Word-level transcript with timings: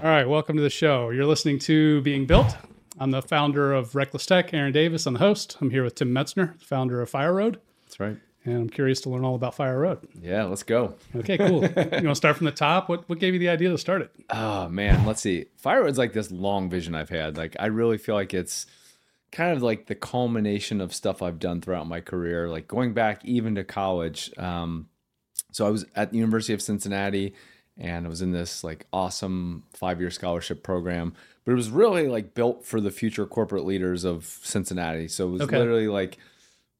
All 0.00 0.04
right, 0.04 0.28
welcome 0.28 0.56
to 0.56 0.62
the 0.62 0.70
show. 0.70 1.10
You're 1.10 1.26
listening 1.26 1.58
to 1.60 2.00
Being 2.02 2.24
Built. 2.26 2.56
I'm 3.00 3.10
the 3.10 3.22
founder 3.22 3.72
of 3.72 3.94
Recless 3.94 4.26
Tech, 4.26 4.54
Aaron 4.54 4.72
Davis. 4.72 5.06
I'm 5.06 5.14
the 5.14 5.18
host. 5.20 5.56
I'm 5.60 5.70
here 5.70 5.82
with 5.82 5.96
Tim 5.96 6.10
Metzner, 6.12 6.60
founder 6.62 7.00
of 7.02 7.10
Fireroad, 7.10 7.58
That's 7.84 7.98
right. 7.98 8.16
and 8.44 8.56
I'm 8.56 8.68
curious 8.70 9.00
to 9.02 9.10
learn 9.10 9.24
all 9.24 9.34
about 9.34 9.56
Fireroad. 9.56 10.06
Yeah, 10.20 10.44
let's 10.44 10.62
go. 10.62 10.94
Okay, 11.16 11.36
cool. 11.36 11.62
you 11.62 11.68
want 11.74 11.90
to 12.08 12.14
start 12.14 12.36
from 12.36 12.46
the 12.46 12.52
top? 12.52 12.88
What 12.88 13.08
what 13.08 13.18
gave 13.18 13.34
you 13.34 13.40
the 13.40 13.48
idea 13.48 13.70
to 13.70 13.78
start 13.78 14.02
it? 14.02 14.12
Oh 14.30 14.68
man, 14.70 15.04
let's 15.04 15.20
see. 15.20 15.46
Fireroad's 15.56 15.98
like 15.98 16.12
this 16.12 16.30
long 16.30 16.70
vision 16.70 16.94
I've 16.94 17.10
had. 17.10 17.36
Like 17.36 17.56
I 17.58 17.66
really 17.66 17.98
feel 17.98 18.14
like 18.14 18.34
it's 18.34 18.66
kind 19.32 19.56
of 19.56 19.62
like 19.62 19.86
the 19.86 19.94
culmination 19.96 20.80
of 20.80 20.94
stuff 20.94 21.22
I've 21.22 21.38
done 21.40 21.60
throughout 21.60 21.88
my 21.88 22.00
career. 22.00 22.48
Like 22.48 22.68
going 22.68 22.94
back 22.94 23.24
even 23.24 23.56
to 23.56 23.64
college. 23.64 24.30
Um, 24.38 24.88
so 25.50 25.66
I 25.66 25.70
was 25.70 25.84
at 25.96 26.10
the 26.12 26.18
University 26.18 26.52
of 26.52 26.62
Cincinnati, 26.62 27.34
and 27.78 28.06
I 28.06 28.08
was 28.08 28.22
in 28.22 28.32
this 28.32 28.62
like 28.64 28.86
awesome 28.92 29.62
five 29.72 30.00
year 30.00 30.10
scholarship 30.10 30.62
program. 30.62 31.14
But 31.44 31.52
it 31.52 31.56
was 31.56 31.70
really 31.70 32.08
like 32.08 32.34
built 32.34 32.64
for 32.64 32.80
the 32.80 32.90
future 32.90 33.24
corporate 33.24 33.64
leaders 33.64 34.04
of 34.04 34.26
Cincinnati. 34.42 35.08
So 35.08 35.28
it 35.28 35.30
was 35.30 35.40
Okay. 35.42 35.58
literally 35.58 35.88
like 35.88 36.18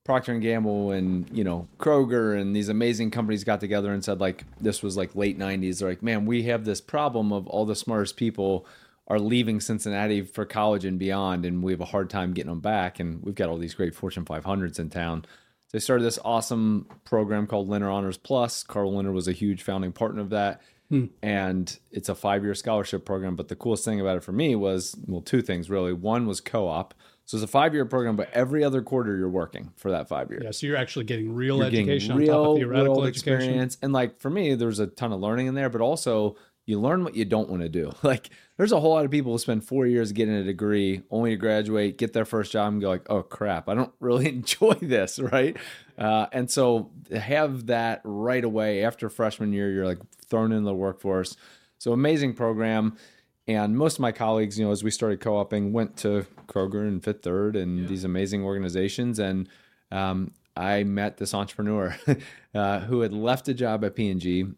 Procter 0.05 0.33
and 0.33 0.43
Gamble 0.43 0.91
and 0.93 1.29
you 1.33 1.45
know 1.45 1.69
Kroger 1.79 2.39
and 2.39 2.57
these 2.57 2.69
amazing 2.71 3.11
companies 3.11 3.45
got 3.45 3.61
together 3.61 3.93
and 3.93 4.03
said 4.03 4.21
like 4.21 4.45
this 4.61 4.83
was 4.83 4.97
like 4.97 5.15
late 5.15 5.39
90s 5.39 5.79
they're 5.81 5.89
like 5.91 6.03
man 6.03 6.25
we 6.25 6.45
have 6.45 6.65
this 6.65 6.81
problem 6.81 7.31
of 7.31 7.47
all 7.47 7.67
the 7.67 7.77
smartest 7.77 8.17
people 8.17 8.65
are 9.07 9.19
leaving 9.19 9.61
Cincinnati 9.61 10.23
for 10.23 10.47
college 10.47 10.87
and 10.87 10.99
beyond 10.99 11.45
and 11.45 11.63
we 11.63 11.73
have 11.73 11.83
a 11.83 11.87
hard 11.87 12.09
time 12.09 12.33
getting 12.33 12.51
them 12.51 12.61
back 12.61 12.99
and 13.01 13.23
we've 13.23 13.35
got 13.35 13.51
all 13.51 13.59
these 13.59 13.75
great 13.75 13.95
Fortune 13.95 14.25
500s 14.25 14.79
in 14.79 14.89
town 14.89 15.27
so 15.27 15.69
they 15.73 15.79
started 15.79 16.05
this 16.05 16.19
awesome 16.25 16.87
program 17.05 17.47
called 17.47 17.69
Lindner 17.69 17.91
Honors 17.91 18.17
Plus 18.17 18.63
Carl 18.63 18.95
Lindner 18.95 19.13
was 19.13 19.29
a 19.29 19.33
huge 19.33 19.63
founding 19.63 19.93
partner 19.93 20.23
of 20.23 20.31
that 20.31 20.63
Hmm. 20.91 21.07
and 21.23 21.79
it's 21.91 22.09
a 22.09 22.15
five-year 22.15 22.55
scholarship 22.55 23.05
program 23.05 23.37
but 23.37 23.49
the 23.49 23.57
coolest 23.57 23.85
thing 23.85 24.01
about 24.01 24.17
it 24.17 24.25
for 24.25 24.33
me 24.33 24.55
was 24.57 24.97
well 25.07 25.21
two 25.21 25.43
things 25.43 25.69
really. 25.69 25.93
One 25.93 26.27
was 26.27 26.41
co-op. 26.41 26.95
So 27.27 27.37
it's 27.37 27.45
a 27.45 27.47
five-year 27.47 27.85
program 27.85 28.17
but 28.17 28.31
every 28.33 28.65
other 28.65 28.81
quarter 28.81 29.15
you're 29.17 29.29
working 29.29 29.71
for 29.77 29.91
that 29.91 30.09
five 30.09 30.31
years. 30.31 30.43
Yeah, 30.45 30.51
so 30.51 30.67
you're 30.67 30.79
actually 30.79 31.05
getting 31.05 31.35
real 31.35 31.59
you're 31.59 31.71
getting 31.71 31.91
education 31.91 32.17
real 32.17 32.31
on 32.31 32.43
top 32.45 32.51
of 32.53 32.57
theoretical 32.57 32.95
world 32.95 33.07
education. 33.07 33.39
experience. 33.39 33.79
And 33.83 33.93
like 33.93 34.19
for 34.19 34.31
me 34.31 34.55
there's 34.55 34.79
a 34.79 34.87
ton 34.87 35.13
of 35.13 35.21
learning 35.21 35.47
in 35.47 35.55
there 35.55 35.69
but 35.69 35.83
also 35.83 36.37
you 36.69 36.79
learn 36.79 37.03
what 37.03 37.17
you 37.17 37.25
don't 37.25 37.49
want 37.49 37.63
to 37.63 37.69
do. 37.69 37.91
Like 38.03 38.31
there's 38.57 38.73
a 38.73 38.81
whole 38.81 38.95
lot 38.95 39.05
of 39.05 39.11
people 39.11 39.33
who 39.33 39.39
spend 39.39 39.65
four 39.65 39.87
years 39.87 40.13
getting 40.13 40.35
a 40.35 40.45
degree 40.45 41.03
only 41.11 41.31
to 41.31 41.37
graduate 41.37 41.99
get 41.99 42.13
their 42.13 42.25
first 42.25 42.53
job 42.53 42.73
and 42.73 42.81
go 42.81 42.89
like 42.89 43.07
oh 43.11 43.23
crap 43.23 43.69
i 43.69 43.75
don't 43.75 43.93
really 44.01 44.29
enjoy 44.29 44.75
this 44.75 45.19
right? 45.33 45.57
Uh, 45.99 46.27
and 46.33 46.51
so 46.51 46.91
have 47.15 47.67
that 47.67 48.01
right 48.05 48.45
away 48.45 48.85
after 48.85 49.09
freshman 49.09 49.53
year 49.53 49.71
you're 49.73 49.87
like 49.87 49.99
thrown 50.27 50.53
into 50.53 50.65
the 50.65 50.75
workforce. 50.75 51.37
So 51.79 51.93
amazing 51.93 52.35
program 52.35 52.97
and 53.47 53.77
most 53.77 53.95
of 53.95 54.01
my 54.01 54.13
colleagues, 54.13 54.59
you 54.59 54.67
know, 54.67 54.73
as 54.73 54.85
we 54.85 54.91
started 54.91 55.21
co-oping, 55.21 55.73
went 55.73 55.97
to 55.99 56.27
Kroger 56.49 56.87
and 56.87 57.03
Fifth 57.03 57.23
Third 57.23 57.57
and 57.57 57.89
these 57.89 58.05
amazing 58.05 58.45
organizations. 58.45 59.19
And 59.19 59.49
um, 59.91 60.33
I 60.55 60.85
met 60.85 61.17
this 61.17 61.33
entrepreneur 61.33 61.97
uh, 62.55 62.81
who 62.81 63.01
had 63.01 63.15
left 63.15 63.49
a 63.49 63.55
job 63.55 63.85
at 63.85 63.97
P&G 63.97 64.49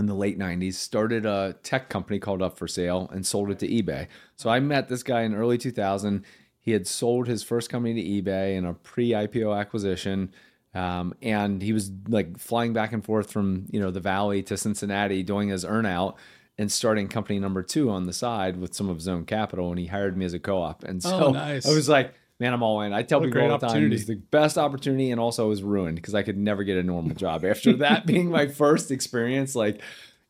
in 0.00 0.06
the 0.06 0.14
late 0.14 0.38
90s, 0.38 0.74
started 0.74 1.24
a 1.24 1.54
tech 1.62 1.88
company 1.88 2.18
called 2.18 2.40
Up4Sale 2.40 3.12
and 3.12 3.24
sold 3.24 3.50
it 3.50 3.60
to 3.60 3.68
eBay. 3.68 4.08
So 4.34 4.50
I 4.50 4.58
met 4.58 4.88
this 4.88 5.04
guy 5.04 5.20
in 5.22 5.34
early 5.34 5.58
2000. 5.58 6.24
He 6.58 6.72
had 6.72 6.86
sold 6.86 7.28
his 7.28 7.44
first 7.44 7.70
company 7.70 7.94
to 8.02 8.30
eBay 8.30 8.56
in 8.56 8.64
a 8.64 8.74
pre-IPO 8.74 9.56
acquisition. 9.58 10.32
Um, 10.74 11.14
and 11.22 11.62
he 11.62 11.72
was 11.72 11.90
like 12.08 12.38
flying 12.38 12.72
back 12.72 12.92
and 12.92 13.04
forth 13.04 13.30
from, 13.30 13.66
you 13.70 13.80
know, 13.80 13.90
the 13.90 14.00
Valley 14.00 14.42
to 14.44 14.56
Cincinnati 14.56 15.22
doing 15.22 15.48
his 15.48 15.64
earnout 15.64 16.16
and 16.58 16.70
starting 16.70 17.08
company 17.08 17.38
number 17.38 17.62
two 17.62 17.90
on 17.90 18.06
the 18.06 18.12
side 18.12 18.56
with 18.58 18.74
some 18.74 18.88
of 18.88 18.96
his 18.96 19.08
own 19.08 19.24
capital. 19.24 19.70
And 19.70 19.78
he 19.78 19.86
hired 19.86 20.16
me 20.16 20.24
as 20.24 20.34
a 20.34 20.38
co-op. 20.38 20.84
And 20.84 21.02
so 21.02 21.26
Oh, 21.26 21.30
nice. 21.32 21.66
I 21.66 21.72
was 21.72 21.88
like, 21.88 22.14
man, 22.40 22.52
I'm 22.52 22.62
all 22.62 22.80
in. 22.80 22.92
I 22.92 23.02
tell 23.02 23.20
What 23.20 23.26
people 23.26 23.42
great 23.42 23.50
all 23.50 23.58
the 23.58 23.68
time, 23.68 23.92
it's 23.92 24.06
the 24.06 24.16
best 24.16 24.58
opportunity 24.58 25.10
and 25.12 25.20
also 25.20 25.48
was 25.48 25.62
ruined 25.62 25.96
because 25.96 26.14
I 26.14 26.22
could 26.22 26.38
never 26.38 26.64
get 26.64 26.78
a 26.78 26.82
normal 26.82 27.14
job 27.14 27.44
after 27.44 27.74
that 27.74 28.06
being 28.06 28.30
my 28.30 28.48
first 28.48 28.90
experience. 28.90 29.54
Like, 29.54 29.80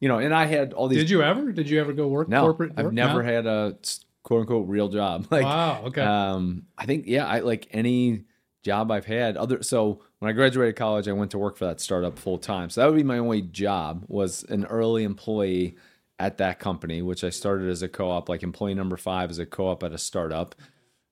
you 0.01 0.09
know, 0.09 0.19
and 0.19 0.35
I 0.35 0.45
had 0.47 0.73
all 0.75 0.89
these. 0.89 0.99
Did 0.99 1.11
you 1.11 1.23
ever? 1.23 1.53
Did 1.53 1.71
you 1.71 1.81
ever 1.81 1.93
go 1.93 2.09
work 2.09 2.29
No, 2.29 2.43
corporate? 2.43 2.73
I've 2.77 2.87
work? 2.87 2.95
never 2.95 3.23
No? 3.23 3.33
had 3.33 3.47
a 3.47 3.79
quote 4.25 4.41
unquote 4.43 4.69
real 4.69 4.89
job. 4.89 5.27
Like, 5.31 5.45
wow. 5.45 5.85
Okay. 5.87 6.03
um, 6.03 6.65
I 6.77 6.85
think 6.85 7.05
yeah, 7.07 7.27
I 7.27 7.41
like 7.41 7.69
any 7.71 8.25
job 8.63 8.91
I've 8.91 9.07
had. 9.07 9.37
Other 9.37 9.63
so 9.63 10.03
when 10.19 10.29
I 10.29 10.33
graduated 10.33 10.77
college, 10.77 11.09
I 11.09 11.13
went 11.13 11.31
to 11.31 11.39
work 11.39 11.57
for 11.57 11.67
that 11.67 11.81
startup 11.81 12.19
full 12.19 12.39
time. 12.39 12.69
So 12.71 12.81
that 12.81 12.89
would 12.89 12.97
be 12.97 13.03
my 13.05 13.19
only 13.19 13.41
job 13.41 14.05
was 14.09 14.43
an 14.45 14.67
early 14.67 15.05
employee 15.05 15.77
at 16.19 16.37
that 16.39 16.59
company, 16.59 17.01
which 17.01 17.25
I 17.25 17.31
started 17.31 17.71
as 17.71 17.81
a 17.83 17.89
co-op, 17.89 18.29
like 18.29 18.43
employee 18.43 18.75
number 18.75 18.99
five 18.99 19.31
as 19.31 19.39
a 19.39 19.47
co-op 19.47 19.83
at 19.83 19.93
a 19.93 19.99
startup. 19.99 20.55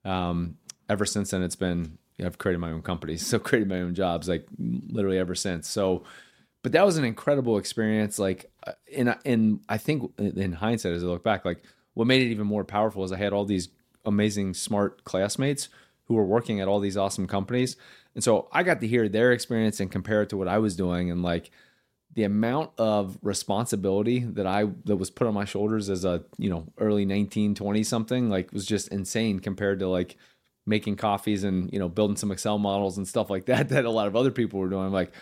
Um, 0.04 0.56
ever 0.88 1.04
since 1.04 1.30
then, 1.30 1.42
it's 1.42 1.56
been 1.56 1.98
I've 2.24 2.38
created 2.38 2.58
my 2.58 2.70
own 2.70 2.82
companies, 2.82 3.26
so 3.26 3.38
created 3.38 3.68
my 3.68 3.80
own 3.80 3.94
jobs, 3.94 4.28
like 4.28 4.46
literally 4.58 5.18
ever 5.18 5.34
since. 5.34 5.68
So, 5.68 6.04
but 6.62 6.72
that 6.72 6.84
was 6.84 6.96
an 6.96 7.04
incredible 7.04 7.58
experience. 7.58 8.18
Like, 8.18 8.50
uh, 8.66 8.72
and 8.96 9.16
in 9.24 9.32
in 9.32 9.60
I 9.68 9.78
think 9.78 10.12
in 10.18 10.52
hindsight, 10.52 10.92
as 10.92 11.04
I 11.04 11.06
look 11.06 11.24
back, 11.24 11.44
like 11.44 11.62
what 11.94 12.06
made 12.06 12.22
it 12.22 12.30
even 12.30 12.46
more 12.46 12.64
powerful 12.64 13.04
is 13.04 13.12
I 13.12 13.18
had 13.18 13.32
all 13.32 13.44
these 13.44 13.68
amazing, 14.04 14.54
smart 14.54 15.04
classmates 15.04 15.68
who 16.04 16.14
were 16.14 16.24
working 16.24 16.60
at 16.60 16.68
all 16.68 16.80
these 16.80 16.96
awesome 16.96 17.26
companies, 17.26 17.76
and 18.14 18.24
so 18.24 18.48
I 18.52 18.62
got 18.62 18.80
to 18.80 18.88
hear 18.88 19.08
their 19.08 19.32
experience 19.32 19.80
and 19.80 19.90
compare 19.90 20.22
it 20.22 20.30
to 20.30 20.36
what 20.36 20.48
I 20.48 20.58
was 20.58 20.76
doing, 20.76 21.10
and 21.10 21.22
like 21.22 21.50
the 22.14 22.24
amount 22.24 22.70
of 22.78 23.18
responsibility 23.22 24.20
that 24.20 24.46
I 24.46 24.64
that 24.86 24.96
was 24.96 25.10
put 25.10 25.26
on 25.26 25.34
my 25.34 25.44
shoulders 25.44 25.88
as 25.88 26.04
a 26.04 26.24
you 26.36 26.50
know 26.50 26.66
early 26.78 27.04
19 27.04 27.54
20 27.54 27.82
something 27.84 28.28
like 28.28 28.50
was 28.52 28.66
just 28.66 28.88
insane 28.88 29.38
compared 29.38 29.78
to 29.80 29.88
like 29.88 30.16
making 30.68 30.96
coffees 30.96 31.44
and 31.44 31.72
you 31.72 31.78
know 31.78 31.88
building 31.88 32.16
some 32.16 32.30
excel 32.30 32.58
models 32.58 32.98
and 32.98 33.08
stuff 33.08 33.30
like 33.30 33.46
that 33.46 33.68
that 33.70 33.84
a 33.84 33.90
lot 33.90 34.06
of 34.06 34.14
other 34.14 34.30
people 34.30 34.60
were 34.60 34.68
doing. 34.68 34.86
I'm 34.86 34.92
like 34.92 35.12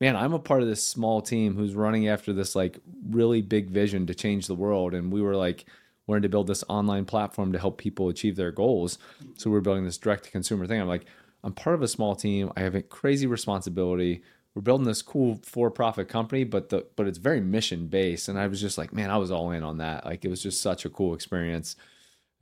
man 0.00 0.16
i'm 0.16 0.34
a 0.34 0.38
part 0.38 0.62
of 0.62 0.68
this 0.68 0.84
small 0.84 1.22
team 1.22 1.56
who's 1.56 1.74
running 1.74 2.08
after 2.08 2.32
this 2.32 2.54
like 2.54 2.78
really 3.08 3.40
big 3.40 3.70
vision 3.70 4.06
to 4.06 4.14
change 4.14 4.46
the 4.46 4.54
world. 4.54 4.94
And 4.94 5.12
we 5.12 5.22
were 5.22 5.36
like 5.36 5.64
wanted 6.06 6.22
to 6.22 6.28
build 6.28 6.46
this 6.46 6.64
online 6.68 7.04
platform 7.04 7.52
to 7.52 7.58
help 7.58 7.78
people 7.78 8.08
achieve 8.08 8.36
their 8.36 8.52
goals. 8.52 8.98
So 9.36 9.50
we're 9.50 9.60
building 9.60 9.84
this 9.84 9.98
direct 9.98 10.24
to 10.24 10.30
consumer 10.30 10.66
thing. 10.66 10.80
I'm 10.80 10.88
like 10.88 11.06
i'm 11.44 11.52
part 11.52 11.74
of 11.74 11.82
a 11.82 11.88
small 11.88 12.16
team. 12.16 12.52
I 12.56 12.60
have 12.60 12.74
a 12.74 12.82
crazy 12.82 13.26
responsibility. 13.26 14.22
We're 14.54 14.62
building 14.62 14.86
this 14.86 15.02
cool 15.02 15.40
for-profit 15.44 16.08
company 16.08 16.44
but 16.44 16.70
the 16.70 16.86
but 16.96 17.06
it's 17.06 17.18
very 17.18 17.40
mission 17.40 17.88
based 17.88 18.28
and 18.28 18.38
i 18.38 18.46
was 18.46 18.58
just 18.60 18.78
like 18.78 18.92
man 18.92 19.10
i 19.10 19.16
was 19.16 19.30
all 19.30 19.50
in 19.52 19.62
on 19.62 19.78
that. 19.78 20.04
Like 20.04 20.24
it 20.24 20.28
was 20.28 20.42
just 20.42 20.60
such 20.60 20.84
a 20.84 20.90
cool 20.90 21.14
experience 21.14 21.76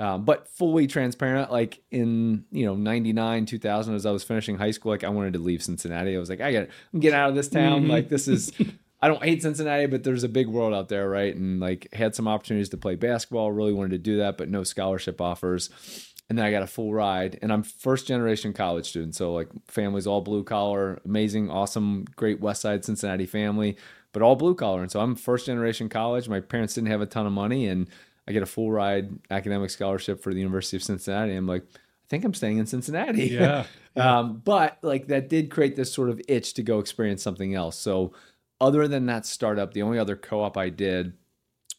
um, 0.00 0.25
but 0.25 0.49
fully 0.49 0.87
transparent 0.87 1.53
like 1.53 1.82
in 1.91 2.44
you 2.50 2.66
know 2.66 2.75
99 2.75 3.47
2000 3.47 3.94
as 3.94 4.06
i 4.06 4.10
was 4.10 4.25
finishing 4.25 4.56
high 4.56 4.71
school 4.71 4.93
like 4.93 5.05
i 5.05 5.09
wanted 5.09 5.32
to 5.34 5.38
leave 5.38 5.62
cincinnati 5.62 6.16
i 6.16 6.19
was 6.19 6.28
like 6.28 6.41
i 6.41 6.53
got 6.53 6.69
i'm 6.93 7.00
getting 7.00 7.19
out 7.19 7.28
of 7.28 7.34
this 7.34 7.49
town 7.49 7.88
like 7.88 8.09
this 8.09 8.27
is 8.27 8.53
i 9.03 9.09
don't 9.09 9.22
hate 9.22 9.43
cincinnati 9.43 9.87
but 9.87 10.03
there's 10.03 10.25
a 10.25 10.28
big 10.28 10.49
world 10.49 10.75
out 10.75 10.88
there 10.88 11.09
right 11.09 11.37
and 11.37 11.60
like 11.60 11.88
had 11.93 12.15
some 12.15 12.27
opportunities 12.27 12.69
to 12.69 12.77
play 12.77 12.97
basketball 12.97 13.53
really 13.53 13.72
wanted 13.72 13.91
to 13.91 13.99
do 13.99 14.19
that 14.19 14.37
but 14.37 14.49
no 14.49 14.65
scholarship 14.65 15.21
offers 15.21 15.71
and 16.28 16.38
then 16.38 16.47
I 16.47 16.50
got 16.50 16.62
a 16.62 16.66
full 16.66 16.93
ride. 16.93 17.38
And 17.43 17.53
I'm 17.53 17.62
first 17.62 18.06
generation 18.06 18.53
college 18.53 18.88
student, 18.88 19.15
so 19.15 19.32
like 19.34 19.49
family's 19.69 20.06
all 20.06 20.21
blue 20.22 20.43
collar, 20.43 21.00
amazing, 21.05 21.50
awesome, 21.50 22.06
great 22.16 22.41
West 22.41 22.62
Side 22.62 22.84
Cincinnati 22.84 23.26
family, 23.26 23.76
but 24.12 24.22
all 24.22 24.37
blue 24.37 24.55
collar. 24.55 24.82
And 24.82 24.91
so 24.91 25.00
I'm 25.00 25.16
first 25.16 25.47
generation 25.47 25.88
college. 25.88 26.28
My 26.28 26.41
parents 26.41 26.75
didn't 26.75 26.91
have 26.91 27.03
a 27.03 27.06
ton 27.06 27.26
of 27.26 27.32
money, 27.32 27.66
and 27.66 27.88
I 28.26 28.32
get 28.32 28.42
a 28.42 28.46
full 28.46 28.70
ride 28.70 29.10
academic 29.30 29.70
scholarship 29.70 30.22
for 30.22 30.32
the 30.32 30.40
University 30.40 30.76
of 30.76 30.82
Cincinnati. 30.82 31.34
I'm 31.34 31.46
like, 31.46 31.62
I 31.72 32.06
think 32.08 32.24
I'm 32.24 32.34
staying 32.34 32.58
in 32.58 32.66
Cincinnati. 32.66 33.26
Yeah. 33.28 33.66
um, 33.96 34.42
but 34.44 34.78
like 34.82 35.06
that 35.08 35.28
did 35.28 35.50
create 35.50 35.76
this 35.76 35.92
sort 35.92 36.10
of 36.10 36.20
itch 36.28 36.54
to 36.54 36.62
go 36.62 36.78
experience 36.78 37.22
something 37.22 37.54
else. 37.54 37.78
So 37.78 38.12
other 38.60 38.88
than 38.88 39.06
that 39.06 39.26
startup, 39.26 39.72
the 39.72 39.82
only 39.82 39.98
other 39.98 40.16
co-op 40.16 40.56
I 40.56 40.68
did 40.68 41.12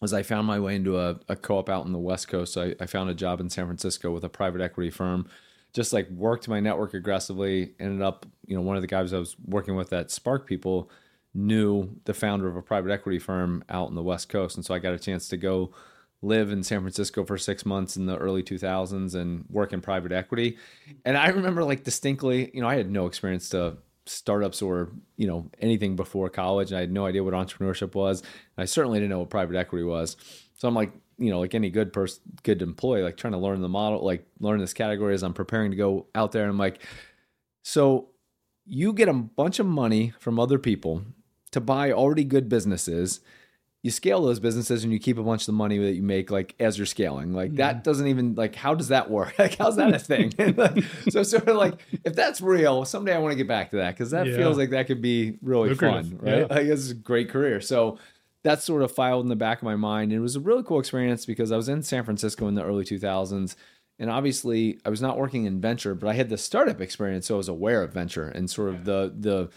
was 0.01 0.13
I 0.13 0.23
found 0.23 0.45
my 0.47 0.59
way 0.59 0.75
into 0.75 0.99
a, 0.99 1.19
a 1.29 1.35
co-op 1.35 1.69
out 1.69 1.85
in 1.85 1.91
the 1.91 1.99
West 1.99 2.27
Coast. 2.27 2.53
So 2.53 2.63
I, 2.63 2.75
I 2.79 2.85
found 2.85 3.09
a 3.09 3.15
job 3.15 3.39
in 3.39 3.49
San 3.49 3.65
Francisco 3.65 4.11
with 4.11 4.23
a 4.23 4.29
private 4.29 4.61
equity 4.61 4.91
firm. 4.91 5.27
Just 5.73 5.93
like 5.93 6.09
worked 6.09 6.47
my 6.47 6.59
network 6.59 6.93
aggressively. 6.93 7.73
Ended 7.79 8.01
up, 8.01 8.25
you 8.45 8.55
know, 8.55 8.61
one 8.61 8.77
of 8.77 8.81
the 8.81 8.87
guys 8.87 9.13
I 9.13 9.19
was 9.19 9.35
working 9.45 9.75
with 9.75 9.91
at 9.91 10.07
SparkPeople 10.07 10.87
knew 11.33 11.89
the 12.05 12.13
founder 12.13 12.47
of 12.47 12.55
a 12.55 12.61
private 12.61 12.91
equity 12.91 13.19
firm 13.19 13.63
out 13.69 13.89
in 13.89 13.95
the 13.95 14.01
West 14.01 14.29
Coast, 14.29 14.55
and 14.55 14.65
so 14.65 14.73
I 14.73 14.79
got 14.79 14.93
a 14.93 14.99
chance 14.99 15.27
to 15.29 15.37
go 15.37 15.71
live 16.25 16.51
in 16.51 16.63
San 16.63 16.81
Francisco 16.81 17.23
for 17.23 17.37
six 17.37 17.65
months 17.65 17.95
in 17.95 18.05
the 18.05 18.17
early 18.17 18.43
2000s 18.43 19.15
and 19.15 19.45
work 19.49 19.73
in 19.73 19.81
private 19.81 20.11
equity. 20.11 20.57
And 21.05 21.17
I 21.17 21.27
remember 21.27 21.63
like 21.63 21.83
distinctly, 21.83 22.51
you 22.53 22.61
know, 22.61 22.67
I 22.67 22.75
had 22.75 22.89
no 22.89 23.05
experience 23.05 23.49
to 23.49 23.77
startups 24.07 24.61
or 24.61 24.91
you 25.17 25.25
know 25.25 25.49
anything 25.59 25.95
before 25.95 26.29
college 26.29 26.69
and 26.69 26.77
i 26.77 26.81
had 26.81 26.91
no 26.91 27.07
idea 27.07 27.23
what 27.23 27.33
entrepreneurship 27.33 27.95
was. 27.95 28.21
And 28.21 28.61
i 28.61 28.65
certainly 28.65 28.99
didn't 28.99 29.09
know 29.09 29.19
what 29.19 29.29
private 29.29 29.55
equity 29.55 29.83
was. 29.83 30.15
So 30.53 30.67
i'm 30.67 30.75
like 30.75 30.91
you 31.17 31.31
know 31.31 31.39
like 31.39 31.55
any 31.55 31.69
good 31.69 31.91
person 31.91 32.21
good 32.43 32.61
employee 32.61 33.01
like 33.01 33.17
trying 33.17 33.33
to 33.33 33.39
learn 33.39 33.61
the 33.61 33.69
model 33.69 34.05
like 34.05 34.27
learn 34.39 34.59
this 34.59 34.73
category 34.73 35.15
as 35.15 35.23
i'm 35.23 35.33
preparing 35.33 35.71
to 35.71 35.77
go 35.77 36.05
out 36.13 36.31
there. 36.31 36.43
And 36.43 36.51
i'm 36.51 36.57
like 36.57 36.83
so 37.63 38.09
you 38.65 38.93
get 38.93 39.09
a 39.09 39.13
bunch 39.13 39.59
of 39.59 39.65
money 39.65 40.13
from 40.19 40.39
other 40.39 40.59
people 40.59 41.01
to 41.51 41.59
buy 41.61 41.91
already 41.91 42.23
good 42.23 42.47
businesses 42.47 43.21
you 43.85 43.91
scale 43.91 44.23
those 44.23 44.39
businesses 44.39 44.83
and 44.83 44.91
you 44.91 44.97
keep 44.97 45.19
a 45.19 45.21
bunch 45.21 45.43
of 45.43 45.45
the 45.45 45.51
money 45.51 45.77
that 45.77 45.91
you 45.91 46.01
make 46.01 46.31
like 46.31 46.55
as 46.59 46.75
you're 46.75 46.87
scaling. 46.87 47.33
Like 47.33 47.49
mm-hmm. 47.49 47.57
that 47.57 47.83
doesn't 47.83 48.07
even 48.07 48.33
like 48.33 48.55
how 48.55 48.73
does 48.73 48.87
that 48.87 49.11
work? 49.11 49.35
Like 49.45 49.59
how's 49.59 49.75
that 49.75 49.93
a 49.93 49.99
thing? 49.99 50.31
so 51.09 51.21
sort 51.21 51.47
of 51.47 51.55
like 51.55 51.75
if 52.03 52.15
that's 52.15 52.41
real, 52.41 52.83
someday 52.83 53.13
I 53.13 53.19
want 53.19 53.33
to 53.33 53.35
get 53.35 53.47
back 53.47 53.69
to 53.69 53.75
that 53.75 53.91
because 53.91 54.09
that 54.09 54.25
yeah. 54.25 54.37
feels 54.37 54.57
like 54.57 54.71
that 54.71 54.87
could 54.87 55.03
be 55.03 55.37
really 55.43 55.69
Lucrative. 55.69 56.09
fun, 56.09 56.17
right? 56.19 56.37
Yeah. 56.39 56.47
Like 56.49 56.65
it's 56.65 56.89
a 56.89 56.95
great 56.95 57.29
career. 57.29 57.61
So 57.61 57.99
that's 58.41 58.63
sort 58.63 58.81
of 58.81 58.91
filed 58.91 59.23
in 59.23 59.29
the 59.29 59.35
back 59.35 59.59
of 59.59 59.65
my 59.65 59.75
mind. 59.75 60.11
And 60.11 60.17
it 60.17 60.23
was 60.23 60.35
a 60.35 60.39
really 60.39 60.63
cool 60.63 60.79
experience 60.79 61.27
because 61.27 61.51
I 61.51 61.55
was 61.55 61.69
in 61.69 61.83
San 61.83 62.03
Francisco 62.03 62.47
in 62.47 62.55
the 62.55 62.63
early 62.63 62.85
2000s. 62.85 63.55
And 63.99 64.09
obviously, 64.09 64.79
I 64.83 64.89
was 64.89 65.01
not 65.01 65.15
working 65.15 65.45
in 65.45 65.61
venture, 65.61 65.93
but 65.93 66.07
I 66.07 66.13
had 66.13 66.29
the 66.29 66.39
startup 66.39 66.81
experience, 66.81 67.27
so 67.27 67.35
I 67.35 67.37
was 67.37 67.49
aware 67.49 67.83
of 67.83 67.93
venture 67.93 68.27
and 68.27 68.49
sort 68.49 68.69
of 68.69 68.83
the 68.83 69.13
the 69.15 69.49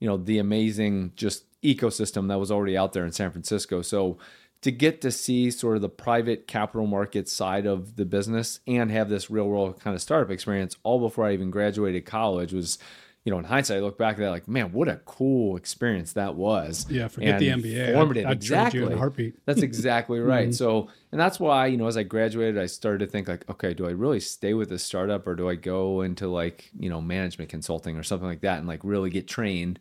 you 0.00 0.08
know 0.08 0.16
the 0.16 0.38
amazing 0.38 1.12
just 1.16 1.44
ecosystem 1.62 2.28
that 2.28 2.38
was 2.38 2.50
already 2.50 2.76
out 2.76 2.92
there 2.92 3.04
in 3.04 3.12
San 3.12 3.30
Francisco. 3.30 3.82
So 3.82 4.18
to 4.62 4.70
get 4.70 5.00
to 5.02 5.10
see 5.10 5.50
sort 5.50 5.76
of 5.76 5.82
the 5.82 5.88
private 5.88 6.46
capital 6.46 6.86
market 6.86 7.28
side 7.28 7.66
of 7.66 7.96
the 7.96 8.04
business 8.04 8.60
and 8.66 8.90
have 8.90 9.08
this 9.08 9.30
real 9.30 9.48
world 9.48 9.80
kind 9.80 9.94
of 9.94 10.02
startup 10.02 10.30
experience 10.30 10.76
all 10.82 10.98
before 10.98 11.26
I 11.26 11.32
even 11.32 11.50
graduated 11.50 12.04
college 12.04 12.52
was, 12.52 12.78
you 13.26 13.32
know, 13.32 13.38
in 13.40 13.44
hindsight, 13.44 13.78
I 13.78 13.80
look 13.80 13.98
back 13.98 14.14
at 14.14 14.20
that 14.20 14.30
like, 14.30 14.46
man, 14.46 14.72
what 14.72 14.86
a 14.86 15.00
cool 15.04 15.56
experience 15.56 16.12
that 16.12 16.36
was. 16.36 16.86
Yeah, 16.88 17.08
forget 17.08 17.42
and 17.42 17.62
the 17.62 17.68
MBA. 17.68 17.92
Formative, 17.92 18.24
I'd, 18.24 18.30
I'd 18.30 18.36
exactly. 18.36 18.80
You 18.80 18.86
in 18.86 18.92
a 18.92 18.96
heartbeat. 18.96 19.34
That's 19.46 19.62
exactly 19.62 20.20
right. 20.20 20.44
mm-hmm. 20.44 20.52
So, 20.52 20.88
and 21.10 21.20
that's 21.20 21.40
why, 21.40 21.66
you 21.66 21.76
know, 21.76 21.86
as 21.86 21.96
I 21.96 22.04
graduated, 22.04 22.56
I 22.56 22.66
started 22.66 23.04
to 23.04 23.10
think 23.10 23.26
like, 23.26 23.48
okay, 23.50 23.74
do 23.74 23.86
I 23.86 23.90
really 23.90 24.20
stay 24.20 24.54
with 24.54 24.68
this 24.68 24.84
startup 24.84 25.26
or 25.26 25.34
do 25.34 25.48
I 25.48 25.56
go 25.56 26.02
into 26.02 26.28
like, 26.28 26.70
you 26.78 26.88
know, 26.88 27.00
management 27.00 27.50
consulting 27.50 27.96
or 27.96 28.02
something 28.02 28.28
like 28.28 28.42
that 28.42 28.58
and 28.58 28.68
like 28.68 28.80
really 28.84 29.10
get 29.10 29.26
trained? 29.26 29.80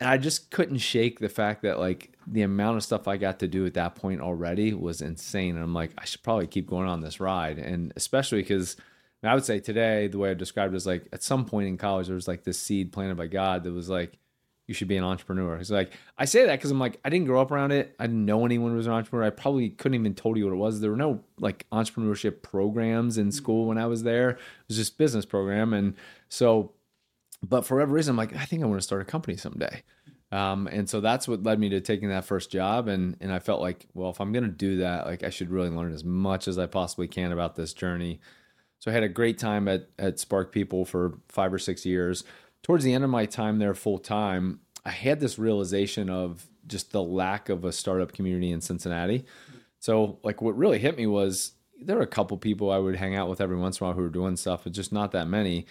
and 0.00 0.10
I 0.10 0.18
just 0.18 0.50
couldn't 0.50 0.78
shake 0.78 1.20
the 1.20 1.28
fact 1.28 1.62
that 1.62 1.78
like 1.78 2.12
the 2.26 2.42
amount 2.42 2.76
of 2.76 2.82
stuff 2.82 3.06
I 3.06 3.16
got 3.16 3.38
to 3.38 3.48
do 3.48 3.64
at 3.66 3.74
that 3.74 3.94
point 3.94 4.20
already 4.20 4.74
was 4.74 5.00
insane. 5.00 5.54
And 5.54 5.62
I'm 5.62 5.74
like, 5.74 5.92
I 5.96 6.04
should 6.04 6.22
probably 6.22 6.46
keep 6.46 6.68
going 6.68 6.88
on 6.88 7.00
this 7.00 7.20
ride. 7.20 7.58
And 7.58 7.92
especially 7.96 8.42
because 8.42 8.76
I 9.28 9.34
would 9.34 9.44
say 9.44 9.60
today, 9.60 10.08
the 10.08 10.18
way 10.18 10.30
I 10.30 10.34
described 10.34 10.74
it 10.74 10.76
is 10.76 10.86
like 10.86 11.08
at 11.12 11.22
some 11.22 11.44
point 11.44 11.68
in 11.68 11.76
college, 11.76 12.06
there 12.06 12.14
was 12.14 12.28
like 12.28 12.44
this 12.44 12.58
seed 12.58 12.92
planted 12.92 13.16
by 13.16 13.26
God 13.26 13.64
that 13.64 13.72
was 13.72 13.88
like, 13.88 14.18
you 14.66 14.74
should 14.74 14.88
be 14.88 14.96
an 14.96 15.04
entrepreneur. 15.04 15.56
It's 15.56 15.70
like 15.70 15.92
I 16.16 16.24
say 16.24 16.46
that 16.46 16.58
because 16.58 16.70
I'm 16.70 16.78
like 16.78 16.98
I 17.04 17.10
didn't 17.10 17.26
grow 17.26 17.40
up 17.40 17.50
around 17.50 17.72
it. 17.72 17.94
I 17.98 18.06
didn't 18.06 18.24
know 18.24 18.46
anyone 18.46 18.70
who 18.70 18.78
was 18.78 18.86
an 18.86 18.94
entrepreneur. 18.94 19.26
I 19.26 19.30
probably 19.30 19.70
couldn't 19.70 20.00
even 20.00 20.14
told 20.14 20.38
you 20.38 20.44
what 20.44 20.52
it 20.52 20.56
was. 20.56 20.80
There 20.80 20.90
were 20.90 20.96
no 20.96 21.20
like 21.38 21.66
entrepreneurship 21.70 22.42
programs 22.42 23.18
in 23.18 23.30
school 23.30 23.66
when 23.66 23.78
I 23.78 23.86
was 23.86 24.02
there. 24.04 24.30
It 24.30 24.38
was 24.68 24.78
just 24.78 24.96
business 24.96 25.26
program, 25.26 25.74
and 25.74 25.94
so 26.30 26.72
but 27.42 27.66
for 27.66 27.76
whatever 27.76 27.92
reason, 27.92 28.12
I'm 28.12 28.16
like, 28.16 28.34
I 28.34 28.44
think 28.44 28.62
I 28.62 28.66
want 28.66 28.80
to 28.80 28.84
start 28.84 29.02
a 29.02 29.04
company 29.04 29.36
someday. 29.36 29.82
Um, 30.32 30.66
and 30.66 30.88
so 30.88 31.00
that's 31.00 31.28
what 31.28 31.42
led 31.42 31.60
me 31.60 31.68
to 31.68 31.80
taking 31.80 32.08
that 32.08 32.24
first 32.24 32.50
job. 32.50 32.88
And 32.88 33.16
and 33.20 33.32
I 33.32 33.38
felt 33.38 33.60
like, 33.60 33.86
well, 33.94 34.10
if 34.10 34.20
I'm 34.20 34.32
going 34.32 34.44
to 34.44 34.50
do 34.50 34.78
that, 34.78 35.06
like 35.06 35.22
I 35.22 35.30
should 35.30 35.50
really 35.50 35.68
learn 35.68 35.92
as 35.92 36.04
much 36.04 36.48
as 36.48 36.58
I 36.58 36.66
possibly 36.66 37.06
can 37.06 37.32
about 37.32 37.54
this 37.54 37.72
journey. 37.72 38.20
So 38.84 38.90
I 38.90 38.94
had 38.94 39.02
a 39.02 39.08
great 39.08 39.38
time 39.38 39.66
at 39.66 39.88
at 39.98 40.16
SparkPeople 40.16 40.86
for 40.86 41.14
five 41.30 41.54
or 41.54 41.58
six 41.58 41.86
years. 41.86 42.22
Towards 42.62 42.84
the 42.84 42.92
end 42.92 43.02
of 43.02 43.08
my 43.08 43.24
time 43.24 43.58
there 43.58 43.72
full 43.72 43.98
time, 43.98 44.60
I 44.84 44.90
had 44.90 45.20
this 45.20 45.38
realization 45.38 46.10
of 46.10 46.46
just 46.66 46.92
the 46.92 47.02
lack 47.02 47.48
of 47.48 47.64
a 47.64 47.72
startup 47.72 48.12
community 48.12 48.50
in 48.50 48.60
Cincinnati. 48.60 49.24
So 49.80 50.18
like 50.22 50.42
what 50.42 50.58
really 50.58 50.78
hit 50.78 50.98
me 50.98 51.06
was 51.06 51.52
there 51.80 51.96
were 51.96 52.02
a 52.02 52.06
couple 52.06 52.36
people 52.36 52.70
I 52.70 52.76
would 52.76 52.96
hang 52.96 53.16
out 53.16 53.30
with 53.30 53.40
every 53.40 53.56
once 53.56 53.80
in 53.80 53.84
a 53.84 53.88
while 53.88 53.96
who 53.96 54.02
were 54.02 54.10
doing 54.10 54.36
stuff, 54.36 54.64
but 54.64 54.74
just 54.74 54.92
not 54.92 55.12
that 55.12 55.28
many. 55.28 55.64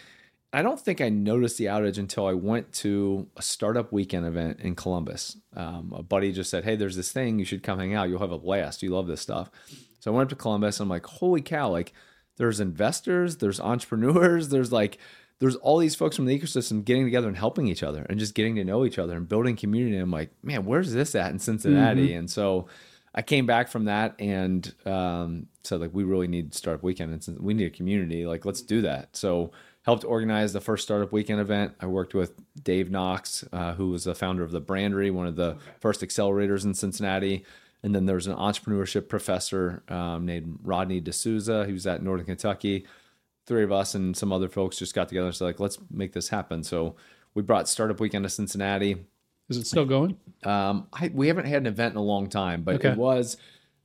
I 0.52 0.64
don't 0.64 0.80
think 0.80 1.00
I 1.00 1.10
noticed 1.10 1.60
the 1.60 1.66
outage 1.66 2.00
until 2.00 2.26
I 2.26 2.34
went 2.34 2.74
to 2.78 3.28
a 3.38 3.44
startup 3.44 3.94
weekend 3.94 4.26
event 4.26 4.60
in 4.62 4.74
Columbus. 4.74 5.38
Um, 5.56 5.94
a 5.96 6.02
buddy 6.02 6.32
just 6.32 6.50
said, 6.50 6.64
Hey, 6.64 6.76
there's 6.76 6.96
this 6.96 7.12
thing. 7.12 7.38
You 7.38 7.46
should 7.46 7.62
come 7.62 7.78
hang 7.78 7.94
out. 7.94 8.10
You'll 8.10 8.22
have 8.22 8.32
a 8.32 8.40
blast. 8.40 8.82
You 8.82 8.90
love 8.90 9.06
this 9.06 9.22
stuff. 9.22 9.52
So 10.00 10.12
I 10.12 10.16
went 10.16 10.32
up 10.32 10.36
to 10.36 10.42
Columbus. 10.42 10.80
And 10.80 10.86
I'm 10.86 10.90
like, 10.90 11.06
Holy 11.06 11.42
cow. 11.42 11.70
Like, 11.70 11.94
there's 12.38 12.60
investors, 12.60 13.38
there's 13.38 13.60
entrepreneurs, 13.60 14.50
there's 14.50 14.72
like, 14.72 14.98
there's 15.40 15.56
all 15.58 15.78
these 15.78 15.96
folks 15.96 16.16
from 16.16 16.26
the 16.26 16.40
ecosystem 16.40 16.86
getting 16.86 17.06
together 17.06 17.28
and 17.28 17.36
helping 17.36 17.68
each 17.68 17.84
other 17.84 18.06
and 18.10 18.20
just 18.20 18.34
getting 18.34 18.56
to 18.56 18.64
know 18.64 18.86
each 18.86 19.00
other 19.00 19.18
and 19.18 19.28
building 19.28 19.56
community. 19.56 19.96
And 19.96 20.04
I'm 20.04 20.12
like, 20.12 20.32
man, 20.42 20.66
where's 20.66 20.94
this 20.94 21.16
at 21.16 21.32
in 21.32 21.40
Cincinnati? 21.40 22.10
Mm-hmm. 22.10 22.20
And 22.20 22.32
so 22.32 22.68
I 23.14 23.24
came 23.24 23.46
back 23.46 23.68
from 23.68 23.86
that 23.86 24.16
and 24.20 24.74
um, 24.86 25.48
said, 25.64 25.82
like, 25.82 25.94
we 25.94 26.04
really 26.04 26.28
need 26.28 26.54
startup 26.54 26.84
weekend. 26.84 27.28
And 27.28 27.40
we 27.40 27.54
need 27.54 27.66
a 27.66 27.72
community. 27.72 28.26
Like, 28.26 28.46
let's 28.46 28.62
do 28.62 28.82
that. 28.84 29.16
So 29.16 29.52
helped 29.84 30.06
organize 30.06 30.54
the 30.54 30.62
first 30.62 30.84
startup 30.84 31.12
weekend 31.12 31.40
event. 31.40 31.74
I 31.80 31.88
worked 31.88 32.14
with 32.14 32.34
Dave 32.64 32.90
Knox, 32.90 33.44
uh, 33.52 33.74
who 33.74 33.90
was 33.90 34.06
the 34.06 34.16
founder 34.16 34.44
of 34.44 34.52
the 34.52 34.62
Brandery, 34.62 35.12
one 35.12 35.28
of 35.28 35.36
the 35.36 35.58
first 35.80 36.02
accelerators 36.02 36.64
in 36.64 36.74
Cincinnati. 36.74 37.46
And 37.84 37.94
then 37.94 38.06
there's 38.06 38.28
an 38.28 38.36
entrepreneurship 38.36 39.10
professor 39.10 39.84
um, 39.90 40.26
named 40.26 40.60
Rodney 40.64 41.02
D'Souza. 41.02 41.66
He 41.66 41.74
was 41.74 41.86
at 41.86 42.02
Northern 42.02 42.26
Kentucky. 42.26 42.86
Three 43.46 43.64
of 43.64 43.74
us 43.74 43.94
and 43.94 44.16
some 44.16 44.32
other 44.32 44.48
folks 44.48 44.78
just 44.78 44.96
got 44.96 45.10
together 45.10 45.28
and 45.28 45.36
said, 45.36 45.46
like, 45.46 45.60
let's 45.60 45.78
make 45.92 46.14
this 46.14 46.30
happen. 46.30 46.64
So 46.64 46.96
we 47.34 47.42
brought 47.42 47.68
Startup 47.68 48.00
Weekend 48.00 48.24
to 48.24 48.30
Cincinnati. 48.30 49.06
Is 49.50 49.58
it 49.58 49.68
still 49.68 49.86
going? 49.86 50.18
Um, 50.44 50.88
I, 50.94 51.12
we 51.14 51.28
haven't 51.28 51.46
had 51.46 51.58
an 51.58 51.68
event 51.68 51.94
in 51.94 51.98
a 51.98 52.04
long 52.04 52.30
time, 52.30 52.64
but 52.64 52.76
okay. 52.76 52.92
it 52.92 52.98
was 52.98 53.36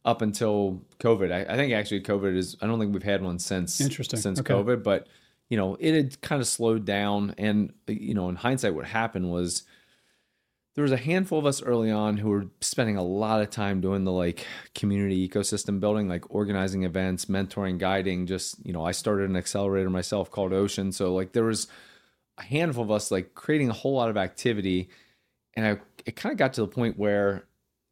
up 0.05 0.23
until 0.23 0.81
COVID. 1.01 1.33
I, 1.33 1.53
I, 1.53 1.57
think 1.57 1.73
actually 1.73 2.03
COVID 2.03 2.37
is. 2.37 2.57
I 2.63 2.67
don't 2.69 2.79
think 2.79 2.93
we've 2.93 3.03
had 3.03 3.23
one 3.23 3.41
since 3.41 3.81
Interesting. 3.81 4.21
since 4.21 4.39
okay. 4.41 4.55
COVID, 4.55 4.85
but 4.85 5.09
you 5.49 5.57
know, 5.57 5.77
it 5.81 5.95
had 5.95 6.21
kind 6.21 6.41
of 6.41 6.47
slowed 6.47 6.85
down. 6.85 7.35
And, 7.39 7.73
you 7.87 8.15
know, 8.15 8.29
in 8.29 8.37
hindsight, 8.37 8.75
what 8.75 8.87
happened 8.87 9.31
was 9.31 9.65
there 10.79 10.85
was 10.85 10.93
a 10.93 10.97
handful 10.97 11.41
of 11.41 11.45
us 11.45 11.61
early 11.61 11.91
on 11.91 12.17
who 12.19 12.29
were 12.29 12.47
spending 12.61 12.97
a 12.97 13.03
lot 13.03 13.41
of 13.43 13.51
time 13.51 13.81
doing 13.81 14.05
the 14.05 14.13
like 14.13 14.47
community 14.77 15.29
ecosystem 15.29 15.81
building, 15.81 16.09
like 16.09 16.33
organizing 16.33 16.85
events, 16.85 17.25
mentoring, 17.25 17.79
guiding. 17.79 18.27
Just, 18.27 18.65
you 18.65 18.73
know, 18.73 18.85
I 18.85 18.93
started 18.93 19.29
an 19.29 19.35
accelerator 19.35 19.91
myself 19.91 20.31
called 20.31 20.53
Ocean. 20.53 20.93
So, 20.93 21.13
like, 21.13 21.33
there 21.33 21.43
was 21.43 21.67
a 22.39 22.45
handful 22.45 22.85
of 22.85 22.93
us 22.93 23.11
like 23.11 23.35
creating 23.35 23.71
a 23.71 23.73
whole 23.73 23.95
lot 23.95 24.09
of 24.09 24.17
activity. 24.17 24.89
And 25.55 25.67
I, 25.67 25.81
it 26.07 26.15
kind 26.15 26.31
of 26.33 26.39
got 26.39 26.53
to 26.53 26.61
the 26.61 26.69
point 26.69 26.97
where, 26.97 27.49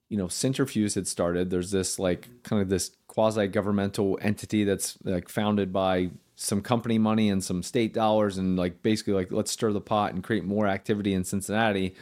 you 0.09 0.17
know, 0.17 0.29
Cintrifuse 0.29 0.94
had 0.94 1.09
started. 1.09 1.50
There's 1.50 1.73
this 1.73 1.99
like 1.99 2.29
kind 2.44 2.62
of 2.62 2.69
this 2.69 2.93
quasi 3.09 3.49
governmental 3.49 4.17
entity 4.23 4.62
that's 4.62 4.97
like 5.03 5.29
founded 5.29 5.73
by 5.73 6.11
some 6.37 6.62
company 6.62 6.99
money 6.99 7.31
and 7.31 7.43
some 7.43 7.65
state 7.65 7.93
dollars 7.93 8.38
and 8.38 8.56
like 8.56 8.81
basically 8.85 9.15
like 9.15 9.33
let's 9.33 9.50
stir 9.50 9.73
the 9.73 9.81
pot 9.81 10.15
and 10.15 10.23
create 10.23 10.44
more 10.44 10.69
activity 10.69 11.15
in 11.15 11.25
Cincinnati. 11.25 11.97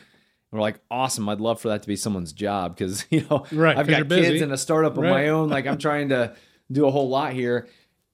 We're 0.54 0.60
like, 0.60 0.78
awesome. 0.88 1.28
I'd 1.28 1.40
love 1.40 1.60
for 1.60 1.68
that 1.68 1.82
to 1.82 1.88
be 1.88 1.96
someone's 1.96 2.32
job 2.32 2.76
because 2.76 3.04
you 3.10 3.26
know 3.28 3.44
right, 3.50 3.76
I've 3.76 3.88
got 3.88 4.08
kids 4.08 4.40
and 4.40 4.52
a 4.52 4.56
startup 4.56 4.96
right. 4.96 5.06
of 5.06 5.10
my 5.10 5.28
own. 5.28 5.48
Like 5.48 5.66
I'm 5.66 5.78
trying 5.88 6.10
to 6.10 6.36
do 6.70 6.86
a 6.86 6.92
whole 6.92 7.08
lot 7.08 7.32
here. 7.32 7.66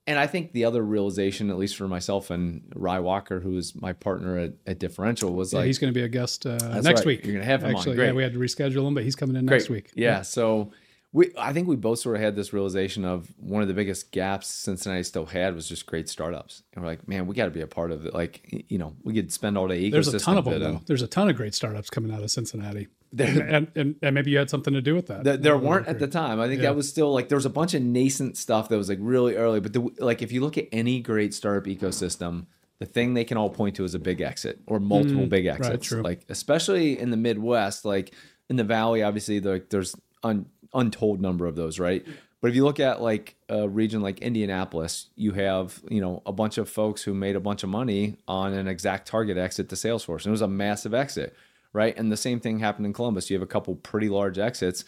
And 0.06 0.19
I 0.19 0.26
think 0.26 0.53
the 0.53 0.65
other 0.65 0.82
realization, 0.82 1.50
at 1.50 1.58
least 1.58 1.76
for 1.76 1.86
myself 1.86 2.31
and 2.31 2.62
Rye 2.74 2.98
Walker, 2.98 3.41
who 3.41 3.58
is 3.58 3.79
my 3.81 3.93
partner 3.93 4.38
at, 4.38 4.55
at 4.67 4.79
Differential, 4.79 5.34
was 5.34 5.53
yeah, 5.53 5.58
like 5.58 5.67
he's 5.67 5.79
going 5.79 5.93
to 5.93 5.94
be 5.98 6.03
a 6.03 6.08
guest 6.08 6.46
uh, 6.46 6.56
next 6.81 7.00
right. 7.00 7.06
week. 7.06 7.24
You're 7.26 7.34
going 7.34 7.44
to 7.44 7.50
have 7.50 7.62
him 7.62 7.76
Actually, 7.76 7.91
on. 7.91 7.96
Great. 7.96 8.06
Yeah, 8.06 8.12
we 8.15 8.22
had 8.22 8.32
to 8.32 8.38
reschedule 8.38 8.88
him, 8.88 8.94
but 8.94 9.05
he's 9.05 9.15
coming 9.15 9.36
in 9.36 9.44
Great. 9.44 9.58
next 9.58 9.69
week. 9.69 9.91
Yeah, 9.94 10.08
yeah. 10.08 10.22
So 10.22 10.72
we 11.12 11.32
I 11.36 11.52
think 11.52 11.67
we 11.67 11.76
both 11.76 11.98
sort 11.98 12.17
of 12.17 12.22
had 12.22 12.36
this 12.36 12.52
realization 12.52 13.05
of 13.05 13.32
one 13.38 13.62
of 13.62 13.69
the 13.69 13.74
biggest 13.74 14.12
gaps 14.12 14.46
Cincinnati 14.46 15.02
still 15.02 15.26
had 15.26 15.55
was 15.55 15.69
just 15.69 15.86
great 15.86 16.08
startups. 16.08 16.62
And 16.72 16.84
we're 16.84 16.90
like, 16.90 17.08
man, 17.08 17.26
we 17.26 17.34
got 17.34 17.46
to 17.46 17.50
be 17.50 17.62
a 17.62 17.67
part 17.67 17.90
of 17.90 18.06
it. 18.06 18.14
Like, 18.14 18.64
you 18.69 18.79
know, 18.79 18.94
we 19.02 19.14
could 19.14 19.32
spend 19.32 19.58
all 19.58 19.67
day. 19.67 19.90
There's 19.90 20.12
a 20.14 20.20
ton 20.20 20.38
of 20.38 20.44
them. 20.44 20.60
Though. 20.60 20.81
There's 20.86 21.02
a 21.02 21.08
ton 21.08 21.29
of 21.29 21.36
great 21.36 21.55
startups 21.55 21.90
coming 21.90 22.12
out 22.12 22.22
of 22.22 22.31
Cincinnati. 22.31 22.88
and, 23.19 23.69
and, 23.74 23.96
and, 24.00 24.14
maybe 24.14 24.31
you 24.31 24.38
had 24.38 24.48
something 24.48 24.72
to 24.72 24.81
do 24.81 24.94
with 24.94 25.08
that. 25.08 25.24
The, 25.24 25.36
there 25.36 25.58
weren't 25.58 25.88
at 25.88 25.98
the 25.98 26.06
time. 26.06 26.38
I 26.38 26.46
think 26.46 26.62
yeah. 26.62 26.69
that 26.69 26.76
was 26.76 26.88
still 26.88 27.12
like 27.12 27.29
there 27.29 27.36
was 27.36 27.46
a 27.46 27.50
bunch 27.50 27.74
of 27.74 27.82
nascent 27.82 28.36
stuff 28.36 28.69
that 28.69 28.76
was 28.76 28.88
like 28.88 28.98
really 29.00 29.34
early. 29.34 29.58
But 29.58 29.72
the, 29.72 29.81
like 29.98 30.22
if 30.22 30.31
you 30.31 30.43
look 30.43 30.56
at 30.56 30.69
any 30.70 31.00
great 31.00 31.34
startup 31.34 31.64
ecosystem, 31.64 32.46
the 32.79 32.86
thing 32.86 33.14
they 33.14 33.24
can 33.24 33.36
all 33.36 33.50
point 33.50 33.74
to 33.76 33.84
is 33.84 33.96
a 33.96 33.98
big 33.98 34.20
exit 34.20 34.60
or 34.69 34.79
multiple 34.79 35.24
mm, 35.24 35.29
big 35.29 35.46
exits. 35.46 35.90
Right, 35.90 36.05
like 36.05 36.24
especially 36.29 37.00
in 37.00 37.10
the 37.10 37.17
Midwest, 37.17 37.84
like 37.84 38.14
in 38.48 38.55
the 38.55 38.64
Valley, 38.64 39.02
obviously 39.02 39.40
like 39.40 39.70
there's 39.70 39.96
un, 40.22 40.46
untold 40.74 41.20
number 41.20 41.46
of 41.46 41.56
those, 41.56 41.79
right? 41.79 42.06
But 42.41 42.48
if 42.48 42.56
you 42.56 42.65
look 42.65 42.81
at 42.81 43.03
like 43.03 43.36
a 43.48 43.69
region 43.69 44.00
like 44.00 44.20
Indianapolis, 44.20 45.08
you 45.15 45.32
have 45.32 45.81
you 45.89 46.00
know 46.00 46.22
a 46.24 46.32
bunch 46.32 46.58
of 46.58 46.69
folks 46.69 47.03
who 47.03 47.12
made 47.12 47.36
a 47.36 47.41
bunch 47.41 47.62
of 47.62 47.69
money 47.69 48.17
on 48.27 48.55
an 48.55 48.67
ExactTarget 48.67 49.36
exit 49.36 49.69
to 49.69 49.74
Salesforce, 49.74 50.19
and 50.19 50.29
it 50.29 50.31
was 50.31 50.41
a 50.41 50.48
massive 50.48 50.94
exit, 50.94 51.36
right? 51.72 51.96
And 51.96 52.10
the 52.10 52.17
same 52.17 52.41
thing 52.41 52.58
happened 52.58 52.86
in 52.86 52.93
Columbus. 52.93 53.29
You 53.29 53.36
have 53.36 53.43
a 53.43 53.46
couple 53.46 53.74
pretty 53.77 54.08
large 54.08 54.39
exits, 54.39 54.84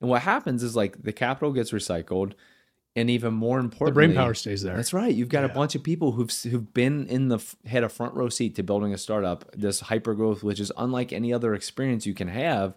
and 0.00 0.08
what 0.08 0.22
happens 0.22 0.62
is 0.62 0.74
like 0.74 1.02
the 1.02 1.12
capital 1.12 1.52
gets 1.52 1.72
recycled, 1.72 2.32
and 2.96 3.10
even 3.10 3.34
more 3.34 3.58
importantly, 3.58 4.06
the 4.06 4.14
brain 4.14 4.24
power 4.24 4.32
stays 4.32 4.62
there. 4.62 4.76
That's 4.76 4.94
right. 4.94 5.14
You've 5.14 5.28
got 5.28 5.44
yeah. 5.44 5.50
a 5.50 5.54
bunch 5.54 5.74
of 5.74 5.82
people 5.82 6.12
who've 6.12 6.32
who've 6.44 6.72
been 6.72 7.06
in 7.08 7.28
the 7.28 7.38
had 7.66 7.84
a 7.84 7.90
front 7.90 8.14
row 8.14 8.30
seat 8.30 8.54
to 8.54 8.62
building 8.62 8.94
a 8.94 8.98
startup, 8.98 9.44
this 9.54 9.80
hyper 9.80 10.14
growth, 10.14 10.42
which 10.42 10.58
is 10.58 10.72
unlike 10.78 11.12
any 11.12 11.34
other 11.34 11.54
experience 11.54 12.06
you 12.06 12.14
can 12.14 12.28
have 12.28 12.74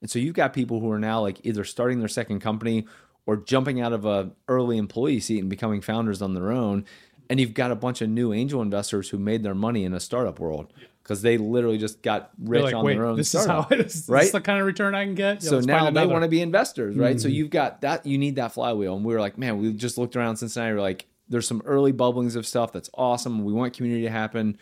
and 0.00 0.10
so 0.10 0.18
you've 0.18 0.34
got 0.34 0.52
people 0.52 0.80
who 0.80 0.90
are 0.90 0.98
now 0.98 1.20
like 1.20 1.40
either 1.44 1.64
starting 1.64 1.98
their 1.98 2.08
second 2.08 2.40
company 2.40 2.86
or 3.26 3.36
jumping 3.36 3.80
out 3.80 3.92
of 3.92 4.04
a 4.04 4.30
early 4.48 4.78
employee 4.78 5.20
seat 5.20 5.40
and 5.40 5.50
becoming 5.50 5.80
founders 5.80 6.22
on 6.22 6.34
their 6.34 6.50
own. 6.50 6.84
and 7.30 7.38
you've 7.38 7.52
got 7.52 7.70
a 7.70 7.76
bunch 7.76 8.00
of 8.00 8.08
new 8.08 8.32
angel 8.32 8.62
investors 8.62 9.10
who 9.10 9.18
made 9.18 9.42
their 9.42 9.54
money 9.54 9.84
in 9.84 9.92
a 9.92 10.00
startup 10.00 10.40
world 10.40 10.72
because 11.02 11.20
they 11.20 11.36
literally 11.36 11.76
just 11.76 12.00
got 12.00 12.30
rich 12.38 12.64
Like, 12.64 12.74
on 12.74 12.86
their 12.86 13.04
own 13.06 13.16
this 13.18 13.28
startup. 13.28 13.70
is 13.72 13.78
how 13.78 13.80
it 13.82 13.86
is. 13.86 14.08
right? 14.08 14.20
This 14.20 14.26
is 14.28 14.32
the 14.32 14.40
kind 14.40 14.58
of 14.60 14.66
return 14.66 14.94
I 14.94 15.04
can 15.04 15.14
get. 15.14 15.42
Yeah, 15.42 15.50
so 15.50 15.60
now 15.60 15.90
they 15.90 16.06
want 16.06 16.22
to 16.22 16.28
be 16.28 16.40
investors, 16.40 16.96
right? 16.96 17.20
So 17.20 17.28
Mhm. 17.28 17.32
you've 17.34 17.50
got 17.50 17.80
that. 17.82 18.06
You 18.06 18.16
need 18.18 18.36
that 18.36 18.52
flywheel, 18.52 18.96
and 18.96 19.04
we 19.04 19.12
were 19.12 19.20
like, 19.20 19.36
man, 19.36 19.58
we 19.58 19.72
just 19.74 19.98
looked 19.98 20.16
around 20.16 20.36
Cincinnati. 20.36 20.74
We're 20.74 20.80
like, 20.80 21.06
there's 21.28 21.46
some 21.46 21.60
early 21.66 21.92
bubblings 21.92 22.34
of 22.36 22.46
stuff 22.46 22.72
that's 22.72 22.88
awesome. 22.94 23.44
We 23.44 23.52
want 23.52 23.74
community 23.74 24.04
to 24.04 24.10
happen, 24.10 24.56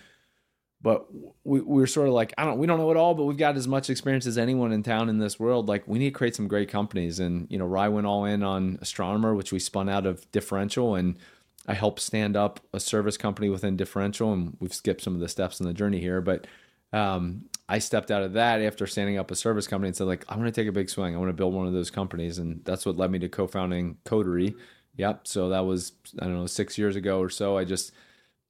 but 0.87 1.09
we 1.43 1.61
we 1.63 1.81
were 1.81 1.87
sort 1.89 2.07
of 2.07 2.15
like, 2.15 2.33
I 2.39 2.45
don't, 2.45 2.59
we 2.59 2.67
don't 2.69 2.79
know 2.79 2.93
it 2.93 2.97
all, 2.97 3.13
but 3.13 3.25
we've 3.25 3.37
got 3.37 3.57
as 3.57 3.67
much 3.67 3.91
experience 3.91 4.25
as 4.25 4.39
anyone 4.39 4.71
in 4.71 4.85
town 4.85 5.09
in 5.09 5.19
this 5.19 5.37
world. 5.37 5.67
Like, 5.67 5.83
we 5.89 5.99
need 5.99 6.11
to 6.11 6.17
create 6.17 6.37
some 6.37 6.47
great 6.47 6.69
companies, 6.69 7.19
and 7.19 7.49
you 7.51 7.59
know, 7.59 7.67
Rye 7.67 7.89
went 7.89 8.07
all 8.07 8.25
in 8.25 8.45
on 8.45 8.79
Astronomer, 8.81 9.35
which 9.35 9.51
we 9.51 9.59
spun 9.59 9.89
out 9.89 10.07
of 10.07 10.31
Differential, 10.31 10.95
and 10.95 11.19
I 11.67 11.75
helped 11.75 11.99
stand 11.99 12.37
up 12.37 12.61
a 12.73 12.79
service 12.79 13.17
company 13.17 13.49
within 13.49 13.77
Differential, 13.77 14.33
and 14.33 14.57
we've 14.61 14.73
skipped 14.73 15.03
some 15.03 15.17
of 15.17 15.21
the 15.21 15.29
steps 15.29 15.59
in 15.59 15.67
the 15.67 15.75
journey 15.75 15.99
here, 15.99 16.21
but 16.21 16.47
um, 16.93 17.47
I 17.69 17.81
stepped 17.81 18.13
out 18.13 18.23
of 18.23 18.35
that 18.35 18.63
after 18.63 18.87
standing 18.87 19.19
up 19.19 19.33
a 19.33 19.35
service 19.35 19.67
company 19.67 19.89
and 19.89 19.97
said, 19.97 20.07
like, 20.07 20.25
I 20.29 20.37
want 20.37 20.47
to 20.47 20.53
take 20.53 20.69
a 20.69 20.73
big 20.73 20.89
swing. 20.89 21.17
I 21.17 21.19
want 21.19 21.31
to 21.31 21.35
build 21.35 21.53
one 21.53 21.67
of 21.67 21.73
those 21.73 21.91
companies, 21.91 22.39
and 22.39 22.65
that's 22.65 22.87
what 22.87 22.97
led 22.97 23.11
me 23.11 23.19
to 23.19 23.29
co-founding 23.29 23.97
Coterie. 24.05 24.55
Yep. 24.99 25.27
So 25.27 25.49
that 25.49 25.67
was 25.67 25.95
I 26.21 26.27
don't 26.27 26.37
know 26.37 26.47
six 26.47 26.79
years 26.79 26.95
ago 26.95 27.19
or 27.21 27.29
so. 27.29 27.59
I 27.59 27.65
just 27.65 27.91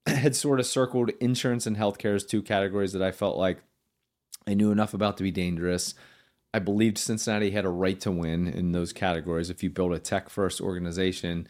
had 0.15 0.37
sort 0.37 0.61
of 0.61 0.67
circled 0.67 1.11
insurance 1.21 1.67
and 1.67 1.77
healthcare 1.77 2.15
as 2.15 2.25
two 2.25 2.43
categories 2.43 2.93
that 2.93 3.03
I 3.03 3.13
felt 3.13 3.37
like 3.37 3.59
I 4.47 4.55
knew 4.55 4.71
enough 4.71 4.95
about 4.95 5.17
to 5.17 5.23
be 5.23 5.31
dangerous. 5.31 5.95
I 6.55 6.59
believed 6.59 6.99
Cincinnati 6.99 7.51
had 7.51 7.65
a 7.65 7.71
right 7.71 8.01
to 8.01 8.11
win 8.11 8.47
in 8.47 8.73
those 8.73 8.93
categories 8.93 9.51
if 9.51 9.63
you 9.63 9.71
build 9.71 9.93
a 9.93 9.99
tech 9.99 10.29
first 10.29 10.61
organization. 10.61 11.47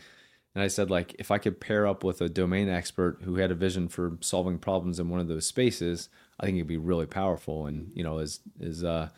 And 0.55 0.63
I 0.63 0.69
said, 0.69 0.91
like, 0.91 1.15
if 1.19 1.31
I 1.31 1.39
could 1.39 1.61
pair 1.61 1.87
up 1.87 2.03
with 2.03 2.21
a 2.23 2.31
domain 2.31 2.69
expert 2.69 3.19
who 3.23 3.37
had 3.37 3.51
a 3.51 3.55
vision 3.55 3.89
for 3.89 4.17
solving 4.21 4.59
problems 4.59 4.99
in 4.99 5.11
one 5.11 5.21
of 5.21 5.29
those 5.29 5.47
spaces, 5.47 6.09
I 6.41 6.47
think 6.47 6.57
it'd 6.57 6.67
be 6.67 6.79
really 6.79 7.07
powerful. 7.07 7.67
And, 7.67 7.93
you 7.95 8.03
know, 8.03 8.19
as, 8.19 8.41
as, 8.61 8.83
uh, 8.83 9.11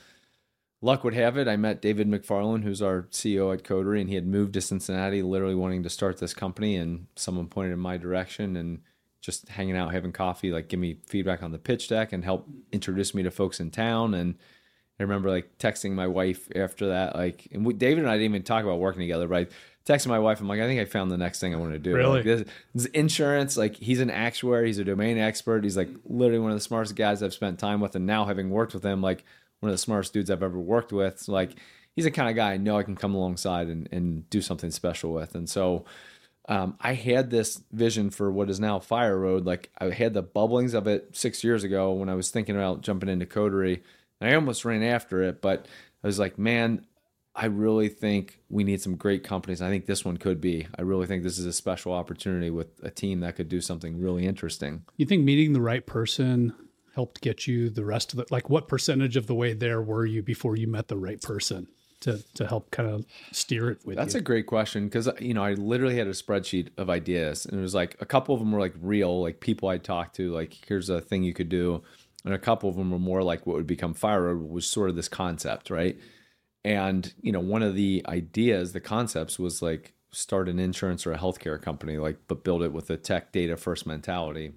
luck 0.80 1.04
would 1.04 1.14
have 1.14 1.36
it, 1.36 1.48
I 1.48 1.56
met 1.56 1.80
David 1.80 2.08
McFarland, 2.08 2.64
who's 2.64 2.82
our 2.82 3.02
CEO 3.10 3.54
at 3.54 3.64
Coterie, 3.64 4.00
and 4.00 4.08
he 4.08 4.16
had 4.16 4.26
moved 4.26 4.54
to 4.54 4.60
Cincinnati, 4.60 5.22
literally 5.22 5.54
wanting 5.54 5.84
to 5.84 5.90
start 5.90 6.18
this 6.18 6.34
company. 6.34 6.76
And 6.76 7.06
someone 7.14 7.46
pointed 7.46 7.72
in 7.72 7.78
my 7.78 7.96
direction 7.96 8.56
and 8.56 8.80
just 9.20 9.48
hanging 9.48 9.76
out, 9.76 9.92
having 9.92 10.12
coffee, 10.12 10.52
like 10.52 10.68
give 10.68 10.80
me 10.80 10.98
feedback 11.06 11.42
on 11.42 11.52
the 11.52 11.58
pitch 11.58 11.88
deck 11.88 12.12
and 12.12 12.24
help 12.24 12.48
introduce 12.72 13.14
me 13.14 13.22
to 13.24 13.30
folks 13.30 13.60
in 13.60 13.70
town. 13.70 14.14
And 14.14 14.36
I 14.98 15.02
remember 15.02 15.30
like 15.30 15.58
texting 15.58 15.92
my 15.92 16.06
wife 16.06 16.48
after 16.54 16.88
that, 16.88 17.16
like, 17.16 17.48
and 17.52 17.64
we, 17.64 17.74
David 17.74 18.04
and 18.04 18.10
I 18.10 18.14
didn't 18.14 18.30
even 18.30 18.42
talk 18.42 18.64
about 18.64 18.78
working 18.78 19.00
together, 19.00 19.28
but 19.28 19.38
I 19.38 19.46
texted 19.92 20.08
my 20.08 20.18
wife. 20.18 20.40
I'm 20.40 20.48
like, 20.48 20.60
I 20.60 20.66
think 20.66 20.80
I 20.80 20.84
found 20.84 21.10
the 21.10 21.16
next 21.16 21.40
thing 21.40 21.54
I 21.54 21.58
want 21.58 21.72
to 21.72 21.78
do. 21.78 21.94
Really? 21.94 22.16
Like, 22.16 22.24
this, 22.24 22.44
this 22.74 22.86
insurance, 22.86 23.56
like 23.56 23.76
he's 23.76 24.00
an 24.00 24.10
actuary, 24.10 24.66
he's 24.66 24.78
a 24.78 24.84
domain 24.84 25.18
expert. 25.18 25.64
He's 25.64 25.76
like 25.76 25.88
literally 26.04 26.40
one 26.40 26.50
of 26.50 26.56
the 26.56 26.62
smartest 26.62 26.94
guys 26.94 27.22
I've 27.22 27.34
spent 27.34 27.58
time 27.58 27.80
with. 27.80 27.96
And 27.96 28.06
now 28.06 28.24
having 28.24 28.50
worked 28.50 28.74
with 28.74 28.84
him, 28.84 29.00
like 29.00 29.24
one 29.60 29.70
of 29.70 29.74
the 29.74 29.78
smartest 29.78 30.12
dudes 30.12 30.30
I've 30.30 30.42
ever 30.42 30.58
worked 30.58 30.92
with. 30.92 31.18
So 31.20 31.32
like 31.32 31.56
he's 31.96 32.04
the 32.04 32.10
kind 32.10 32.28
of 32.28 32.36
guy 32.36 32.52
I 32.52 32.56
know 32.56 32.78
I 32.78 32.84
can 32.84 32.96
come 32.96 33.14
alongside 33.14 33.66
and, 33.68 33.88
and 33.90 34.28
do 34.30 34.40
something 34.40 34.70
special 34.70 35.12
with. 35.12 35.34
And 35.34 35.48
so 35.48 35.84
um, 36.48 36.76
I 36.80 36.94
had 36.94 37.30
this 37.30 37.62
vision 37.72 38.08
for 38.08 38.32
what 38.32 38.48
is 38.48 38.58
now 38.58 38.78
Fireroad. 38.78 39.44
Like 39.44 39.70
I 39.78 39.90
had 39.90 40.14
the 40.14 40.22
bubblings 40.22 40.72
of 40.72 40.86
it 40.86 41.14
six 41.14 41.44
years 41.44 41.62
ago 41.62 41.92
when 41.92 42.08
I 42.08 42.14
was 42.14 42.30
thinking 42.30 42.56
about 42.56 42.80
jumping 42.80 43.10
into 43.10 43.26
Coterie. 43.26 43.82
And 44.20 44.30
I 44.30 44.34
almost 44.34 44.64
ran 44.64 44.82
after 44.82 45.22
it, 45.22 45.42
but 45.42 45.66
I 46.02 46.06
was 46.06 46.18
like, 46.18 46.38
man, 46.38 46.86
I 47.34 47.46
really 47.46 47.88
think 47.88 48.40
we 48.48 48.64
need 48.64 48.80
some 48.80 48.96
great 48.96 49.22
companies. 49.22 49.60
I 49.60 49.68
think 49.68 49.86
this 49.86 50.04
one 50.04 50.16
could 50.16 50.40
be. 50.40 50.66
I 50.76 50.82
really 50.82 51.06
think 51.06 51.22
this 51.22 51.38
is 51.38 51.44
a 51.44 51.52
special 51.52 51.92
opportunity 51.92 52.50
with 52.50 52.68
a 52.82 52.90
team 52.90 53.20
that 53.20 53.36
could 53.36 53.48
do 53.48 53.60
something 53.60 54.00
really 54.00 54.26
interesting. 54.26 54.84
You 54.96 55.06
think 55.06 55.24
meeting 55.24 55.52
the 55.52 55.60
right 55.60 55.84
person 55.84 56.54
helped 56.94 57.20
get 57.20 57.46
you 57.46 57.70
the 57.70 57.84
rest 57.84 58.12
of 58.12 58.16
the 58.16 58.26
like 58.30 58.50
what 58.50 58.66
percentage 58.66 59.16
of 59.16 59.28
the 59.28 59.34
way 59.34 59.52
there 59.52 59.80
were 59.80 60.04
you 60.04 60.20
before 60.20 60.56
you 60.56 60.66
met 60.66 60.88
the 60.88 60.96
right 60.96 61.22
person 61.22 61.68
to 62.00 62.22
to 62.34 62.46
help 62.46 62.70
kind 62.70 62.88
of 62.88 63.04
steer 63.32 63.70
it 63.70 63.84
with 63.84 63.96
That's 63.96 64.14
you? 64.14 64.20
a 64.20 64.22
great 64.22 64.46
question 64.46 64.84
because 64.84 65.08
uh, 65.08 65.14
you 65.20 65.34
know 65.34 65.42
I 65.42 65.54
literally 65.54 65.96
had 65.96 66.06
a 66.06 66.12
spreadsheet 66.12 66.68
of 66.76 66.90
ideas, 66.90 67.46
and 67.46 67.58
it 67.58 67.62
was 67.62 67.74
like 67.74 67.96
a 68.00 68.06
couple 68.06 68.34
of 68.34 68.40
them 68.40 68.52
were 68.52 68.60
like 68.60 68.74
real, 68.80 69.22
like 69.22 69.40
people 69.40 69.68
I'd 69.68 69.84
talked 69.84 70.16
to, 70.16 70.32
like 70.32 70.56
here's 70.66 70.88
a 70.88 71.00
thing 71.00 71.22
you 71.22 71.34
could 71.34 71.48
do, 71.48 71.82
and 72.24 72.34
a 72.34 72.38
couple 72.38 72.68
of 72.68 72.76
them 72.76 72.90
were 72.90 72.98
more 72.98 73.22
like 73.22 73.46
what 73.46 73.56
would 73.56 73.66
become 73.66 73.94
Fire 73.94 74.36
was 74.36 74.66
sort 74.66 74.90
of 74.90 74.96
this 74.96 75.08
concept, 75.08 75.70
right? 75.70 75.98
And 76.64 77.12
you 77.20 77.32
know, 77.32 77.40
one 77.40 77.62
of 77.62 77.74
the 77.74 78.04
ideas, 78.06 78.72
the 78.72 78.80
concepts 78.80 79.38
was 79.38 79.62
like 79.62 79.94
start 80.10 80.48
an 80.48 80.58
insurance 80.58 81.06
or 81.06 81.12
a 81.12 81.18
healthcare 81.18 81.60
company, 81.60 81.96
like 81.96 82.18
but 82.28 82.44
build 82.44 82.62
it 82.62 82.72
with 82.72 82.90
a 82.90 82.96
tech 82.96 83.32
data 83.32 83.56
first 83.56 83.86
mentality. 83.86 84.52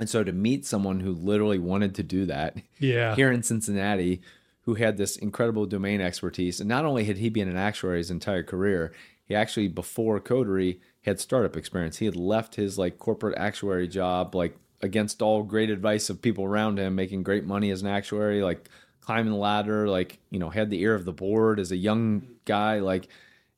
And 0.00 0.10
so 0.10 0.24
to 0.24 0.32
meet 0.32 0.66
someone 0.66 1.00
who 1.00 1.12
literally 1.12 1.58
wanted 1.58 1.94
to 1.94 2.02
do 2.02 2.26
that 2.26 2.56
yeah. 2.78 3.14
here 3.14 3.30
in 3.30 3.42
Cincinnati, 3.42 4.22
who 4.64 4.74
had 4.74 4.96
this 4.96 5.16
incredible 5.16 5.66
domain 5.66 6.00
expertise, 6.00 6.60
and 6.60 6.68
not 6.68 6.84
only 6.84 7.04
had 7.04 7.18
he 7.18 7.28
been 7.28 7.48
an 7.48 7.56
actuary 7.56 7.98
his 7.98 8.10
entire 8.10 8.42
career, 8.42 8.92
he 9.26 9.34
actually 9.34 9.68
before 9.68 10.20
Coterie 10.20 10.80
had 11.02 11.20
startup 11.20 11.56
experience. 11.56 11.98
He 11.98 12.06
had 12.06 12.16
left 12.16 12.54
his 12.56 12.78
like 12.78 12.98
corporate 12.98 13.36
actuary 13.38 13.88
job, 13.88 14.34
like 14.34 14.56
against 14.82 15.22
all 15.22 15.42
great 15.42 15.70
advice 15.70 16.10
of 16.10 16.22
people 16.22 16.44
around 16.44 16.78
him, 16.78 16.94
making 16.94 17.22
great 17.22 17.44
money 17.44 17.70
as 17.70 17.82
an 17.82 17.88
actuary, 17.88 18.42
like 18.42 18.68
climbing 19.00 19.32
the 19.32 19.38
ladder, 19.38 19.88
like 19.88 20.18
you 20.30 20.38
know 20.38 20.50
had 20.50 20.70
the 20.70 20.80
ear 20.80 20.94
of 20.94 21.04
the 21.04 21.12
board 21.12 21.60
as 21.60 21.72
a 21.72 21.76
young 21.76 22.26
guy, 22.44 22.80
like. 22.80 23.08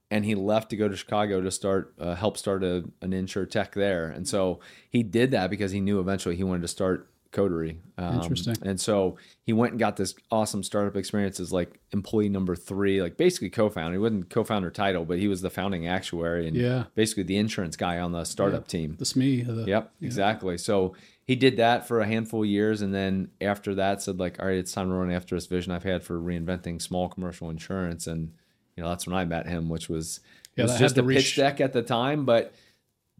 And 0.08 0.24
he 0.24 0.36
left 0.36 0.70
to 0.70 0.76
go 0.76 0.86
to 0.86 0.96
Chicago 0.96 1.40
to 1.40 1.50
start, 1.50 1.92
uh, 1.98 2.14
help 2.14 2.38
start 2.38 2.62
a, 2.62 2.84
an 3.02 3.12
insure 3.12 3.44
tech 3.44 3.74
there. 3.74 4.06
And 4.06 4.28
so 4.28 4.60
he 4.88 5.02
did 5.02 5.32
that 5.32 5.50
because 5.50 5.72
he 5.72 5.80
knew 5.80 5.98
eventually 5.98 6.36
he 6.36 6.44
wanted 6.44 6.62
to 6.62 6.68
start 6.68 7.10
Coterie. 7.36 7.78
Um, 7.98 8.14
Interesting. 8.22 8.56
And 8.62 8.80
so 8.80 9.18
he 9.44 9.52
went 9.52 9.72
and 9.72 9.78
got 9.78 9.96
this 9.96 10.14
awesome 10.30 10.62
startup 10.62 10.96
experience 10.96 11.38
as 11.38 11.52
like 11.52 11.78
employee 11.92 12.30
number 12.30 12.56
three, 12.56 13.02
like 13.02 13.16
basically 13.18 13.50
co-founder. 13.50 13.92
He 13.92 13.98
wasn't 13.98 14.30
co-founder 14.30 14.70
title, 14.70 15.04
but 15.04 15.18
he 15.18 15.28
was 15.28 15.42
the 15.42 15.50
founding 15.50 15.86
actuary 15.86 16.48
and 16.48 16.56
Yeah. 16.56 16.84
basically 16.94 17.24
the 17.24 17.36
insurance 17.36 17.76
guy 17.76 17.98
on 17.98 18.12
the 18.12 18.24
startup 18.24 18.66
team. 18.66 18.96
The 18.98 19.04
SME. 19.04 19.44
The, 19.46 19.64
Yep, 19.70 19.92
exactly. 20.00 20.56
So 20.56 20.94
he 21.24 21.36
did 21.36 21.58
that 21.58 21.86
for 21.86 22.00
a 22.00 22.06
handful 22.06 22.42
of 22.42 22.48
years, 22.48 22.80
and 22.80 22.94
then 22.94 23.28
after 23.40 23.74
that, 23.74 24.00
said 24.00 24.18
like, 24.18 24.40
"All 24.40 24.46
right, 24.46 24.56
it's 24.58 24.72
time 24.72 24.88
to 24.88 24.94
run 24.94 25.10
after 25.10 25.34
this 25.34 25.46
vision 25.46 25.72
I've 25.72 25.82
had 25.82 26.02
for 26.04 26.18
reinventing 26.18 26.80
small 26.80 27.08
commercial 27.08 27.50
insurance." 27.50 28.06
And 28.06 28.32
you 28.76 28.82
know, 28.82 28.88
that's 28.88 29.06
when 29.06 29.16
I 29.16 29.24
met 29.24 29.46
him, 29.46 29.68
which 29.68 29.88
was 29.88 30.20
Yeah, 30.56 30.64
it 30.64 30.68
was 30.68 30.78
just 30.78 30.96
a 30.98 31.02
to 31.02 31.08
pitch 31.08 31.36
deck 31.36 31.60
at 31.60 31.72
the 31.72 31.82
time, 31.82 32.24
but 32.24 32.54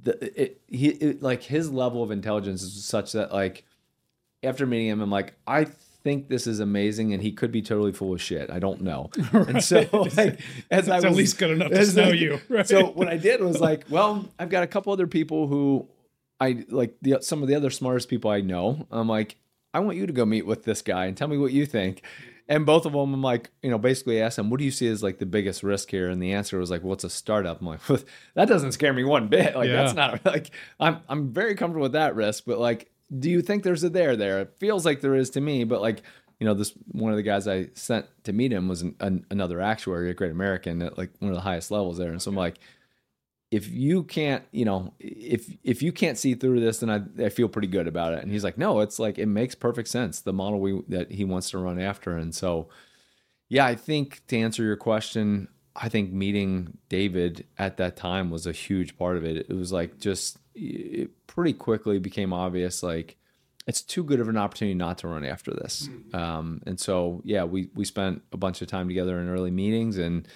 the 0.02 0.42
it, 0.42 0.61
he 0.68 0.88
it, 0.88 1.23
like 1.23 1.42
his 1.42 1.70
level 1.70 2.02
of 2.02 2.11
intelligence 2.11 2.62
is 2.62 2.85
such 2.85 3.12
that 3.12 3.32
like 3.32 3.64
after 4.43 4.66
meeting 4.66 4.88
him, 4.88 5.00
I'm 5.00 5.11
like, 5.11 5.35
I 5.47 5.64
think 5.64 6.28
this 6.28 6.47
is 6.47 6.61
amazing, 6.61 7.12
and 7.12 7.23
he 7.23 7.33
could 7.33 7.50
be 7.50 7.62
totally 7.62 7.93
full 7.93 8.12
of 8.14 8.23
shit. 8.23 8.50
I 8.50 8.59
don't 8.59 8.83
know. 8.83 9.11
And 9.33 9.62
so, 9.62 9.85
like, 10.16 10.40
as 10.71 10.88
I 10.88 10.97
was 10.97 11.05
at 11.05 11.12
least 11.12 11.38
good 11.38 11.50
enough 11.50 11.71
to 11.73 11.93
know 11.95 12.09
you, 12.12 12.40
right? 12.49 12.66
So 12.66 12.87
what 12.87 13.09
I 13.09 13.16
did 13.16 13.40
was 13.40 13.61
like, 13.61 13.85
well, 13.90 14.28
I've 14.38 14.50
got 14.50 14.62
a 14.62 14.66
couple 14.69 14.93
other 14.93 15.07
people 15.07 15.47
who 15.49 15.88
I 16.40 16.64
like 16.69 16.97
the 17.02 17.19
some 17.23 17.43
of 17.43 17.49
the 17.49 17.55
other 17.55 17.71
smartest 17.71 18.09
people 18.09 18.31
I 18.31 18.40
know. 18.40 18.87
I'm 18.90 19.09
like, 19.09 19.37
I 19.75 19.81
want 19.81 19.97
you 19.97 20.07
to 20.07 20.12
go 20.12 20.25
meet 20.25 20.47
with 20.47 20.64
this 20.64 20.81
guy 20.83 21.07
and 21.07 21.16
tell 21.16 21.28
me 21.28 21.38
what 21.38 21.52
you 21.52 21.66
think. 21.66 22.02
And 22.49 22.64
both 22.64 22.87
of 22.87 22.93
them, 22.93 23.12
I'm 23.12 23.23
like, 23.23 23.50
you 23.61 23.71
know, 23.71 23.78
basically 23.78 24.23
asked 24.23 24.37
them, 24.37 24.50
what 24.50 24.59
do 24.61 24.64
you 24.64 24.71
see 24.71 24.87
as 24.87 25.02
like 25.02 25.19
the 25.19 25.26
biggest 25.26 25.64
risk 25.64 25.90
here? 25.90 26.09
And 26.09 26.23
the 26.23 26.33
answer 26.35 26.59
was 26.59 26.71
like, 26.71 26.85
what's 26.85 27.02
a 27.02 27.11
startup? 27.11 27.61
I'm 27.61 27.66
like, 27.66 27.81
that 28.35 28.47
doesn't 28.47 28.71
scare 28.71 28.93
me 28.93 29.02
one 29.02 29.26
bit. 29.26 29.57
Like, 29.57 29.69
Yeah. 29.69 29.83
that's 29.83 29.95
not 29.95 30.25
like, 30.25 30.50
I'm, 30.78 30.99
I'm 31.09 31.33
very 31.33 31.57
comfortable 31.57 31.83
with 31.83 31.93
that 31.95 32.14
risk, 32.14 32.45
but 32.47 32.61
like, 32.61 32.88
do 33.16 33.30
you 33.30 33.42
think 33.42 33.62
there's 33.62 33.84
a 33.84 33.90
there 33.90 34.16
there? 34.16 34.40
It 34.40 34.54
feels 34.58 34.84
like 34.84 35.00
there 35.00 35.14
is 35.14 35.30
to 35.30 35.40
me, 35.40 35.64
but 35.64 35.80
like, 35.80 36.02
you 36.40 36.46
know, 36.46 36.54
this 36.54 36.72
one 36.92 37.12
of 37.12 37.16
the 37.16 37.22
guys 37.22 37.48
I 37.48 37.68
sent 37.75 38.06
to 38.25 38.32
meet 38.32 38.52
him 38.52 38.68
was 38.68 38.82
an, 38.82 38.96
an, 39.00 39.26
another 39.30 39.60
actuary 39.60 40.10
a 40.10 40.14
Great 40.14 40.32
American 40.32 40.82
at 40.82 40.98
like 40.98 41.10
one 41.18 41.30
of 41.30 41.34
the 41.34 41.42
highest 41.42 41.70
levels 41.70 41.98
there. 41.98 42.10
And 42.10 42.20
so 42.20 42.30
I'm 42.30 42.36
like, 42.36 42.58
if 43.50 43.68
you 43.68 44.02
can't, 44.02 44.44
you 44.50 44.64
know, 44.64 44.92
if 44.98 45.48
if 45.62 45.82
you 45.82 45.92
can't 45.92 46.18
see 46.18 46.34
through 46.34 46.60
this, 46.60 46.80
then 46.80 46.90
I, 46.90 47.25
I 47.25 47.28
feel 47.28 47.48
pretty 47.48 47.68
good 47.68 47.86
about 47.86 48.12
it. 48.12 48.22
And 48.22 48.30
he's 48.30 48.44
like, 48.44 48.58
no, 48.58 48.80
it's 48.80 48.98
like 48.98 49.18
it 49.18 49.26
makes 49.26 49.54
perfect 49.54 49.88
sense. 49.88 50.20
The 50.20 50.32
model 50.32 50.60
we 50.60 50.82
that 50.88 51.12
he 51.12 51.25
wants 51.25 51.50
to 51.50 51.58
run 51.58 51.80
after. 51.80 52.16
And 52.16 52.34
so, 52.34 52.68
yeah, 53.48 53.64
I 53.64 53.76
think 53.76 54.26
to 54.26 54.36
answer 54.36 54.64
your 54.64 54.76
question, 54.76 55.48
I 55.78 55.88
think 55.88 56.12
meeting 56.12 56.78
David 56.88 57.47
at 57.59 57.76
that 57.76 57.97
time 57.97 58.30
was 58.30 58.47
a 58.47 58.52
huge 58.52 58.97
part 58.97 59.16
of 59.16 59.25
it. 59.25 59.47
It 59.49 59.54
was 59.54 59.73
like 59.73 59.99
just 59.99 60.38
it 60.54 61.11
pretty 61.26 61.52
quickly 61.52 61.99
became 61.99 62.33
obvious 62.33 62.83
like 62.83 63.16
it's 63.66 63.83
too 63.83 64.04
good 64.04 64.21
of 64.21 64.28
an 64.28 64.37
opportunity 64.37 64.75
not 64.75 64.99
to 64.99 65.09
run 65.09 65.25
after 65.25 65.52
this. 65.52 65.88
Um, 66.14 66.62
and 66.66 66.78
so, 66.78 67.21
yeah, 67.25 67.45
we 67.45 67.68
we 67.75 67.85
spent 67.85 68.23
a 68.33 68.37
bunch 68.37 68.62
of 68.62 68.68
time 68.68 68.88
together 68.88 69.18
in 69.21 69.28
early 69.28 69.50
meetings 69.50 69.99
and 69.99 70.26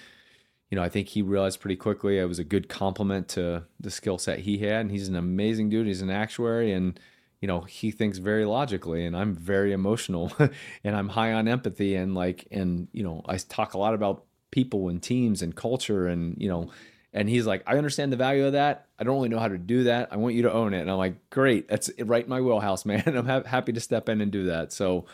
you 0.69 0.77
know, 0.77 0.83
I 0.83 0.89
think 0.89 1.09
he 1.09 1.21
realized 1.21 1.59
pretty 1.59 1.75
quickly 1.75 2.17
it 2.17 2.25
was 2.25 2.39
a 2.39 2.45
good 2.45 2.69
compliment 2.69 3.27
to 3.29 3.63
the 3.79 3.91
skill 3.91 4.17
set 4.17 4.39
he 4.39 4.59
had. 4.59 4.81
And 4.81 4.91
he's 4.91 5.09
an 5.09 5.17
amazing 5.17 5.69
dude. 5.69 5.85
He's 5.85 6.01
an 6.01 6.09
actuary 6.09 6.71
and, 6.71 6.97
you 7.41 7.47
know, 7.49 7.59
he 7.61 7.91
thinks 7.91 8.19
very 8.19 8.45
logically 8.45 9.05
and 9.05 9.15
I'm 9.15 9.35
very 9.35 9.73
emotional 9.73 10.31
and 10.83 10.95
I'm 10.95 11.09
high 11.09 11.33
on 11.33 11.49
empathy 11.49 11.95
and 11.95 12.15
like, 12.15 12.47
and, 12.51 12.87
you 12.93 13.03
know, 13.03 13.21
I 13.25 13.35
talk 13.35 13.73
a 13.73 13.77
lot 13.77 13.93
about 13.93 14.23
people 14.51 14.89
and 14.89 15.01
teams 15.01 15.41
and 15.41 15.55
culture 15.55 16.07
and, 16.07 16.35
you 16.39 16.49
know, 16.49 16.69
And 17.13 17.27
he's 17.27 17.45
like, 17.45 17.63
I 17.67 17.77
understand 17.77 18.13
the 18.13 18.17
value 18.17 18.45
of 18.45 18.53
that. 18.53 18.87
I 18.97 19.03
don't 19.03 19.15
really 19.15 19.29
know 19.29 19.39
how 19.39 19.49
to 19.49 19.57
do 19.57 19.83
that. 19.83 20.09
I 20.13 20.17
want 20.17 20.35
you 20.35 20.43
to 20.43 20.53
own 20.53 20.73
it. 20.73 20.81
And 20.81 20.89
I'm 20.89 20.97
like, 20.97 21.29
great. 21.29 21.67
That's 21.67 21.91
right 21.99 22.23
in 22.23 22.29
my 22.29 22.39
wheelhouse, 22.39 22.85
man. 22.89 23.03
I'm 23.05 23.25
ha- 23.25 23.43
happy 23.43 23.73
to 23.73 23.79
step 23.81 24.07
in 24.07 24.21
and 24.21 24.31
do 24.31 24.45
that. 24.45 24.71
So 24.71 25.05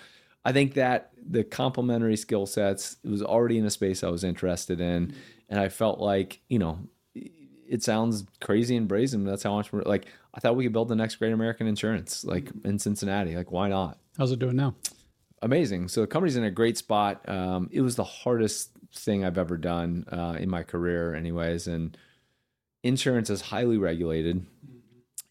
I 0.46 0.51
think 0.51 0.75
that 0.75 1.12
the 1.27 1.44
complementary 1.44 2.15
skill 2.15 2.46
sets 2.46 2.98
it 3.03 3.10
was 3.10 3.24
already 3.24 3.58
in 3.58 3.65
a 3.65 3.72
space 3.72 4.03
I 4.03 4.10
was 4.10 4.24
interested 4.24 4.79
in. 4.79 5.15
And 5.50 5.60
I 5.60 5.70
felt 5.70 6.00
like, 6.00 6.39
you 6.50 6.60
know, 6.60 6.79
it 7.15 7.84
sounds 7.84 8.25
crazy 8.41 8.75
and 8.77 8.88
brazen. 8.88 9.24
But 9.24 9.32
that's 9.32 9.44
how 9.44 9.56
much 9.56 9.74
like 9.74 10.06
I 10.34 10.39
thought 10.39 10.56
we 10.56 10.63
could 10.65 10.74
build 10.74 10.89
the 10.89 10.96
next 10.96 11.15
great 11.15 11.34
American 11.34 11.65
insurance, 11.67 12.24
like 12.24 12.51
in 12.63 12.77
Cincinnati. 12.79 13.36
Like, 13.36 13.51
why 13.51 13.70
not? 13.70 13.98
How's 14.17 14.32
it 14.32 14.39
doing 14.39 14.56
now? 14.56 14.75
Amazing. 15.41 15.88
So 15.88 16.01
the 16.01 16.08
company's 16.08 16.38
in 16.38 16.44
a 16.44 16.51
great 16.51 16.77
spot. 16.77 17.27
Um, 17.27 17.70
it 17.72 17.82
was 17.82 17.96
the 17.96 18.03
hardest 18.03 18.72
thing 18.98 19.24
I've 19.24 19.38
ever 19.38 19.58
done 19.58 20.06
uh, 20.12 20.38
in 20.39 20.50
my 20.50 20.63
career, 20.63 21.13
anyways. 21.13 21.68
And 21.68 21.98
insurance 22.84 23.30
is 23.30 23.42
highly 23.42 23.77
regulated, 23.77 24.46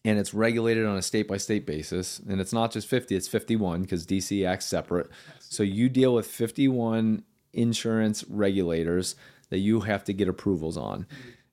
and 0.05 0.19
it's 0.19 0.33
regulated 0.33 0.85
on 0.85 0.97
a 0.97 1.01
state 1.01 1.27
by 1.27 1.37
state 1.37 1.65
basis. 1.65 2.19
And 2.19 2.39
it's 2.39 2.53
not 2.53 2.71
just 2.71 2.87
50, 2.87 3.15
it's 3.15 3.27
51 3.27 3.83
because 3.83 4.05
DC 4.05 4.47
acts 4.47 4.65
separate. 4.65 5.09
So 5.39 5.63
you 5.63 5.89
deal 5.89 6.13
with 6.13 6.27
51 6.27 7.23
insurance 7.53 8.23
regulators 8.29 9.15
that 9.49 9.59
you 9.59 9.81
have 9.81 10.03
to 10.05 10.13
get 10.13 10.27
approvals 10.27 10.77
on. 10.77 11.07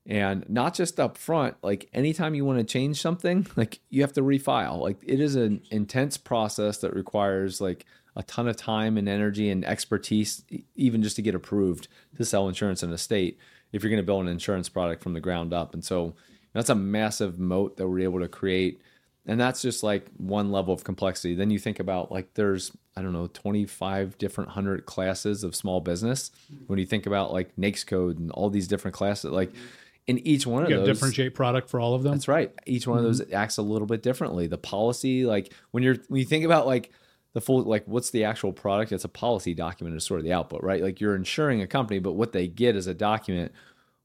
And 0.07 0.47
not 0.47 0.75
just 0.75 0.99
up 0.99 1.17
front, 1.17 1.55
like 1.63 1.89
anytime 1.91 2.35
you 2.35 2.45
want 2.45 2.59
to 2.59 2.63
change 2.63 3.01
something, 3.01 3.47
like 3.55 3.79
you 3.89 4.01
have 4.01 4.13
to 4.13 4.21
refile. 4.21 4.79
Like 4.79 4.97
it 5.03 5.19
is 5.19 5.35
an 5.35 5.61
intense 5.71 6.17
process 6.17 6.77
that 6.79 6.93
requires 6.93 7.59
like 7.59 7.85
a 8.15 8.23
ton 8.23 8.47
of 8.47 8.55
time 8.55 8.97
and 8.97 9.09
energy 9.09 9.49
and 9.49 9.65
expertise, 9.65 10.43
even 10.75 11.03
just 11.03 11.15
to 11.17 11.21
get 11.21 11.35
approved 11.35 11.87
to 12.17 12.25
sell 12.25 12.47
insurance 12.47 12.81
in 12.81 12.91
a 12.91 12.97
state 12.97 13.37
if 13.71 13.83
you're 13.83 13.89
going 13.89 14.01
to 14.01 14.05
build 14.05 14.23
an 14.23 14.29
insurance 14.29 14.69
product 14.69 15.03
from 15.03 15.13
the 15.13 15.19
ground 15.19 15.53
up. 15.53 15.73
And 15.73 15.83
so 15.83 16.15
that's 16.53 16.69
a 16.69 16.75
massive 16.75 17.37
moat 17.37 17.75
that 17.77 17.87
we're 17.87 17.99
able 17.99 18.21
to 18.21 18.29
create. 18.29 18.81
And 19.25 19.39
that's 19.39 19.61
just 19.61 19.83
like 19.83 20.07
one 20.17 20.51
level 20.51 20.73
of 20.73 20.83
complexity. 20.83 21.35
Then 21.35 21.49
you 21.49 21.59
think 21.59 21.79
about 21.79 22.11
like 22.11 22.33
there's, 22.35 22.71
I 22.95 23.01
don't 23.01 23.11
know, 23.11 23.27
25 23.27 24.17
different 24.17 24.51
hundred 24.51 24.85
classes 24.85 25.43
of 25.43 25.55
small 25.55 25.81
business. 25.81 26.31
Mm-hmm. 26.53 26.65
When 26.67 26.79
you 26.79 26.85
think 26.85 27.05
about 27.05 27.33
like 27.33 27.53
NAICS 27.57 27.85
code 27.85 28.19
and 28.19 28.31
all 28.31 28.49
these 28.49 28.67
different 28.67 28.95
classes, 28.95 29.31
like 29.31 29.49
mm-hmm. 29.49 29.65
in 30.07 30.19
each 30.19 30.47
one 30.47 30.63
of 30.63 30.69
You 30.69 30.77
those 30.77 30.87
differentiate 30.87 31.35
product 31.35 31.69
for 31.69 31.81
all 31.81 31.95
of 31.95 32.03
them. 32.03 32.13
that's 32.13 32.29
right. 32.29 32.53
Each 32.65 32.87
one 32.87 32.97
of 32.97 33.03
those 33.03 33.19
mm-hmm. 33.19 33.35
acts 33.35 33.57
a 33.57 33.63
little 33.63 33.87
bit 33.87 34.01
differently. 34.01 34.47
The 34.47 34.57
policy, 34.57 35.25
like 35.25 35.51
when 35.71 35.83
you're 35.83 35.97
when 36.07 36.19
you 36.19 36.25
think 36.25 36.45
about 36.45 36.67
like 36.67 36.91
the 37.35 37.41
full 37.41 37.63
like 37.63 37.83
what's 37.85 38.11
the 38.11 38.23
actual 38.23 38.53
product? 38.53 38.93
It's 38.93 39.03
a 39.03 39.09
policy 39.09 39.53
document 39.53 39.97
is 39.97 40.05
sort 40.05 40.21
of 40.21 40.23
the 40.23 40.31
output, 40.31 40.63
right? 40.63 40.81
Like 40.81 41.01
you're 41.01 41.17
insuring 41.17 41.61
a 41.61 41.67
company, 41.67 41.99
but 41.99 42.13
what 42.13 42.31
they 42.31 42.47
get 42.47 42.77
is 42.77 42.87
a 42.87 42.93
document. 42.93 43.51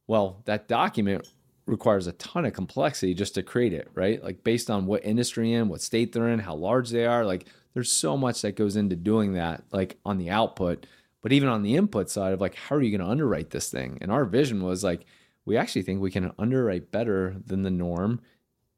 Well, 0.09 0.43
that 0.47 0.67
document 0.67 1.29
requires 1.65 2.09
a 2.09 2.13
ton 2.13 2.45
of 2.45 2.55
complexity 2.55 3.15
just 3.15 3.37
to 3.37 3.45
create 3.45 3.73
it, 3.73 3.89
right? 3.95 4.21
Like 4.21 4.43
based 4.43 4.69
on 4.69 4.85
what 4.85 5.05
industry 5.05 5.53
in, 5.53 5.69
what 5.69 5.81
state 5.81 6.13
they're 6.13 6.29
in, 6.29 6.41
how 6.41 6.57
large 6.57 6.91
they 6.91 7.07
are. 7.07 7.25
Like 7.25 7.47
there's 7.73 7.93
so 7.93 8.17
much 8.17 8.43
that 8.43 8.57
goes 8.57 8.75
into 8.75 8.97
doing 8.97 9.35
that, 9.35 9.63
like 9.71 9.97
on 10.05 10.19
the 10.19 10.31
output, 10.31 10.85
but 11.23 11.33
even 11.33 11.49
on 11.49 11.63
the 11.63 11.77
input 11.77 12.11
side 12.11 12.33
of 12.33 12.41
like 12.41 12.57
how 12.57 12.75
are 12.75 12.83
you 12.83 12.91
going 12.91 13.07
to 13.07 13.13
underwrite 13.13 13.51
this 13.51 13.71
thing? 13.71 13.99
And 14.01 14.11
our 14.11 14.25
vision 14.25 14.65
was 14.65 14.83
like 14.83 15.07
we 15.45 15.57
actually 15.57 15.83
think 15.83 16.01
we 16.01 16.11
can 16.11 16.33
underwrite 16.37 16.91
better 16.91 17.37
than 17.47 17.63
the 17.63 17.71
norm 17.71 18.23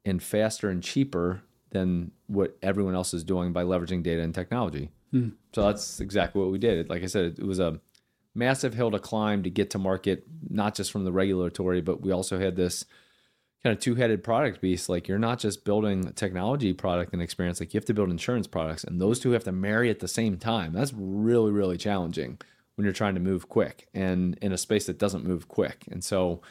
and 0.05 0.21
faster 0.21 0.69
and 0.69 0.83
cheaper 0.83 1.41
than 1.73 2.11
what 2.27 2.57
everyone 2.61 2.95
else 2.95 3.13
is 3.13 3.23
doing 3.23 3.51
by 3.51 3.63
leveraging 3.63 4.03
data 4.03 4.21
and 4.21 4.33
technology. 4.33 4.89
Hmm. 5.11 5.29
So 5.53 5.63
that's 5.63 5.99
exactly 5.99 6.41
what 6.41 6.51
we 6.51 6.57
did. 6.57 6.89
Like 6.89 7.03
I 7.03 7.07
said, 7.07 7.35
it 7.37 7.45
was 7.45 7.59
a 7.59 7.79
massive 8.33 8.73
hill 8.73 8.91
to 8.91 8.99
climb 8.99 9.43
to 9.43 9.49
get 9.49 9.69
to 9.71 9.79
market, 9.79 10.25
not 10.49 10.75
just 10.75 10.91
from 10.91 11.03
the 11.03 11.11
regulatory, 11.11 11.81
but 11.81 12.01
we 12.01 12.11
also 12.11 12.39
had 12.39 12.55
this 12.55 12.85
kind 13.63 13.75
of 13.75 13.81
two-headed 13.81 14.23
product 14.23 14.59
beast. 14.61 14.89
Like 14.89 15.07
you're 15.07 15.19
not 15.19 15.39
just 15.39 15.65
building 15.65 16.07
a 16.07 16.11
technology 16.11 16.73
product 16.73 17.13
and 17.13 17.21
experience, 17.21 17.59
like 17.59 17.73
you 17.73 17.77
have 17.77 17.85
to 17.85 17.93
build 17.93 18.09
insurance 18.09 18.47
products, 18.47 18.83
and 18.83 18.99
those 18.99 19.19
two 19.19 19.31
have 19.31 19.43
to 19.45 19.51
marry 19.51 19.89
at 19.89 19.99
the 19.99 20.07
same 20.07 20.37
time. 20.37 20.73
That's 20.73 20.93
really, 20.93 21.51
really 21.51 21.77
challenging 21.77 22.39
when 22.75 22.85
you're 22.85 22.93
trying 22.93 23.13
to 23.13 23.21
move 23.21 23.49
quick 23.49 23.87
and 23.93 24.37
in 24.41 24.51
a 24.51 24.57
space 24.57 24.87
that 24.87 24.97
doesn't 24.97 25.25
move 25.25 25.47
quick. 25.47 25.85
And 25.91 26.03
so, 26.03 26.41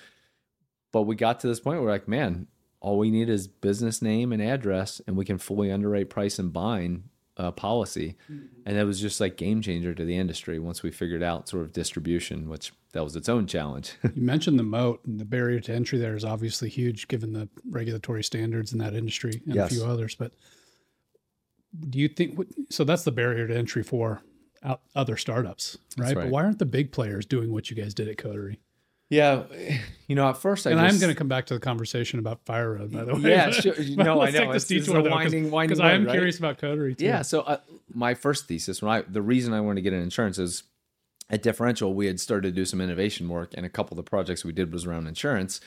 but 0.92 1.02
we 1.02 1.16
got 1.16 1.40
to 1.40 1.48
this 1.48 1.58
point 1.58 1.80
where 1.80 1.90
like, 1.90 2.06
man, 2.06 2.46
all 2.82 2.98
we 2.98 3.10
need 3.12 3.28
is 3.28 3.46
business 3.46 4.02
name 4.02 4.32
and 4.32 4.42
address, 4.42 5.00
and 5.06 5.16
we 5.16 5.24
can 5.24 5.38
fully 5.38 5.70
underwrite 5.70 6.10
price 6.10 6.38
and 6.40 6.52
bind 6.52 7.04
uh, 7.36 7.52
policy. 7.52 8.16
And 8.28 8.76
that 8.76 8.84
was 8.84 9.00
just 9.00 9.20
like 9.20 9.36
game 9.36 9.62
changer 9.62 9.94
to 9.94 10.04
the 10.04 10.16
industry 10.16 10.58
once 10.58 10.82
we 10.82 10.90
figured 10.90 11.22
out 11.22 11.48
sort 11.48 11.62
of 11.62 11.72
distribution, 11.72 12.48
which 12.48 12.72
that 12.92 13.04
was 13.04 13.14
its 13.14 13.28
own 13.28 13.46
challenge. 13.46 13.92
You 14.02 14.22
mentioned 14.22 14.58
the 14.58 14.64
moat 14.64 15.00
and 15.06 15.20
the 15.20 15.24
barrier 15.24 15.60
to 15.60 15.72
entry 15.72 15.98
there 15.98 16.16
is 16.16 16.24
obviously 16.24 16.68
huge 16.68 17.06
given 17.06 17.32
the 17.32 17.48
regulatory 17.70 18.24
standards 18.24 18.72
in 18.72 18.80
that 18.80 18.94
industry 18.94 19.40
and 19.46 19.54
Yes. 19.54 19.70
a 19.70 19.74
few 19.76 19.84
others. 19.84 20.16
But 20.16 20.32
do 21.88 22.00
you 22.00 22.08
think 22.08 22.38
so? 22.68 22.82
That's 22.82 23.04
the 23.04 23.12
barrier 23.12 23.46
to 23.46 23.56
entry 23.56 23.84
for 23.84 24.22
out, 24.64 24.82
other 24.96 25.16
startups, 25.16 25.78
right? 25.96 26.16
right. 26.16 26.24
But 26.24 26.30
why 26.30 26.42
aren't 26.44 26.58
the 26.58 26.66
big 26.66 26.90
players 26.90 27.26
doing 27.26 27.52
what 27.52 27.70
you 27.70 27.76
guys 27.76 27.94
did 27.94 28.08
at 28.08 28.18
Coterie? 28.18 28.58
Yeah, 29.12 29.42
you 30.08 30.16
know, 30.16 30.28
at 30.28 30.38
first 30.38 30.66
I 30.66 30.70
And 30.70 30.80
just, 30.80 30.94
I'm 30.94 31.00
going 31.00 31.12
to 31.14 31.18
come 31.18 31.28
back 31.28 31.46
to 31.46 31.54
the 31.54 31.60
conversation 31.60 32.18
about 32.18 32.44
Fireroad, 32.46 32.90
by 32.92 33.04
the 33.04 33.14
way. 33.14 33.30
Yeah, 33.30 33.50
sure. 33.50 33.74
No, 33.96 34.22
I 34.22 34.30
know. 34.30 34.38
take 34.40 34.52
this 34.52 34.70
It's- 34.70 34.86
detour 34.86 35.00
a 35.00 35.02
though, 35.02 35.10
winding- 35.10 35.50
winding 35.50 35.68
because 35.76 35.80
I 35.80 35.92
am 35.92 36.04
right? 36.06 36.12
curious 36.12 36.38
about 36.38 36.58
Coterie 36.58 36.94
too. 36.94 37.04
Yeah. 37.04 37.22
So 37.22 37.42
uh, 37.42 37.58
my 37.92 38.14
first 38.14 38.46
thesis, 38.48 38.80
when 38.82 38.90
I 38.90 39.02
the 39.02 39.22
reason 39.22 39.52
I 39.52 39.60
wanted 39.60 39.76
to 39.76 39.82
get 39.82 39.92
in 39.92 40.00
insurance 40.02 40.38
is 40.38 40.62
at 41.30 41.42
Differential 41.42 41.94
we 41.94 42.06
had 42.06 42.20
started 42.20 42.48
to 42.48 42.54
do 42.54 42.64
some 42.64 42.80
innovation 42.80 43.28
work, 43.28 43.50
and 43.54 43.64
a 43.66 43.68
couple 43.70 43.98
of 43.98 44.04
the 44.04 44.08
projects 44.10 44.44
we 44.44 44.52
did 44.52 44.72
was 44.72 44.86
around 44.86 45.06
insurance. 45.06 45.60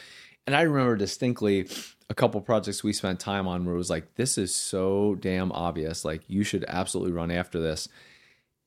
And 0.48 0.56
I 0.56 0.62
remember 0.62 0.96
distinctly 0.96 1.68
a 2.08 2.14
couple 2.14 2.40
of 2.40 2.46
projects 2.46 2.84
we 2.84 2.94
spent 2.94 3.20
time 3.20 3.48
on 3.48 3.66
where 3.66 3.74
it 3.74 3.78
was 3.80 3.90
like, 3.90 4.14
this 4.14 4.38
is 4.38 4.54
so 4.56 5.16
damn 5.20 5.52
obvious. 5.52 6.06
Like 6.06 6.22
you 6.28 6.44
should 6.44 6.64
absolutely 6.68 7.14
run 7.14 7.32
after 7.32 7.60
this. 7.60 7.88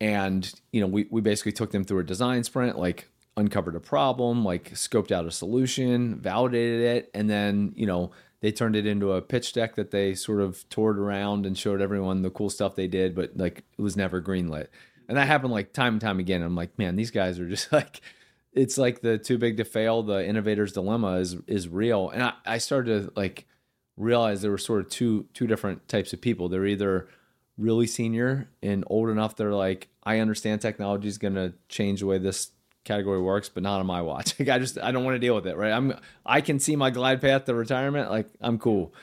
And 0.01 0.51
you 0.73 0.81
know, 0.81 0.87
we 0.87 1.07
we 1.11 1.21
basically 1.21 1.53
took 1.53 1.71
them 1.73 1.85
through 1.85 2.01
a 2.01 2.05
design 2.05 2.45
sprint, 2.45 2.79
like 2.79 3.09
uncovered 3.39 3.77
a 3.77 3.81
problem, 3.81 4.45
like 4.45 4.73
scoped 4.73 5.13
out 5.13 5.25
a 5.25 5.31
solution, 5.31 6.21
validated 6.21 6.81
it, 6.81 7.11
and 7.15 7.31
then 7.31 7.73
you 7.77 7.87
know 7.87 8.11
they 8.41 8.53
turned 8.53 8.77
it 8.77 8.87
into 8.87 9.13
a 9.13 9.23
pitch 9.23 9.53
deck 9.53 9.75
that 9.77 9.91
they 9.91 10.15
sort 10.15 10.41
of 10.41 10.69
toured 10.69 10.99
around 10.99 11.47
and 11.47 11.57
showed 11.57 11.81
everyone 11.81 12.23
the 12.23 12.31
cool 12.31 12.51
stuff 12.51 12.75
they 12.75 12.87
did, 12.87 13.15
but 13.15 13.37
like 13.37 13.65
it 13.79 13.83
was 13.83 13.97
never 13.97 14.21
greenlit. 14.21 14.69
And 15.09 15.17
that 15.17 15.27
happened 15.27 15.53
like 15.53 15.73
time 15.73 15.95
and 15.95 16.01
time 16.01 16.19
again. 16.19 16.43
I'm 16.43 16.55
like, 16.55 16.79
man, 16.79 16.97
these 16.97 17.11
guys 17.11 17.41
are 17.41 17.49
just 17.49 17.73
like 17.73 18.01
it's 18.53 18.79
like 18.79 19.01
the 19.01 19.19
too 19.19 19.39
big 19.39 19.57
to 19.59 19.65
fail, 19.65 20.03
the 20.03 20.25
innovator's 20.25 20.73
dilemma 20.73 21.17
is 21.17 21.37
is 21.47 21.69
real. 21.69 22.11
And 22.11 22.23
I, 22.23 22.33
I 22.45 22.59
started 22.59 23.07
to 23.07 23.13
like 23.17 23.47
realize 23.97 24.43
there 24.43 24.51
were 24.51 24.59
sort 24.59 24.81
of 24.81 24.91
two 24.91 25.27
two 25.33 25.47
different 25.47 25.89
types 25.89 26.13
of 26.13 26.21
people. 26.21 26.49
They're 26.49 26.67
either 26.67 27.09
really 27.57 27.89
senior 27.89 28.49
and 28.63 28.85
old 28.87 29.11
enough 29.11 29.35
they're 29.35 29.53
like, 29.53 29.89
I 30.05 30.21
understand 30.21 30.61
technology 30.61 31.09
is 31.09 31.19
gonna 31.19 31.55
change 31.69 32.01
the 32.01 32.07
way 32.07 32.19
this 32.19 32.53
category 32.89 33.21
works, 33.21 33.49
but 33.49 33.63
not 33.63 33.79
on 33.79 33.87
my 33.87 34.03
watch. 34.03 34.35
Like 34.41 34.49
I 34.49 34.59
just 34.59 34.79
I 34.79 34.91
don't 34.91 35.05
want 35.05 35.15
to 35.15 35.21
deal 35.21 35.35
with 35.35 35.47
it, 35.47 35.57
right? 35.57 35.73
I'm 35.73 35.95
I 36.25 36.41
can 36.41 36.59
see 36.59 36.75
my 36.75 36.91
glide 36.91 37.21
path 37.21 37.45
to 37.45 37.55
retirement, 37.55 38.11
like 38.11 38.29
I'm 38.41 38.59
cool. 38.59 38.95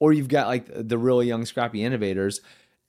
Or 0.00 0.12
you've 0.12 0.28
got 0.28 0.46
like 0.48 0.66
the 0.68 0.98
really 0.98 1.26
young, 1.26 1.46
scrappy 1.46 1.82
innovators, 1.82 2.40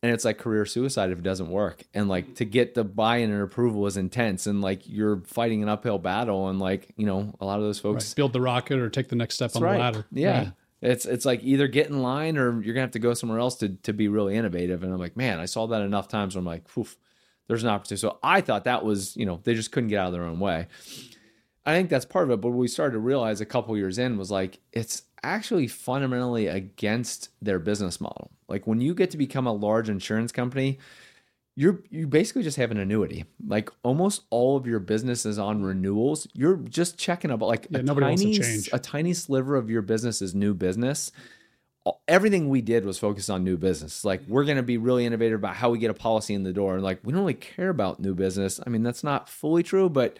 and 0.04 0.12
it's 0.12 0.26
like 0.26 0.38
career 0.38 0.66
suicide 0.66 1.12
if 1.12 1.20
it 1.20 1.24
doesn't 1.24 1.50
work. 1.50 1.84
And 1.94 2.10
like 2.10 2.36
to 2.36 2.46
get 2.46 2.76
the 2.76 2.84
buy-in 2.84 3.32
and 3.32 3.42
approval 3.42 3.86
is 3.88 3.98
intense, 3.98 4.48
and 4.48 4.62
like 4.62 4.82
you're 4.86 5.22
fighting 5.26 5.64
an 5.64 5.70
uphill 5.70 6.00
battle, 6.00 6.50
and 6.50 6.60
like 6.60 6.94
you 6.98 7.06
know 7.06 7.34
a 7.40 7.46
lot 7.46 7.60
of 7.60 7.66
those 7.66 7.80
folks 7.80 8.06
Right. 8.06 8.16
Build 8.16 8.34
the 8.34 8.42
rocket 8.42 8.80
or 8.80 8.90
take 8.90 9.10
the 9.10 9.16
next 9.16 9.36
step 9.36 9.56
on 9.56 9.62
right. 9.62 9.74
the 9.74 9.80
ladder. 9.80 10.06
Yeah. 10.12 10.38
Right. 10.38 10.52
It's 10.82 11.06
it's 11.06 11.26
like 11.26 11.44
either 11.44 11.68
get 11.68 11.88
in 11.88 12.02
line 12.02 12.38
or 12.38 12.62
you're 12.62 12.74
gonna 12.74 12.82
have 12.82 12.92
to 12.92 13.00
go 13.00 13.14
somewhere 13.14 13.40
else 13.40 13.56
to 13.58 13.70
to 13.70 13.94
be 13.94 14.08
really 14.08 14.36
innovative. 14.36 14.84
And 14.84 14.94
I'm 14.94 15.00
like, 15.00 15.18
man, 15.18 15.40
I 15.40 15.46
saw 15.46 15.68
that 15.68 15.82
enough 15.82 16.08
times 16.08 16.36
where 16.36 16.40
I'm 16.40 16.46
like, 16.46 16.78
Oof, 16.78 16.98
there's 17.48 17.64
an 17.64 17.70
opportunity. 17.70 18.02
So 18.02 18.18
I 18.24 18.42
thought 18.42 18.66
that 18.66 18.84
was, 18.84 19.16
you 19.18 19.26
know, 19.26 19.40
they 19.44 19.54
just 19.56 19.72
couldn't 19.72 19.90
get 19.90 20.00
out 20.00 20.08
of 20.08 20.14
their 20.14 20.24
own 20.24 20.40
way. 20.40 20.68
I 21.66 21.74
think 21.76 21.90
that's 21.90 22.06
part 22.06 22.26
of 22.26 22.32
it. 22.32 22.42
But 22.42 22.50
what 22.50 22.58
we 22.58 22.68
started 22.68 22.94
to 22.94 23.00
realize 23.00 23.42
a 23.42 23.46
couple 23.46 23.76
years 23.78 23.98
in 23.98 24.18
was 24.18 24.32
like 24.32 24.60
it's 24.72 25.04
actually 25.24 25.68
fundamentally 25.68 26.48
against 26.48 27.30
their 27.42 27.60
business 27.60 28.00
model. 28.00 28.32
Like 28.48 28.66
when 28.68 28.80
you 28.80 28.94
get 28.94 29.12
to 29.12 29.18
become 29.18 29.48
a 29.48 29.52
large 29.54 29.90
insurance 29.90 30.32
company, 30.32 30.78
you're 31.56 31.82
you 31.90 32.08
basically 32.08 32.44
just 32.44 32.56
have 32.58 32.72
an 32.72 32.78
annuity. 32.78 33.26
Like 33.46 33.70
almost 33.84 34.24
all 34.30 34.56
of 34.56 34.68
your 34.68 34.80
business 34.80 35.26
is 35.26 35.40
on 35.40 35.64
renewals. 35.64 36.28
You're 36.34 36.58
just 36.58 36.98
checking 36.98 37.32
about 37.32 37.50
like 37.50 37.68
Yeah, 37.70 37.80
a 37.80 37.84
nobody 37.84 38.06
wants 38.06 38.22
to 38.22 38.28
tiny 38.28 38.38
change. 38.40 38.70
a 38.72 38.80
tiny 38.80 39.14
sliver 39.14 39.56
of 39.56 39.70
your 39.70 39.82
business 39.82 40.22
is 40.22 40.36
new 40.36 40.54
business. 40.54 41.12
All- 41.88 42.02
Everything 42.08 42.50
we 42.50 42.62
did 42.62 42.86
was 42.86 42.98
focused 43.00 43.30
on 43.30 43.44
new 43.44 43.58
business. 43.58 44.04
Like 44.06 44.22
we're 44.28 44.44
going 44.46 44.58
to 44.58 44.64
be 44.64 44.78
really 44.78 45.06
innovative 45.06 45.40
about 45.40 45.56
how 45.56 45.70
we 45.70 45.78
get 45.80 45.90
a 45.92 45.94
policy 45.94 46.34
in 46.34 46.44
the 46.44 46.54
door, 46.54 46.76
and 46.76 46.84
like 46.84 47.00
we 47.04 47.12
don't 47.14 47.22
really 47.22 47.34
care 47.34 47.70
about 47.70 48.00
new 48.00 48.14
business. 48.14 48.60
I 48.66 48.70
mean, 48.70 48.84
that's 48.84 49.04
not 49.04 49.30
fully 49.30 49.64
true, 49.64 49.90
but 49.90 50.18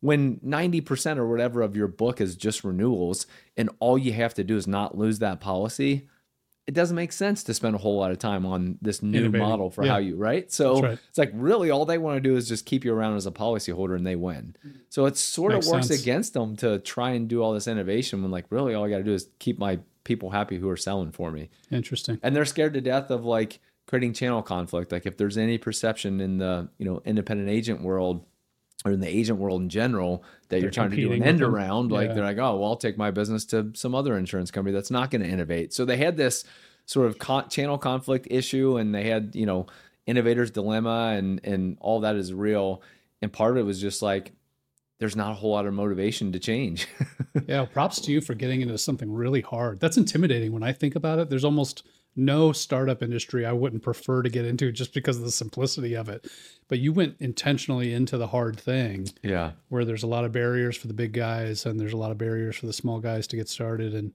when 0.00 0.36
90% 0.40 1.16
or 1.16 1.26
whatever 1.26 1.62
of 1.62 1.76
your 1.76 1.88
book 1.88 2.20
is 2.20 2.36
just 2.36 2.62
renewals 2.64 3.26
and 3.56 3.70
all 3.80 3.96
you 3.96 4.12
have 4.12 4.34
to 4.34 4.44
do 4.44 4.56
is 4.56 4.66
not 4.66 4.98
lose 4.98 5.18
that 5.20 5.40
policy 5.40 6.08
it 6.66 6.72
doesn't 6.72 6.96
make 6.96 7.12
sense 7.12 7.44
to 7.44 7.52
spend 7.52 7.74
a 7.74 7.78
whole 7.78 7.98
lot 7.98 8.10
of 8.10 8.18
time 8.18 8.46
on 8.46 8.78
this 8.80 9.02
new 9.02 9.18
Innovating. 9.24 9.46
model 9.46 9.70
for 9.70 9.84
Yeah. 9.84 9.92
how 9.92 9.98
you 9.98 10.16
right. 10.16 10.50
So 10.50 10.80
right. 10.80 10.98
it's 11.10 11.18
like 11.18 11.30
really 11.34 11.70
all 11.70 11.84
they 11.84 11.98
want 11.98 12.16
to 12.16 12.20
do 12.26 12.36
is 12.36 12.48
just 12.48 12.64
keep 12.64 12.86
you 12.86 12.94
around 12.94 13.16
as 13.16 13.26
a 13.26 13.30
policyholder 13.30 13.94
and 13.94 14.06
they 14.06 14.16
win. 14.16 14.56
So 14.88 15.04
it 15.04 15.18
sort 15.18 15.52
Makes 15.52 15.66
of 15.66 15.72
works 15.74 15.88
sense. 15.88 16.00
against 16.00 16.32
them 16.32 16.56
to 16.56 16.78
try 16.78 17.10
and 17.10 17.28
do 17.28 17.42
all 17.42 17.52
this 17.52 17.68
innovation 17.68 18.22
when 18.22 18.30
like 18.30 18.46
really 18.48 18.72
all 18.72 18.82
I 18.82 18.88
got 18.88 18.96
to 18.96 19.04
do 19.04 19.12
is 19.12 19.28
keep 19.38 19.58
my 19.58 19.78
people 20.04 20.30
happy 20.30 20.58
who 20.58 20.68
are 20.68 20.76
selling 20.76 21.10
for 21.12 21.30
me. 21.30 21.48
Interesting. 21.70 22.18
And 22.22 22.36
they're 22.36 22.44
scared 22.44 22.74
to 22.74 22.80
death 22.80 23.10
of 23.10 23.24
like 23.24 23.58
creating 23.86 24.12
channel 24.12 24.42
conflict. 24.42 24.92
Like 24.92 25.06
if 25.06 25.16
there's 25.16 25.36
any 25.38 25.58
perception 25.58 26.20
in 26.20 26.38
the, 26.38 26.68
you 26.78 26.84
know, 26.86 27.02
independent 27.04 27.48
agent 27.50 27.82
world 27.82 28.24
or 28.84 28.92
in 28.92 29.00
the 29.00 29.08
agent 29.08 29.38
world 29.38 29.62
in 29.62 29.68
general 29.70 30.22
that 30.50 30.60
you're 30.60 30.70
trying 30.70 30.90
to 30.90 30.96
do 30.96 31.12
an 31.12 31.22
end 31.22 31.38
them. 31.40 31.54
around, 31.54 31.90
like 31.90 32.08
Yeah. 32.08 32.14
they're 32.14 32.24
like, 32.24 32.38
oh, 32.38 32.56
well, 32.58 32.70
I'll 32.70 32.76
take 32.76 32.98
my 32.98 33.10
business 33.10 33.44
to 33.46 33.70
some 33.74 33.94
other 33.94 34.16
insurance 34.18 34.50
company 34.50 34.74
that's 34.74 34.90
not 34.90 35.10
going 35.10 35.22
to 35.22 35.28
innovate. 35.28 35.72
So 35.72 35.84
they 35.84 35.96
had 35.96 36.16
this 36.16 36.44
sort 36.86 37.06
of 37.06 37.18
con- 37.18 37.48
channel 37.48 37.78
conflict 37.78 38.28
issue, 38.30 38.76
and 38.76 38.94
they 38.94 39.04
had 39.08 39.34
you 39.34 39.46
know 39.46 39.66
innovators 40.04 40.50
dilemma, 40.50 41.14
and 41.16 41.40
and 41.44 41.78
all 41.80 42.00
that 42.00 42.14
is 42.16 42.32
real. 42.34 42.82
And 43.22 43.32
part 43.32 43.52
of 43.52 43.56
it 43.56 43.62
was 43.62 43.80
just 43.80 44.02
like 44.02 44.32
there's 44.98 45.16
not 45.16 45.32
a 45.32 45.34
whole 45.34 45.50
lot 45.52 45.66
of 45.66 45.74
motivation 45.74 46.32
to 46.32 46.38
change. 46.38 46.86
Yeah, 47.48 47.64
props 47.64 48.00
to 48.02 48.12
you 48.12 48.20
for 48.20 48.32
getting 48.34 48.60
into 48.60 48.78
something 48.78 49.12
really 49.12 49.40
hard. 49.40 49.80
That's 49.80 49.96
intimidating 49.96 50.52
when 50.52 50.62
I 50.62 50.70
think 50.72 50.94
about 50.94 51.18
it. 51.18 51.28
There's 51.30 51.44
almost 51.44 51.82
no 52.14 52.52
startup 52.52 53.02
industry 53.02 53.44
I 53.44 53.50
wouldn't 53.50 53.82
prefer 53.82 54.22
to 54.22 54.30
get 54.30 54.44
into 54.44 54.70
just 54.70 54.94
because 54.94 55.16
of 55.18 55.24
the 55.24 55.32
simplicity 55.32 55.94
of 55.94 56.08
it. 56.08 56.28
But 56.68 56.78
you 56.78 56.92
went 56.92 57.16
intentionally 57.18 57.92
into 57.92 58.16
the 58.16 58.28
hard 58.28 58.58
thing 58.58 59.08
yeah, 59.24 59.50
where 59.68 59.84
there's 59.84 60.04
a 60.04 60.06
lot 60.06 60.24
of 60.24 60.30
barriers 60.30 60.76
for 60.76 60.86
the 60.86 60.94
big 60.94 61.12
guys 61.12 61.66
and 61.66 61.78
there's 61.78 61.92
a 61.92 61.96
lot 61.96 62.12
of 62.12 62.18
barriers 62.18 62.54
for 62.54 62.66
the 62.66 62.72
small 62.72 63.00
guys 63.00 63.26
to 63.26 63.36
get 63.36 63.48
started 63.48 63.94
and 63.96 64.12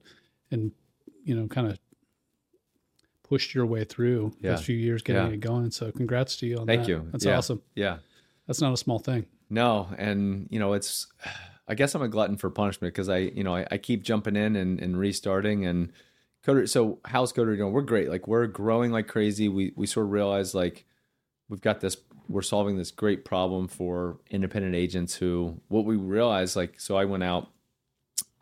and 0.50 0.72
you 1.22 1.34
know 1.36 1.46
kind 1.46 1.66
of 1.66 1.78
pushed 3.22 3.54
your 3.54 3.66
way 3.66 3.84
through 3.84 4.32
Yeah. 4.40 4.52
those 4.52 4.64
few 4.64 4.76
years 4.76 5.02
getting 5.02 5.26
Yeah. 5.26 5.32
it 5.34 5.40
going. 5.40 5.70
So 5.72 5.92
congrats 5.92 6.36
to 6.38 6.46
you 6.46 6.56
on 6.56 6.66
Thank 6.66 6.82
that. 6.84 6.88
you. 6.88 7.06
That's 7.12 7.26
Yeah. 7.26 7.36
awesome. 7.36 7.60
yeah. 7.74 7.98
That's 8.46 8.62
not 8.62 8.72
a 8.72 8.76
small 8.78 8.98
thing. 8.98 9.26
No, 9.50 9.88
and 9.98 10.46
you 10.50 10.58
know 10.58 10.72
it's. 10.72 11.08
I 11.68 11.74
guess 11.74 11.94
I'm 11.94 12.02
a 12.02 12.08
glutton 12.08 12.36
for 12.36 12.50
punishment 12.50 12.92
because 12.92 13.08
I, 13.08 13.18
you 13.18 13.44
know, 13.44 13.54
I, 13.54 13.64
I 13.70 13.78
keep 13.78 14.02
jumping 14.02 14.34
in 14.34 14.56
and, 14.56 14.80
and 14.80 14.98
restarting 14.98 15.66
and 15.66 15.92
Coterie. 16.42 16.66
So 16.66 16.98
how's 17.04 17.32
Coterie 17.32 17.56
doing? 17.56 17.72
We're 17.72 17.82
great. 17.82 18.08
Like 18.08 18.26
we're 18.26 18.46
growing 18.46 18.90
like 18.90 19.06
crazy. 19.06 19.48
We 19.48 19.72
we 19.76 19.86
sort 19.86 20.06
of 20.06 20.12
realize 20.12 20.54
like 20.54 20.84
we've 21.48 21.60
got 21.60 21.80
this. 21.80 21.96
We're 22.28 22.42
solving 22.42 22.76
this 22.76 22.90
great 22.90 23.24
problem 23.24 23.68
for 23.68 24.18
independent 24.30 24.74
agents 24.74 25.14
who. 25.16 25.60
What 25.68 25.84
we 25.84 25.96
realized 25.96 26.56
like 26.56 26.80
so 26.80 26.96
I 26.96 27.04
went 27.04 27.22
out 27.22 27.50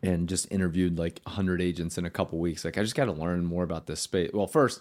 and 0.01 0.29
just 0.29 0.51
interviewed 0.51 0.97
like 0.97 1.19
100 1.23 1.61
agents 1.61 1.97
in 1.97 2.05
a 2.05 2.09
couple 2.09 2.39
weeks. 2.39 2.63
Like 2.63 2.77
I 2.77 2.81
just 2.83 2.95
got 2.95 3.05
to 3.05 3.11
learn 3.11 3.45
more 3.45 3.63
about 3.63 3.85
this 3.85 3.99
space. 3.99 4.31
Well, 4.33 4.47
first. 4.47 4.79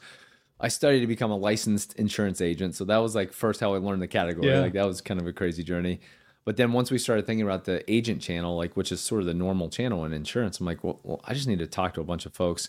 I 0.61 0.69
studied 0.69 1.01
to 1.01 1.07
become 1.07 1.31
a 1.31 1.37
licensed 1.37 1.95
insurance 1.95 2.41
agent, 2.41 2.75
so 2.75 2.85
that 2.87 2.99
was 2.99 3.15
like 3.15 3.33
first 3.33 3.61
how 3.61 3.75
I 3.75 3.79
learned 3.79 4.03
the 4.03 4.09
category. 4.09 4.49
Yeah. 4.49 4.61
Like 4.61 4.73
that 4.73 4.87
was 4.87 5.01
kind 5.01 5.21
of 5.21 5.27
a 5.27 5.33
crazy 5.33 5.63
journey. 5.63 6.01
But 6.45 6.57
then 6.57 6.73
once 6.73 6.91
we 6.91 6.99
started 6.99 7.27
thinking 7.27 7.45
about 7.45 7.65
the 7.65 7.89
agent 7.93 8.23
channel, 8.23 8.57
like 8.57 8.77
which 8.77 8.91
is 8.91 9.01
sort 9.01 9.21
of 9.21 9.27
the 9.27 9.35
normal 9.35 9.69
channel 9.69 10.05
in 10.05 10.13
insurance, 10.13 10.61
I'm 10.61 10.67
like, 10.67 10.83
well, 10.83 10.99
well 11.03 11.21
I 11.25 11.35
just 11.35 11.47
need 11.47 11.59
to 11.59 11.67
talk 11.67 11.95
to 11.95 12.01
a 12.01 12.05
bunch 12.05 12.27
of 12.27 12.33
folks. 12.33 12.69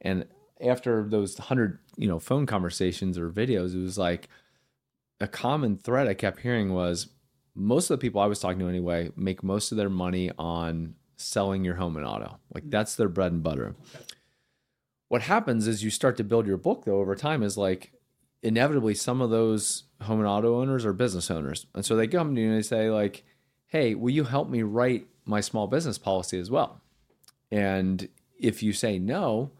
And 0.00 0.26
after 0.60 1.06
those 1.08 1.38
hundred, 1.38 1.78
you 1.96 2.08
know, 2.08 2.18
phone 2.18 2.46
conversations 2.46 3.16
or 3.16 3.30
videos, 3.30 3.74
it 3.74 3.82
was 3.82 3.96
like 3.96 4.28
a 5.20 5.28
common 5.28 5.76
thread 5.76 6.08
I 6.08 6.14
kept 6.14 6.40
hearing 6.40 6.72
was 6.74 7.08
most 7.54 7.90
of 7.90 7.98
the 7.98 8.02
people 8.02 8.20
I 8.20 8.26
was 8.26 8.40
talking 8.40 8.58
to 8.58 8.68
anyway 8.68 9.10
make 9.16 9.42
most 9.42 9.72
of 9.72 9.78
their 9.78 9.90
money 9.90 10.30
on 10.38 10.94
selling 11.16 11.64
your 11.64 11.76
home 11.76 11.96
and 11.96 12.06
auto. 12.06 12.38
Like 12.52 12.68
that's 12.70 12.96
their 12.96 13.08
bread 13.08 13.32
and 13.32 13.42
butter. 13.42 13.76
What 15.12 15.20
happens 15.20 15.66
is 15.68 15.84
you 15.84 15.90
start 15.90 16.16
to 16.16 16.24
build 16.24 16.46
your 16.46 16.56
book 16.56 16.86
though 16.86 16.98
over 16.98 17.14
time 17.14 17.42
is 17.42 17.58
like 17.58 17.92
inevitably 18.42 18.94
some 18.94 19.20
of 19.20 19.28
those 19.28 19.82
home 20.00 20.20
and 20.20 20.26
auto 20.26 20.58
owners 20.58 20.86
are 20.86 20.94
business 20.94 21.30
owners. 21.30 21.66
And 21.74 21.84
so 21.84 21.96
they 21.96 22.06
come 22.08 22.34
to 22.34 22.40
you 22.40 22.48
and 22.48 22.56
they 22.56 22.62
say 22.62 22.88
like, 22.88 23.22
"Hey, 23.66 23.94
will 23.94 24.08
you 24.08 24.24
help 24.24 24.48
me 24.48 24.62
write 24.62 25.06
my 25.26 25.42
small 25.42 25.66
business 25.66 25.98
policy 25.98 26.38
as 26.38 26.50
well?" 26.50 26.80
And 27.50 28.08
if 28.38 28.62
you 28.62 28.72
say 28.72 28.98
no, 28.98 29.50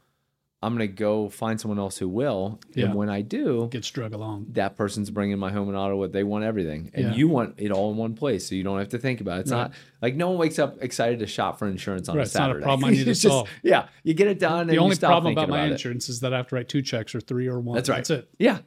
I'm 0.65 0.77
going 0.77 0.89
to 0.89 0.95
go 0.95 1.29
find 1.29 1.61
someone 1.61 1.79
else 1.81 1.99
who 1.99 2.09
will. 2.09 2.61
Yeah. 2.75 2.85
And 2.87 2.95
when 2.95 3.09
I 3.09 3.21
do, 3.23 3.69
Get 3.71 3.83
drug 3.83 4.13
along. 4.15 4.47
that 4.53 4.77
person's 4.77 5.11
bringing 5.11 5.37
my 5.39 5.51
home 5.51 5.69
in 5.69 5.75
Ottawa. 5.75 6.07
they 6.07 6.23
want 6.23 6.45
everything 6.45 6.91
and 6.95 7.07
Yeah. 7.07 7.15
you 7.15 7.27
want 7.29 7.55
it 7.59 7.73
all 7.73 7.91
in 7.91 7.97
one 7.97 8.15
place 8.15 8.49
so 8.49 8.55
you 8.55 8.63
don't 8.63 8.79
have 8.79 8.91
to 8.91 8.99
think 8.99 9.21
about 9.21 9.39
it 9.39 9.41
it's 9.43 9.51
Right. 9.53 9.59
not 9.63 9.73
like 10.01 10.15
no 10.15 10.31
one 10.31 10.39
wakes 10.39 10.59
up 10.61 10.81
excited 10.81 11.19
to 11.19 11.27
shop 11.27 11.59
for 11.59 11.67
insurance 11.67 12.09
on 12.09 12.15
Right, 12.17 12.23
a 12.23 12.25
it's 12.27 12.35
not 12.35 12.43
a 12.43 12.53
saturday 12.53 12.65
problem 12.65 12.85
I 12.89 12.93
need 12.93 13.05
to 13.05 13.11
It's 13.11 13.21
just- 13.23 13.33
solve. 13.33 13.49
yeah 13.65 13.89
you 14.05 14.15
get 14.15 14.29
it 14.29 14.39
done 14.39 14.69
The 14.69 14.75
and 14.75 14.81
only 14.81 14.91
you 14.93 14.95
stop 14.97 15.11
problem 15.11 15.33
about 15.33 15.49
my 15.49 15.65
it. 15.67 15.73
insurance 15.73 16.09
is 16.09 16.21
that 16.21 16.33
I 16.33 16.37
have 16.37 16.47
to 16.49 16.55
write 16.55 16.69
two 16.69 16.81
checks 16.83 17.15
or 17.15 17.21
three 17.21 17.49
or 17.49 17.59
one. 17.59 17.75
That's 17.75 17.89
right. 17.89 17.97
That's 17.97 18.11
it. 18.11 18.29
yeah 18.39 18.59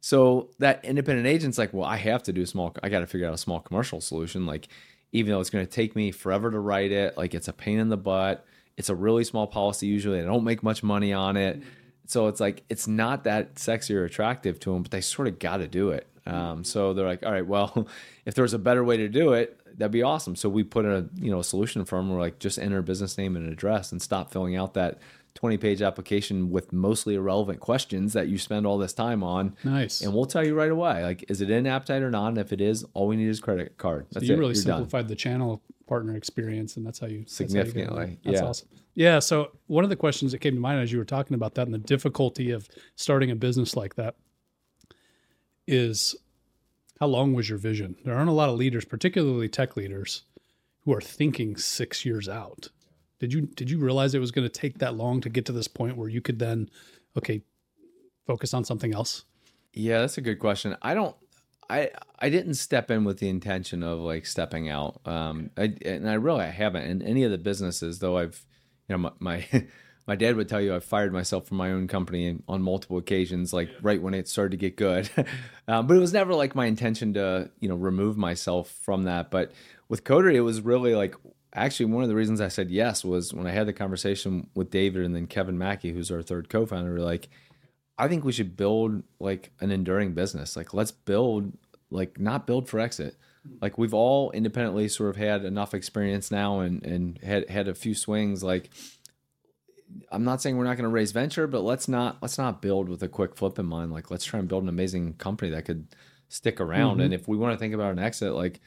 so 0.00 0.50
that 0.58 0.84
independent 0.84 1.26
agent's 1.26 1.56
like 1.58 1.72
well 1.72 1.84
i 1.86 1.96
have 1.96 2.22
to 2.24 2.32
do 2.32 2.42
a 2.42 2.46
small 2.46 2.74
i 2.82 2.88
got 2.88 3.00
to 3.00 3.06
figure 3.06 3.26
out 3.26 3.32
a 3.34 3.38
small 3.38 3.60
commercial 3.60 4.00
solution 4.00 4.44
like 4.46 4.68
even 5.12 5.30
though 5.32 5.40
it's 5.40 5.50
going 5.50 5.64
to 5.64 5.70
take 5.70 5.94
me 5.94 6.10
forever 6.10 6.50
to 6.50 6.58
write 6.58 6.90
it 6.92 7.16
like 7.16 7.34
it's 7.34 7.48
a 7.48 7.52
pain 7.52 7.78
in 7.78 7.88
the 7.88 7.96
butt 7.96 8.44
it's 8.76 8.88
a 8.88 8.94
really 8.94 9.24
small 9.24 9.46
policy 9.46 9.86
usually 9.86 10.20
i 10.20 10.24
don't 10.24 10.44
make 10.44 10.62
much 10.62 10.82
money 10.82 11.12
on 11.12 11.36
it. 11.36 11.62
So 12.06 12.28
it's 12.28 12.38
like 12.38 12.64
it's 12.68 12.86
not 12.86 13.24
that 13.24 13.58
sexy 13.58 13.94
or 13.96 14.04
attractive 14.04 14.60
to 14.60 14.72
them 14.72 14.82
but 14.82 14.90
they 14.90 15.00
sort 15.00 15.26
of 15.26 15.38
got 15.38 15.58
to 15.58 15.68
do 15.68 15.88
it. 15.90 16.06
Um, 16.26 16.62
so 16.64 16.92
they're 16.94 17.06
like 17.06 17.24
all 17.24 17.32
right 17.32 17.46
well 17.46 17.86
if 18.26 18.34
there's 18.34 18.52
a 18.54 18.58
better 18.58 18.84
way 18.84 18.96
to 18.98 19.08
do 19.08 19.32
it 19.32 19.58
that'd 19.78 19.90
be 19.92 20.02
awesome. 20.02 20.36
So 20.36 20.48
we 20.48 20.62
put 20.64 20.84
in 20.84 20.90
a 20.92 21.08
you 21.18 21.30
know 21.30 21.40
a 21.40 21.44
solution 21.44 21.84
for 21.84 21.96
them 21.96 22.10
where 22.10 22.20
like 22.20 22.38
just 22.38 22.58
enter 22.58 22.78
a 22.78 22.82
business 22.82 23.16
name 23.18 23.36
and 23.36 23.50
address 23.50 23.92
and 23.92 24.00
stop 24.00 24.32
filling 24.32 24.56
out 24.56 24.74
that 24.74 24.98
20 25.34 25.56
page 25.56 25.82
application 25.82 26.50
with 26.50 26.72
mostly 26.72 27.16
irrelevant 27.16 27.58
questions 27.60 28.12
that 28.12 28.28
you 28.28 28.38
spend 28.38 28.66
all 28.66 28.78
this 28.78 28.92
time 28.92 29.22
on. 29.22 29.56
Nice. 29.64 30.00
and 30.00 30.14
we'll 30.14 30.26
tell 30.26 30.46
you 30.46 30.54
right 30.54 30.70
away 30.70 31.02
like 31.02 31.24
is 31.28 31.40
it 31.40 31.50
in 31.50 31.66
appetite 31.66 32.02
or 32.02 32.10
not? 32.10 32.28
And 32.28 32.38
if 32.38 32.52
it 32.52 32.60
is 32.60 32.84
all 32.94 33.08
we 33.08 33.16
need 33.16 33.28
is 33.28 33.40
credit 33.40 33.76
card. 33.78 34.06
That's 34.12 34.26
you 34.26 34.34
it. 34.34 34.38
really 34.38 34.54
You're 34.54 34.64
done. 34.64 34.80
simplified 34.80 35.08
the 35.08 35.16
channel 35.16 35.62
partner 35.86 36.16
experience, 36.16 36.76
and 36.76 36.86
that's 36.86 36.98
how 36.98 37.06
you 37.06 37.20
that's 37.20 37.38
how 37.38 37.44
you 37.44 37.48
Significantly. 37.48 38.18
That's 38.24 38.40
yeah. 38.40 38.46
awesome. 38.46 38.68
Yeah. 38.94 39.18
So 39.18 39.50
one 39.66 39.84
of 39.84 39.90
the 39.90 39.96
questions 39.96 40.32
that 40.32 40.38
came 40.38 40.54
to 40.54 40.60
mind 40.60 40.80
as 40.80 40.92
you 40.92 40.98
were 40.98 41.04
talking 41.04 41.34
about 41.34 41.54
that 41.54 41.66
and 41.66 41.74
the 41.74 41.78
difficulty 41.78 42.50
of 42.50 42.68
starting 42.96 43.30
a 43.30 43.36
business 43.36 43.76
like 43.76 43.96
that 43.96 44.14
is 45.66 46.14
how 47.00 47.06
long 47.06 47.34
was 47.34 47.48
your 47.48 47.58
vision? 47.58 47.96
There 48.04 48.14
aren't 48.14 48.30
a 48.30 48.34
lot 48.34 48.48
of 48.48 48.56
leaders, 48.56 48.84
particularly 48.84 49.48
tech 49.48 49.76
leaders, 49.76 50.22
who 50.84 50.92
are 50.94 51.00
thinking 51.00 51.56
six 51.56 52.04
years 52.04 52.28
out. 52.28 52.68
Did 53.18 53.32
you 53.32 53.42
did 53.42 53.70
you 53.70 53.78
realize 53.78 54.14
it 54.14 54.20
was 54.20 54.30
going 54.30 54.46
to 54.48 54.60
take 54.60 54.78
that 54.78 54.94
long 54.94 55.20
to 55.22 55.28
get 55.28 55.46
to 55.46 55.52
this 55.52 55.68
point 55.68 55.96
where 55.96 56.08
you 56.08 56.20
could 56.20 56.38
then, 56.38 56.68
okay, 57.16 57.42
focus 58.26 58.54
on 58.54 58.64
something 58.64 58.94
else? 58.94 59.24
Yeah, 59.72 60.00
that's 60.00 60.18
a 60.18 60.20
good 60.20 60.38
question. 60.38 60.76
I 60.82 60.94
don't. 60.94 61.16
I 61.68 61.90
I 62.18 62.30
didn't 62.30 62.54
step 62.54 62.90
in 62.90 63.04
with 63.04 63.18
the 63.18 63.28
intention 63.28 63.82
of 63.82 64.00
like 64.00 64.26
stepping 64.26 64.68
out. 64.68 65.00
Um, 65.04 65.50
I, 65.56 65.74
and 65.84 66.08
I 66.08 66.14
really 66.14 66.44
I 66.44 66.50
haven't 66.50 66.84
in 66.84 67.02
any 67.02 67.24
of 67.24 67.30
the 67.30 67.38
businesses. 67.38 67.98
Though 67.98 68.18
I've, 68.18 68.44
you 68.88 68.96
know, 68.96 69.10
my 69.18 69.44
my, 69.52 69.66
my 70.06 70.16
dad 70.16 70.36
would 70.36 70.48
tell 70.48 70.60
you 70.60 70.74
I 70.74 70.80
fired 70.80 71.12
myself 71.12 71.46
from 71.46 71.56
my 71.56 71.70
own 71.70 71.88
company 71.88 72.38
on 72.48 72.62
multiple 72.62 72.98
occasions, 72.98 73.52
like 73.52 73.70
right 73.82 74.00
when 74.00 74.14
it 74.14 74.28
started 74.28 74.52
to 74.52 74.56
get 74.56 74.76
good. 74.76 75.10
um, 75.68 75.86
but 75.86 75.96
it 75.96 76.00
was 76.00 76.12
never 76.12 76.34
like 76.34 76.54
my 76.54 76.66
intention 76.66 77.14
to 77.14 77.50
you 77.60 77.68
know 77.68 77.76
remove 77.76 78.16
myself 78.16 78.70
from 78.70 79.04
that. 79.04 79.30
But 79.30 79.52
with 79.88 80.04
Coterie, 80.04 80.36
it 80.36 80.40
was 80.40 80.60
really 80.60 80.94
like 80.94 81.14
actually 81.54 81.86
one 81.86 82.02
of 82.02 82.08
the 82.08 82.16
reasons 82.16 82.40
I 82.40 82.48
said 82.48 82.70
yes 82.70 83.04
was 83.04 83.32
when 83.32 83.46
I 83.46 83.52
had 83.52 83.66
the 83.66 83.72
conversation 83.72 84.48
with 84.54 84.70
David 84.70 85.04
and 85.04 85.14
then 85.14 85.26
Kevin 85.26 85.56
Mackey, 85.56 85.92
who's 85.92 86.10
our 86.10 86.22
third 86.22 86.48
co-founder. 86.48 86.98
Like 87.00 87.28
I 87.98 88.08
think 88.08 88.24
we 88.24 88.32
should 88.32 88.56
build 88.56 89.02
like 89.20 89.52
an 89.60 89.70
enduring 89.70 90.14
business. 90.14 90.56
Like 90.56 90.74
let's 90.74 90.90
build 90.90 91.56
like 91.90 92.18
not 92.18 92.46
build 92.46 92.68
for 92.68 92.80
exit. 92.80 93.16
Like 93.60 93.76
we've 93.76 93.94
all 93.94 94.30
independently 94.30 94.88
sort 94.88 95.10
of 95.10 95.16
had 95.16 95.44
enough 95.44 95.74
experience 95.74 96.30
now 96.30 96.60
and 96.60 96.84
and 96.84 97.18
had 97.22 97.48
had 97.48 97.68
a 97.68 97.74
few 97.74 97.94
swings. 97.94 98.42
Like 98.42 98.70
I'm 100.10 100.24
not 100.24 100.40
saying 100.40 100.56
we're 100.56 100.64
not 100.64 100.76
going 100.76 100.84
to 100.84 100.88
raise 100.88 101.12
venture, 101.12 101.46
but 101.46 101.60
let's 101.60 101.88
not 101.88 102.18
let's 102.22 102.38
not 102.38 102.62
build 102.62 102.88
with 102.88 103.02
a 103.02 103.08
quick 103.08 103.36
flip 103.36 103.58
in 103.58 103.66
mind. 103.66 103.92
Like 103.92 104.10
let's 104.10 104.24
try 104.24 104.38
and 104.38 104.48
build 104.48 104.62
an 104.62 104.68
amazing 104.68 105.14
company 105.14 105.50
that 105.52 105.64
could 105.64 105.86
stick 106.28 106.60
around. 106.60 106.94
Mm-hmm. 106.94 107.00
And 107.02 107.14
if 107.14 107.28
we 107.28 107.36
want 107.36 107.52
to 107.52 107.58
think 107.58 107.74
about 107.74 107.92
an 107.92 107.98
exit, 107.98 108.32
like 108.32 108.60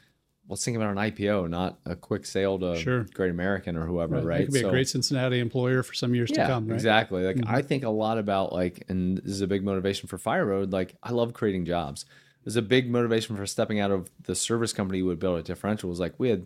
let's 0.49 0.63
think 0.63 0.77
about 0.77 0.91
an 0.91 0.97
IPO, 0.97 1.49
not 1.49 1.79
a 1.85 1.95
quick 1.95 2.25
sale 2.25 2.57
to 2.59 2.77
Sure. 2.77 3.03
Great 3.13 3.31
American 3.31 3.75
or 3.75 3.85
whoever, 3.85 4.21
right? 4.21 4.41
You 4.41 4.45
could 4.47 4.53
be 4.53 4.59
So- 4.61 4.67
a 4.67 4.71
great 4.71 4.87
Cincinnati 4.87 5.39
employer 5.39 5.83
for 5.83 5.93
some 5.93 6.15
years 6.15 6.29
to 6.31 6.37
come, 6.45 6.49
right? 6.49 6.61
Mm-hmm. 6.63 6.73
Exactly. 6.73 7.23
Like 7.25 7.37
I 7.47 7.61
think 7.61 7.83
a 7.83 7.89
lot 7.89 8.17
about 8.17 8.53
like, 8.53 8.83
and 8.87 9.17
this 9.17 9.31
is 9.33 9.41
a 9.41 9.47
big 9.47 9.63
motivation 9.63 10.07
for 10.07 10.17
Fireroad. 10.17 10.71
Like 10.71 10.95
I 11.03 11.11
love 11.11 11.33
creating 11.33 11.65
jobs. 11.65 12.05
There's 12.43 12.55
a 12.55 12.61
big 12.61 12.89
motivation 12.89 13.35
for 13.35 13.45
stepping 13.45 13.79
out 13.81 13.91
of 13.91 14.09
the 14.23 14.35
service 14.35 14.71
company 14.71 15.01
we 15.01 15.09
would 15.09 15.19
build 15.19 15.37
at 15.39 15.45
Differential. 15.45 15.89
Was 15.89 15.99
like 15.99 16.13
we 16.17 16.29
had 16.29 16.45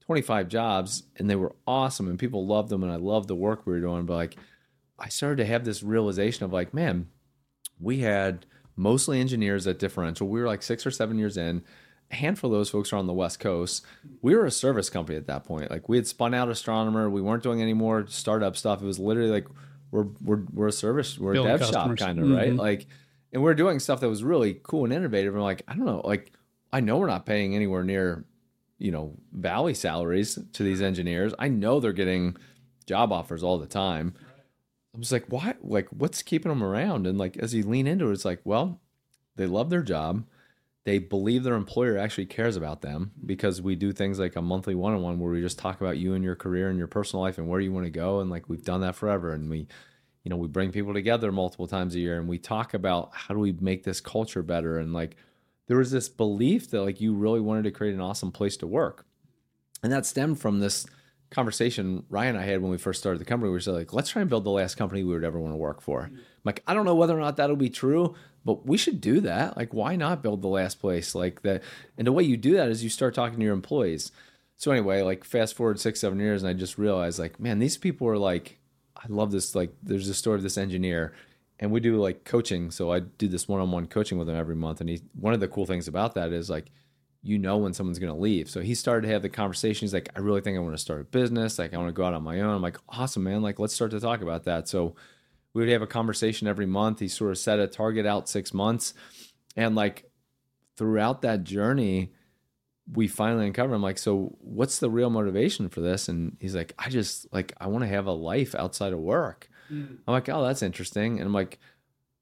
25 0.00 0.48
jobs 0.48 1.02
and 1.16 1.28
they 1.28 1.36
were 1.36 1.54
awesome 1.66 2.08
and 2.08 2.18
people 2.18 2.46
loved 2.46 2.70
them 2.70 2.82
and 2.82 2.90
I 2.90 2.96
loved 2.96 3.28
the 3.28 3.36
work 3.36 3.66
we 3.66 3.74
were 3.74 3.80
doing. 3.80 4.06
But 4.06 4.14
like 4.14 4.36
I 4.98 5.08
started 5.08 5.36
to 5.36 5.46
have 5.46 5.64
this 5.64 5.82
realization 5.82 6.44
of 6.46 6.52
like, 6.54 6.72
man, 6.72 7.08
we 7.78 7.98
had 7.98 8.46
mostly 8.76 9.20
engineers 9.20 9.66
at 9.66 9.78
Differential. 9.78 10.26
We 10.26 10.40
were 10.40 10.46
like 10.46 10.62
six 10.62 10.86
or 10.86 10.90
seven 10.90 11.18
years 11.18 11.36
in. 11.36 11.62
A 12.12 12.14
handful 12.14 12.52
of 12.52 12.58
those 12.58 12.68
folks 12.70 12.92
are 12.92 12.96
on 12.96 13.06
the 13.06 13.12
West 13.12 13.40
Coast. 13.40 13.84
We 14.20 14.36
were 14.36 14.44
a 14.44 14.50
service 14.50 14.90
company 14.90 15.16
at 15.16 15.26
that 15.28 15.44
point. 15.44 15.70
Like 15.70 15.88
we 15.88 15.96
had 15.96 16.06
spun 16.06 16.34
out 16.34 16.48
Astronomer. 16.50 17.08
We 17.08 17.22
weren't 17.22 17.42
doing 17.42 17.62
any 17.62 17.72
more 17.72 18.06
startup 18.06 18.56
stuff. 18.56 18.82
It 18.82 18.86
was 18.86 18.98
literally 18.98 19.30
like 19.30 19.46
we're 19.90 20.06
we're 20.22 20.44
we're 20.52 20.68
a 20.68 20.72
service, 20.72 21.18
we're 21.18 21.32
Billing 21.32 21.50
a 21.52 21.58
dev 21.58 21.68
shop 21.68 21.96
kind 21.96 22.18
of, 22.18 22.28
right? 22.30 22.52
Mhm. 22.52 22.58
Like, 22.58 22.86
and 23.32 23.42
we're 23.42 23.54
doing 23.54 23.78
stuff 23.78 24.00
that 24.00 24.08
was 24.08 24.22
really 24.22 24.60
cool 24.62 24.84
and 24.84 24.92
innovative. 24.92 25.34
And 25.34 25.42
like, 25.42 25.62
I 25.66 25.74
don't 25.74 25.86
know, 25.86 26.02
like, 26.04 26.32
I 26.72 26.80
know 26.80 26.98
we're 26.98 27.06
not 27.06 27.24
paying 27.26 27.54
anywhere 27.54 27.82
near, 27.82 28.24
you 28.78 28.90
know, 28.90 29.14
valley 29.32 29.72
salaries 29.74 30.38
to 30.52 30.62
these 30.62 30.82
engineers. 30.82 31.32
I 31.38 31.48
know 31.48 31.80
they're 31.80 31.92
getting 31.92 32.36
job 32.86 33.10
offers 33.12 33.42
all 33.42 33.58
the 33.58 33.66
time. 33.66 34.14
I 34.94 34.98
was 34.98 35.12
like, 35.12 35.24
why? 35.28 35.54
Like, 35.62 35.88
what's 35.88 36.22
keeping 36.22 36.50
them 36.50 36.62
around? 36.62 37.06
And 37.06 37.16
like, 37.16 37.38
as 37.38 37.54
you 37.54 37.62
lean 37.62 37.86
into 37.86 38.10
it, 38.10 38.12
it's 38.12 38.26
like, 38.26 38.40
well, 38.44 38.80
they 39.36 39.46
love 39.46 39.70
their 39.70 39.82
job. 39.82 40.24
They 40.84 40.98
believe 40.98 41.44
their 41.44 41.54
employer 41.54 41.96
actually 41.96 42.26
cares 42.26 42.56
about 42.56 42.82
them 42.82 43.12
because 43.24 43.62
we 43.62 43.76
do 43.76 43.92
things 43.92 44.18
like 44.18 44.34
a 44.34 44.42
monthly 44.42 44.74
one 44.74 44.94
on 44.94 45.02
one 45.02 45.18
where 45.20 45.32
we 45.32 45.40
just 45.40 45.58
talk 45.58 45.80
about 45.80 45.98
you 45.98 46.14
and 46.14 46.24
your 46.24 46.34
career 46.34 46.68
and 46.68 46.78
your 46.78 46.88
personal 46.88 47.22
life 47.22 47.38
and 47.38 47.48
where 47.48 47.60
you 47.60 47.72
want 47.72 47.86
to 47.86 47.90
go. 47.90 48.20
And 48.20 48.30
like, 48.30 48.48
we've 48.48 48.64
done 48.64 48.80
that 48.80 48.96
forever. 48.96 49.32
And 49.32 49.48
we, 49.48 49.68
you 50.24 50.30
know, 50.30 50.36
we 50.36 50.48
bring 50.48 50.72
people 50.72 50.92
together 50.92 51.30
multiple 51.30 51.68
times 51.68 51.94
a 51.94 52.00
year 52.00 52.18
and 52.18 52.28
we 52.28 52.38
talk 52.38 52.74
about 52.74 53.10
how 53.12 53.32
do 53.32 53.38
we 53.38 53.52
make 53.52 53.84
this 53.84 54.00
culture 54.00 54.42
better. 54.42 54.78
And 54.78 54.92
like, 54.92 55.16
there 55.68 55.78
was 55.78 55.92
this 55.92 56.08
belief 56.08 56.70
that 56.70 56.82
like 56.82 57.00
you 57.00 57.14
really 57.14 57.40
wanted 57.40 57.62
to 57.64 57.70
create 57.70 57.94
an 57.94 58.00
awesome 58.00 58.32
place 58.32 58.56
to 58.58 58.66
work. 58.66 59.06
And 59.82 59.92
that 59.92 60.06
stemmed 60.06 60.40
from 60.40 60.58
this 60.60 60.84
conversation 61.32 62.04
Ryan 62.08 62.36
and 62.36 62.44
I 62.44 62.46
had 62.46 62.62
when 62.62 62.70
we 62.70 62.78
first 62.78 63.00
started 63.00 63.20
the 63.20 63.24
company. 63.24 63.50
We 63.50 63.58
were 63.58 63.72
like, 63.72 63.92
let's 63.92 64.10
try 64.10 64.20
and 64.20 64.30
build 64.30 64.44
the 64.44 64.50
last 64.50 64.76
company 64.76 65.02
we 65.02 65.14
would 65.14 65.24
ever 65.24 65.40
want 65.40 65.52
to 65.52 65.58
work 65.58 65.80
for. 65.80 66.02
I'm 66.02 66.20
like, 66.44 66.62
I 66.66 66.74
don't 66.74 66.84
know 66.84 66.94
whether 66.94 67.16
or 67.16 67.20
not 67.20 67.36
that'll 67.36 67.56
be 67.56 67.70
true, 67.70 68.14
but 68.44 68.66
we 68.66 68.76
should 68.76 69.00
do 69.00 69.20
that. 69.20 69.56
Like, 69.56 69.72
why 69.72 69.96
not 69.96 70.22
build 70.22 70.42
the 70.42 70.48
last 70.48 70.80
place 70.80 71.14
like 71.14 71.42
that? 71.42 71.62
And 71.96 72.06
the 72.06 72.12
way 72.12 72.22
you 72.22 72.36
do 72.36 72.54
that 72.54 72.68
is 72.68 72.84
you 72.84 72.90
start 72.90 73.14
talking 73.14 73.38
to 73.38 73.44
your 73.44 73.54
employees. 73.54 74.12
So 74.56 74.70
anyway, 74.70 75.02
like 75.02 75.24
fast 75.24 75.54
forward 75.54 75.80
six, 75.80 76.00
seven 76.00 76.20
years, 76.20 76.42
and 76.42 76.50
I 76.50 76.52
just 76.52 76.78
realized 76.78 77.18
like, 77.18 77.40
man, 77.40 77.58
these 77.58 77.76
people 77.76 78.06
are 78.08 78.18
like, 78.18 78.58
I 78.96 79.06
love 79.08 79.32
this. 79.32 79.54
Like, 79.54 79.72
there's 79.82 80.08
a 80.08 80.14
story 80.14 80.36
of 80.36 80.44
this 80.44 80.58
engineer, 80.58 81.12
and 81.58 81.72
we 81.72 81.80
do 81.80 81.96
like 81.96 82.24
coaching. 82.24 82.70
So 82.70 82.92
I 82.92 83.00
do 83.00 83.26
this 83.26 83.48
one-on-one 83.48 83.86
coaching 83.86 84.18
with 84.18 84.28
him 84.28 84.36
every 84.36 84.54
month. 84.54 84.80
And 84.80 84.88
he, 84.88 85.02
one 85.18 85.34
of 85.34 85.40
the 85.40 85.48
cool 85.48 85.66
things 85.66 85.88
about 85.88 86.14
that 86.14 86.32
is 86.32 86.48
like, 86.48 86.70
you 87.22 87.38
know 87.38 87.56
when 87.58 87.72
someone's 87.72 87.98
going 87.98 88.12
to 88.12 88.20
leave. 88.20 88.50
So 88.50 88.60
he 88.60 88.74
started 88.74 89.06
to 89.06 89.12
have 89.12 89.22
the 89.22 89.28
conversation. 89.28 89.84
He's 89.84 89.94
like, 89.94 90.08
I 90.16 90.18
really 90.18 90.40
think 90.40 90.56
I 90.56 90.60
want 90.60 90.74
to 90.74 90.82
start 90.82 91.00
a 91.00 91.04
business. 91.04 91.58
Like, 91.58 91.72
I 91.72 91.76
want 91.76 91.88
to 91.88 91.92
go 91.92 92.04
out 92.04 92.14
on 92.14 92.24
my 92.24 92.40
own. 92.40 92.54
I'm 92.54 92.62
like, 92.62 92.78
awesome, 92.88 93.22
man. 93.22 93.42
Like, 93.42 93.60
let's 93.60 93.74
start 93.74 93.92
to 93.92 94.00
talk 94.00 94.22
about 94.22 94.44
that. 94.44 94.68
So 94.68 94.96
we 95.54 95.62
would 95.62 95.70
have 95.70 95.82
a 95.82 95.86
conversation 95.86 96.48
every 96.48 96.66
month. 96.66 96.98
He 96.98 97.08
sort 97.08 97.30
of 97.30 97.38
set 97.38 97.60
a 97.60 97.66
target 97.66 98.06
out 98.06 98.28
six 98.28 98.52
months. 98.52 98.94
And 99.56 99.74
like 99.74 100.10
throughout 100.76 101.22
that 101.22 101.44
journey, 101.44 102.12
we 102.92 103.06
finally 103.06 103.46
uncovered. 103.46 103.74
I'm 103.74 103.82
like, 103.82 103.98
so 103.98 104.36
what's 104.40 104.78
the 104.78 104.90
real 104.90 105.10
motivation 105.10 105.68
for 105.68 105.80
this? 105.80 106.08
And 106.08 106.36
he's 106.40 106.54
like, 106.54 106.74
I 106.78 106.88
just 106.88 107.32
like, 107.32 107.52
I 107.60 107.68
want 107.68 107.84
to 107.84 107.88
have 107.88 108.06
a 108.06 108.12
life 108.12 108.54
outside 108.54 108.92
of 108.92 108.98
work. 108.98 109.48
Mm. 109.70 109.98
I'm 110.06 110.12
like, 110.12 110.28
oh, 110.28 110.44
that's 110.44 110.62
interesting. 110.62 111.18
And 111.18 111.26
I'm 111.26 111.32
like, 111.32 111.58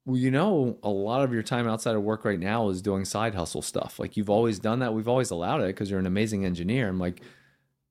well, 0.07 0.17
you 0.17 0.31
know, 0.31 0.79
a 0.83 0.89
lot 0.89 1.23
of 1.23 1.33
your 1.33 1.43
time 1.43 1.69
outside 1.69 1.95
of 1.95 2.03
work 2.03 2.25
right 2.25 2.39
now 2.41 2.69
is 2.69 2.81
doing 2.83 3.05
side 3.05 3.35
hustle 3.35 3.63
stuff. 3.63 3.99
Like 3.99 4.17
you've 4.17 4.31
always 4.31 4.59
done 4.59 4.79
that. 4.81 4.95
We've 4.95 5.09
always 5.09 5.31
allowed 5.31 5.61
it 5.63 5.69
because 5.69 5.91
you're 5.91 6.01
an 6.01 6.07
amazing 6.07 6.45
engineer. 6.45 6.89
I'm 6.89 6.99
like, 6.99 7.21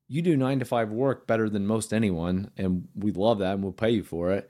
you 0.07 0.21
do 0.23 0.35
nine 0.35 0.57
to 0.59 0.65
five 0.65 0.89
work 0.89 1.27
better 1.27 1.49
than 1.49 1.67
most 1.67 1.93
anyone, 1.93 2.49
and 2.57 2.87
we 2.95 3.11
love 3.11 3.39
that, 3.39 3.53
and 3.53 3.63
we'll 3.63 3.71
pay 3.71 3.91
you 3.91 4.03
for 4.03 4.31
it. 4.31 4.49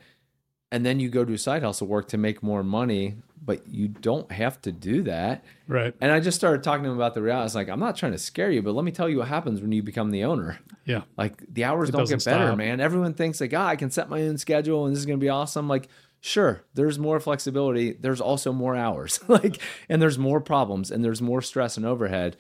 And 0.72 0.86
then 0.86 1.00
you 1.00 1.10
go 1.10 1.26
do 1.26 1.36
side 1.36 1.63
hustle 1.63 1.88
work 1.88 2.08
to 2.10 2.17
make 2.17 2.41
more 2.43 2.63
money, 2.63 3.15
but 3.43 3.67
you 3.67 3.88
don't 3.88 4.32
have 4.32 4.62
to 4.62 4.72
do 4.72 5.02
that. 5.04 5.43
Right. 5.67 5.95
And 6.00 6.12
I 6.12 6.19
just 6.19 6.38
started 6.38 6.63
talking 6.63 6.84
to 6.84 6.91
him 6.91 6.95
about 6.95 7.15
the 7.15 7.24
reality. 7.24 7.41
I 7.41 7.43
was 7.43 7.56
like, 7.56 7.69
I'm 7.69 7.80
not 7.80 7.95
trying 7.98 8.12
to 8.12 8.19
scare 8.19 8.52
you, 8.52 8.62
but 8.62 8.76
let 8.76 8.86
me 8.86 8.91
tell 8.91 9.10
you 9.10 9.17
what 9.17 9.28
happens 9.28 9.62
when 9.62 9.72
you 9.72 9.82
become 9.82 10.12
the 10.12 10.24
owner. 10.26 10.60
Yeah. 10.86 11.02
Like 11.17 11.43
the 11.52 11.63
hours 11.63 11.89
It 11.89 11.93
don't 11.93 12.08
get 12.08 12.24
better, 12.24 12.48
stop. 12.48 12.58
man. 12.58 12.80
Everyone 12.80 13.15
thinks 13.15 13.41
like, 13.41 13.54
ah, 13.54 13.65
I 13.67 13.76
can 13.78 13.89
set 13.89 14.10
my 14.10 14.22
own 14.22 14.38
schedule 14.38 14.86
and 14.86 14.93
this 14.95 15.00
is 15.00 15.08
gonna 15.08 15.17
be 15.17 15.30
awesome. 15.30 15.67
Like, 15.67 15.89
sure, 16.21 16.63
there's 16.73 16.99
more 16.99 17.19
flexibility. 17.19 17.93
There's 17.93 18.21
also 18.21 18.51
more 18.53 18.75
hours. 18.75 19.19
like, 19.27 19.62
and 19.88 20.01
there's 20.01 20.17
more 20.17 20.41
problems 20.41 20.91
and 20.91 21.03
there's 21.03 21.21
more 21.21 21.41
stress 21.41 21.77
and 21.77 21.86
overhead. 21.86 22.38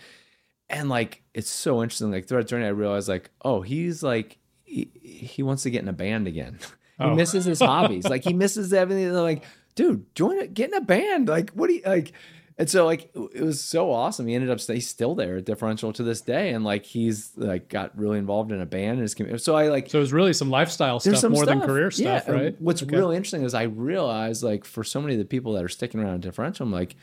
And 0.69 0.89
like, 0.89 1.23
it's 1.33 1.49
so 1.49 1.81
interesting. 1.81 2.11
Like 2.11 2.27
throughout 2.27 2.41
the 2.43 2.49
journey, 2.49 2.65
I 2.65 2.69
realized 2.69 3.09
like, 3.09 3.29
oh, 3.43 3.61
he's 3.61 4.03
like, 4.03 4.37
he, 4.63 4.91
he 5.01 5.41
wants 5.43 5.63
to 5.63 5.71
get 5.71 5.81
in 5.81 5.87
a 5.87 5.93
band 5.93 6.27
again. 6.27 6.59
he 6.99 7.03
Oh. 7.05 7.15
misses 7.15 7.45
his 7.45 7.59
hobbies. 7.59 8.05
Like 8.07 8.23
he 8.23 8.33
misses 8.33 8.71
everything. 8.73 9.11
They're 9.11 9.21
like, 9.21 9.43
dude, 9.75 10.13
join 10.15 10.37
it, 10.37 10.53
get 10.53 10.69
in 10.69 10.75
a 10.75 10.81
band. 10.81 11.27
Like, 11.29 11.51
what 11.51 11.67
do 11.67 11.73
you 11.75 11.81
like? 11.85 12.11
And 12.59 12.69
so 12.69 12.85
like 12.85 13.09
it 13.15 13.41
was 13.41 13.63
so 13.63 13.89
awesome. 13.89 14.27
He 14.27 14.35
ended 14.35 14.49
up 14.49 14.59
he's 14.59 14.85
still 14.85 15.15
there 15.15 15.37
at 15.37 15.45
differential 15.45 15.93
to 15.93 16.03
this 16.03 16.19
day, 16.19 16.49
and 16.49 16.65
like 16.65 16.83
he's 16.85 17.31
like 17.37 17.69
got 17.69 17.97
really 17.97 18.19
involved 18.19 18.51
in 18.51 18.59
a 18.59 18.65
band 18.65 18.91
and 18.91 19.01
his 19.01 19.13
community. 19.15 19.41
So 19.41 19.55
I 19.55 19.69
like 19.69 19.89
So 19.89 19.97
it 19.97 20.01
was 20.01 20.11
really 20.11 20.33
some 20.33 20.49
lifestyle 20.49 20.99
stuff 20.99 21.15
some 21.19 21.31
more 21.31 21.45
than 21.45 21.59
stuff. 21.59 21.67
career 21.69 21.89
stuff, 21.89 22.23
Yeah, 22.27 22.33
and 22.33 22.41
right? 22.43 22.55
What's 22.61 22.83
Okay. 22.83 22.97
really 22.97 23.15
interesting 23.15 23.43
is 23.43 23.53
I 23.53 23.63
realized 23.63 24.43
like 24.43 24.65
for 24.65 24.83
so 24.83 25.01
many 25.01 25.13
of 25.13 25.19
the 25.19 25.25
people 25.25 25.53
that 25.53 25.63
are 25.63 25.69
sticking 25.69 26.01
around 26.01 26.15
at 26.15 26.21
differential, 26.21 26.65
I'm 26.65 26.71
like, 26.73 26.97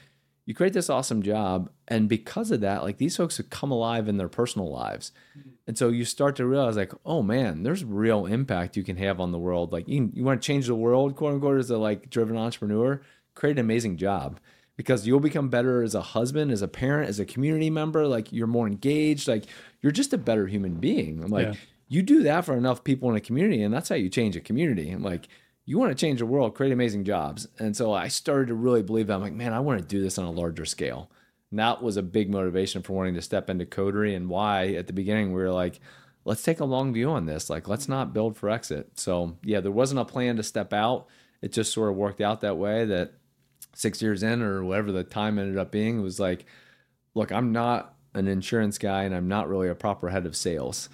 you 0.45 0.55
create 0.55 0.75
this 0.75 0.91
awesome 0.91 1.23
job, 1.23 1.71
and 1.89 2.07
because 2.07 2.51
of 2.51 2.61
that, 2.61 2.83
like 2.83 2.99
these 2.99 3.17
folks 3.17 3.39
have 3.39 3.49
come 3.49 3.71
alive 3.71 4.09
in 4.09 4.19
their 4.19 4.29
personal 4.29 4.71
lives. 4.71 5.11
Mm-hmm. 5.39 5.49
And 5.69 5.79
so 5.79 5.89
you 5.89 6.05
start 6.05 6.37
to 6.37 6.45
realize, 6.45 6.77
like, 6.77 6.93
oh 7.07 7.23
man, 7.23 7.63
there's 7.63 7.83
real 7.83 8.27
impact 8.27 8.77
you 8.77 8.85
can 8.85 8.99
have 8.99 9.21
on 9.21 9.33
the 9.33 9.39
world. 9.39 9.73
Like, 9.73 9.89
you, 9.89 10.11
you 10.13 10.23
want 10.23 10.41
to 10.43 10.47
change 10.47 10.67
the 10.67 10.75
world, 10.77 11.17
quote 11.17 11.33
unquote, 11.33 11.59
as 11.59 11.71
a 11.71 11.79
like 11.79 12.11
driven 12.11 12.37
entrepreneur, 12.37 13.01
create 13.35 13.53
an 13.53 13.61
amazing 13.61 13.97
job 13.97 14.39
because 14.77 15.07
you'll 15.07 15.21
become 15.21 15.49
better 15.49 15.83
as 15.83 15.95
a 15.95 16.01
husband, 16.03 16.51
as 16.51 16.63
a 16.63 16.69
parent, 16.69 17.09
as 17.09 17.19
a 17.19 17.25
community 17.25 17.71
member. 17.71 18.07
Like, 18.07 18.33
you're 18.33 18.47
more 18.47 18.67
engaged. 18.67 19.27
Like, 19.29 19.45
you're 19.81 19.93
just 19.93 20.13
a 20.13 20.19
better 20.19 20.47
human 20.47 20.75
being. 20.75 21.23
I'm 21.25 21.31
like, 21.31 21.47
Yeah. 21.49 21.55
you 21.89 22.03
do 22.03 22.23
that 22.25 22.45
for 22.45 22.55
enough 22.57 22.85
people 22.85 23.09
in 23.11 23.17
a 23.17 23.21
community, 23.21 23.63
and 23.63 23.73
that's 23.73 23.89
how 23.89 23.95
you 23.95 24.09
change 24.09 24.37
a 24.37 24.41
community. 24.41 24.91
I'm 24.91 25.03
like, 25.03 25.29
you 25.65 25.79
want 25.79 25.91
to 25.91 26.01
change 26.01 26.21
the 26.21 26.27
world, 26.27 26.55
create 26.55 26.73
amazing 26.73 27.05
jobs. 27.05 27.49
And 27.59 27.77
so 27.77 27.93
I 27.93 28.09
started 28.09 28.49
to 28.49 28.55
really 28.55 28.83
believe 28.83 29.09
that. 29.09 29.15
I'm 29.15 29.21
like, 29.23 29.33
man, 29.33 29.53
I 29.53 29.61
want 29.61 29.81
to 29.81 29.87
do 29.87 30.01
this 30.01 30.19
on 30.19 30.25
a 30.25 30.31
larger 30.31 30.65
scale. 30.65 31.11
And 31.51 31.59
that 31.59 31.83
was 31.83 31.97
a 31.97 32.03
big 32.03 32.31
motivation 32.31 32.83
for 32.83 32.93
wanting 32.93 33.15
to 33.15 33.23
step 33.23 33.49
into 33.51 33.67
Coterie 33.67 34.15
and 34.15 34.29
why 34.29 34.69
at 34.75 34.87
the 34.87 34.93
beginning 34.93 35.29
we 35.33 35.41
were 35.41 35.51
like, 35.53 35.81
let's 36.25 36.43
take 36.43 36.61
a 36.61 36.65
long 36.65 36.93
view 36.93 37.11
on 37.11 37.27
this. 37.27 37.49
Like, 37.49 37.67
let's 37.69 37.89
not 37.89 38.13
build 38.13 38.37
for 38.37 38.51
exit. 38.51 38.91
So 38.99 39.39
yeah, 39.43 39.61
there 39.61 39.73
wasn't 39.73 40.01
a 40.01 40.05
plan 40.05 40.37
to 40.37 40.43
step 40.43 40.73
out. 40.73 41.07
It 41.43 41.53
just 41.53 41.73
sort 41.73 41.91
of 41.91 41.97
worked 41.97 42.21
out 42.21 42.41
that 42.43 42.57
way 42.59 42.85
that 42.85 43.13
six 43.75 44.01
years 44.01 44.23
in 44.23 44.43
or 44.43 44.65
whatever 44.65 44.91
the 44.93 45.05
time 45.05 45.39
ended 45.39 45.59
up 45.59 45.71
being 45.71 45.99
it 45.99 46.03
was 46.03 46.19
like, 46.19 46.47
look, 47.15 47.31
I'm 47.31 47.53
not 47.53 47.95
an 48.15 48.27
insurance 48.29 48.79
guy 48.79 49.03
and 49.03 49.15
I'm 49.15 49.29
not 49.29 49.49
really 49.49 49.69
a 49.69 49.75
proper 49.75 50.09
head 50.09 50.25
of 50.27 50.35
sales. 50.37 50.89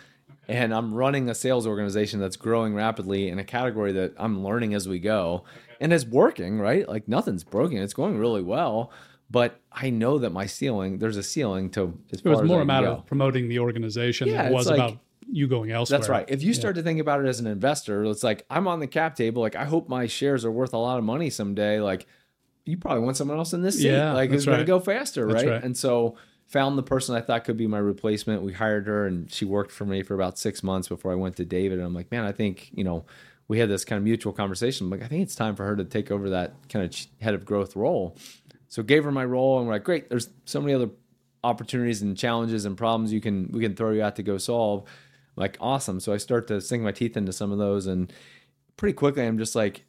And 0.48 0.74
I'm 0.74 0.92
running 0.92 1.28
a 1.30 1.34
sales 1.34 1.66
organization 1.66 2.18
that's 2.18 2.36
growing 2.36 2.74
rapidly 2.74 3.28
in 3.28 3.38
a 3.38 3.44
category 3.44 3.92
that 3.92 4.14
I'm 4.18 4.42
learning 4.42 4.74
as 4.74 4.88
we 4.88 4.98
go 4.98 5.44
and 5.80 5.92
it's 5.92 6.04
working, 6.04 6.58
right? 6.58 6.88
Like 6.88 7.06
nothing's 7.06 7.44
broken. 7.44 7.78
It's 7.78 7.94
going 7.94 8.18
really 8.18 8.42
well. 8.42 8.90
But 9.30 9.60
I 9.70 9.88
know 9.90 10.18
that 10.18 10.30
my 10.30 10.46
ceiling, 10.46 10.98
there's 10.98 11.16
a 11.16 11.22
ceiling 11.22 11.70
to 11.70 11.96
as 12.12 12.18
It 12.20 12.24
was 12.28 12.40
as 12.40 12.48
more 12.48 12.60
a 12.60 12.66
matter 12.66 12.88
of 12.88 13.06
promoting 13.06 13.48
the 13.48 13.60
organization 13.60 14.28
Yeah, 14.28 14.42
than 14.42 14.52
it 14.52 14.54
was 14.54 14.66
like- 14.66 14.74
about 14.78 14.98
you 15.30 15.46
going 15.46 15.70
elsewhere. 15.70 15.98
That's 15.98 16.08
right. 16.10 16.26
If 16.28 16.42
you 16.42 16.52
start 16.52 16.74
to 16.74 16.82
think 16.82 17.00
about 17.00 17.24
it 17.24 17.26
as 17.28 17.40
an 17.40 17.46
investor, 17.46 18.04
it's 18.04 18.22
like 18.24 18.44
I'm 18.50 18.66
on 18.68 18.80
the 18.80 18.86
cap 18.86 19.14
table. 19.16 19.40
Like 19.40 19.56
I 19.56 19.64
hope 19.64 19.88
my 19.88 20.06
shares 20.06 20.44
are 20.44 20.50
worth 20.50 20.74
a 20.74 20.78
lot 20.78 20.98
of 20.98 21.04
money 21.04 21.30
someday. 21.30 21.80
Like 21.80 22.06
you 22.64 22.76
probably 22.76 23.02
want 23.02 23.16
someone 23.16 23.38
else 23.38 23.52
in 23.52 23.62
this 23.62 23.76
seat. 23.76 23.90
Yeah, 23.90 24.12
like 24.12 24.30
that's 24.30 24.44
who's 24.44 24.46
going 24.46 24.58
to 24.58 24.64
go 24.64 24.80
faster, 24.80 25.26
right? 25.26 25.46
right. 25.46 25.64
And 25.64 25.76
so 25.76 26.16
found 26.46 26.76
the 26.76 26.82
person 26.82 27.14
I 27.14 27.20
thought 27.20 27.44
could 27.44 27.56
be 27.56 27.66
my 27.66 27.78
replacement. 27.78 28.42
We 28.42 28.52
hired 28.52 28.86
her, 28.86 29.06
and 29.06 29.32
she 29.32 29.44
worked 29.44 29.72
for 29.72 29.84
me 29.84 30.02
for 30.02 30.14
about 30.14 30.38
six 30.38 30.62
months 30.62 30.88
before 30.88 31.12
I 31.12 31.16
went 31.16 31.36
to 31.36 31.44
David. 31.44 31.78
And 31.78 31.86
I'm 31.86 31.94
like, 31.94 32.10
man, 32.10 32.24
I 32.24 32.32
think 32.32 32.70
you 32.72 32.84
know. 32.84 33.04
We 33.48 33.58
had 33.58 33.68
this 33.68 33.84
kind 33.84 33.98
of 33.98 34.04
mutual 34.04 34.32
conversation. 34.32 34.86
I'm 34.86 34.90
like, 34.90 35.02
I 35.02 35.08
think 35.08 35.24
it's 35.24 35.34
time 35.34 35.56
for 35.56 35.66
her 35.66 35.76
to 35.76 35.84
take 35.84 36.10
over 36.10 36.30
that 36.30 36.54
kind 36.70 36.86
of 36.86 36.96
head 37.20 37.34
of 37.34 37.44
growth 37.44 37.76
role. 37.76 38.16
So 38.68 38.82
gave 38.82 39.04
her 39.04 39.12
my 39.12 39.26
role, 39.26 39.58
and 39.58 39.66
we're 39.66 39.74
like, 39.74 39.84
great. 39.84 40.08
There's 40.08 40.30
so 40.46 40.58
many 40.58 40.72
other 40.72 40.88
opportunities 41.44 42.00
and 42.00 42.16
challenges 42.16 42.64
and 42.64 42.78
problems 42.78 43.12
you 43.12 43.20
can 43.20 43.50
we 43.52 43.60
can 43.60 43.74
throw 43.74 43.90
you 43.90 44.02
out 44.02 44.16
to 44.16 44.22
go 44.22 44.38
solve. 44.38 44.84
I'm 45.36 45.40
like 45.42 45.58
awesome. 45.60 46.00
So 46.00 46.14
I 46.14 46.16
start 46.16 46.46
to 46.48 46.60
sink 46.62 46.82
my 46.82 46.92
teeth 46.92 47.16
into 47.16 47.32
some 47.32 47.52
of 47.52 47.58
those, 47.58 47.86
and 47.86 48.10
pretty 48.76 48.94
quickly 48.94 49.26
I'm 49.26 49.36
just 49.36 49.54
like, 49.54 49.84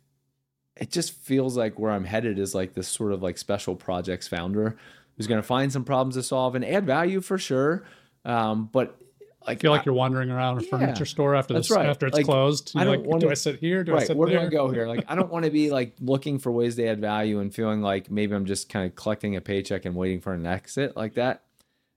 it 0.77 0.89
just 0.91 1.13
feels 1.13 1.55
like 1.57 1.77
where 1.79 1.91
I'm 1.91 2.03
headed 2.05 2.39
is 2.39 2.55
like 2.55 2.73
this 2.73 2.87
sort 2.87 3.11
of 3.11 3.21
like 3.21 3.37
special 3.37 3.75
projects 3.75 4.27
founder 4.27 4.75
who's 5.17 5.27
going 5.27 5.39
to 5.41 5.47
find 5.47 5.71
some 5.71 5.83
problems 5.83 6.15
to 6.15 6.23
solve 6.23 6.55
and 6.55 6.65
add 6.65 6.85
value 6.85 7.21
for 7.21 7.37
sure. 7.37 7.83
Um, 8.25 8.69
but 8.71 8.99
like 9.45 9.57
I 9.57 9.59
feel 9.59 9.71
like 9.71 9.85
you're 9.85 9.93
wandering 9.93 10.31
around 10.31 10.59
a 10.59 10.63
Yeah, 10.63 10.93
far 10.95 11.05
store 11.05 11.35
after 11.35 11.53
this 11.53 11.69
right. 11.69 11.85
after 11.85 12.07
it's 12.07 12.15
Like, 12.15 12.25
closed. 12.25 12.71
I 12.75 12.83
You're 12.83 12.93
don't 12.93 13.01
like, 13.03 13.09
wanna- 13.11 13.21
do 13.25 13.29
I 13.29 13.33
sit 13.35 13.59
here? 13.59 13.83
Do 13.83 13.91
I 13.91 13.95
right 13.97 14.07
sit 14.07 14.15
where 14.17 14.29
there? 14.29 14.39
do 14.39 14.45
i 14.47 14.49
go 14.49 14.69
here 14.71 14.87
like 14.87 15.03
i 15.09 15.15
don't 15.15 15.29
want 15.31 15.43
to 15.45 15.51
be 15.51 15.69
like 15.69 15.93
looking 15.99 16.39
for 16.39 16.51
ways 16.51 16.75
to 16.77 16.87
add 16.87 17.01
value 17.01 17.39
and 17.41 17.53
feeling 17.53 17.81
like 17.81 18.09
maybe 18.09 18.33
i'm 18.33 18.45
just 18.45 18.69
kind 18.69 18.85
of 18.89 18.95
collecting 18.95 19.35
a 19.35 19.41
paycheck 19.41 19.83
and 19.85 19.93
waiting 19.95 20.21
for 20.21 20.33
an 20.33 20.45
exit 20.45 20.95
like 20.95 21.15
that 21.15 21.43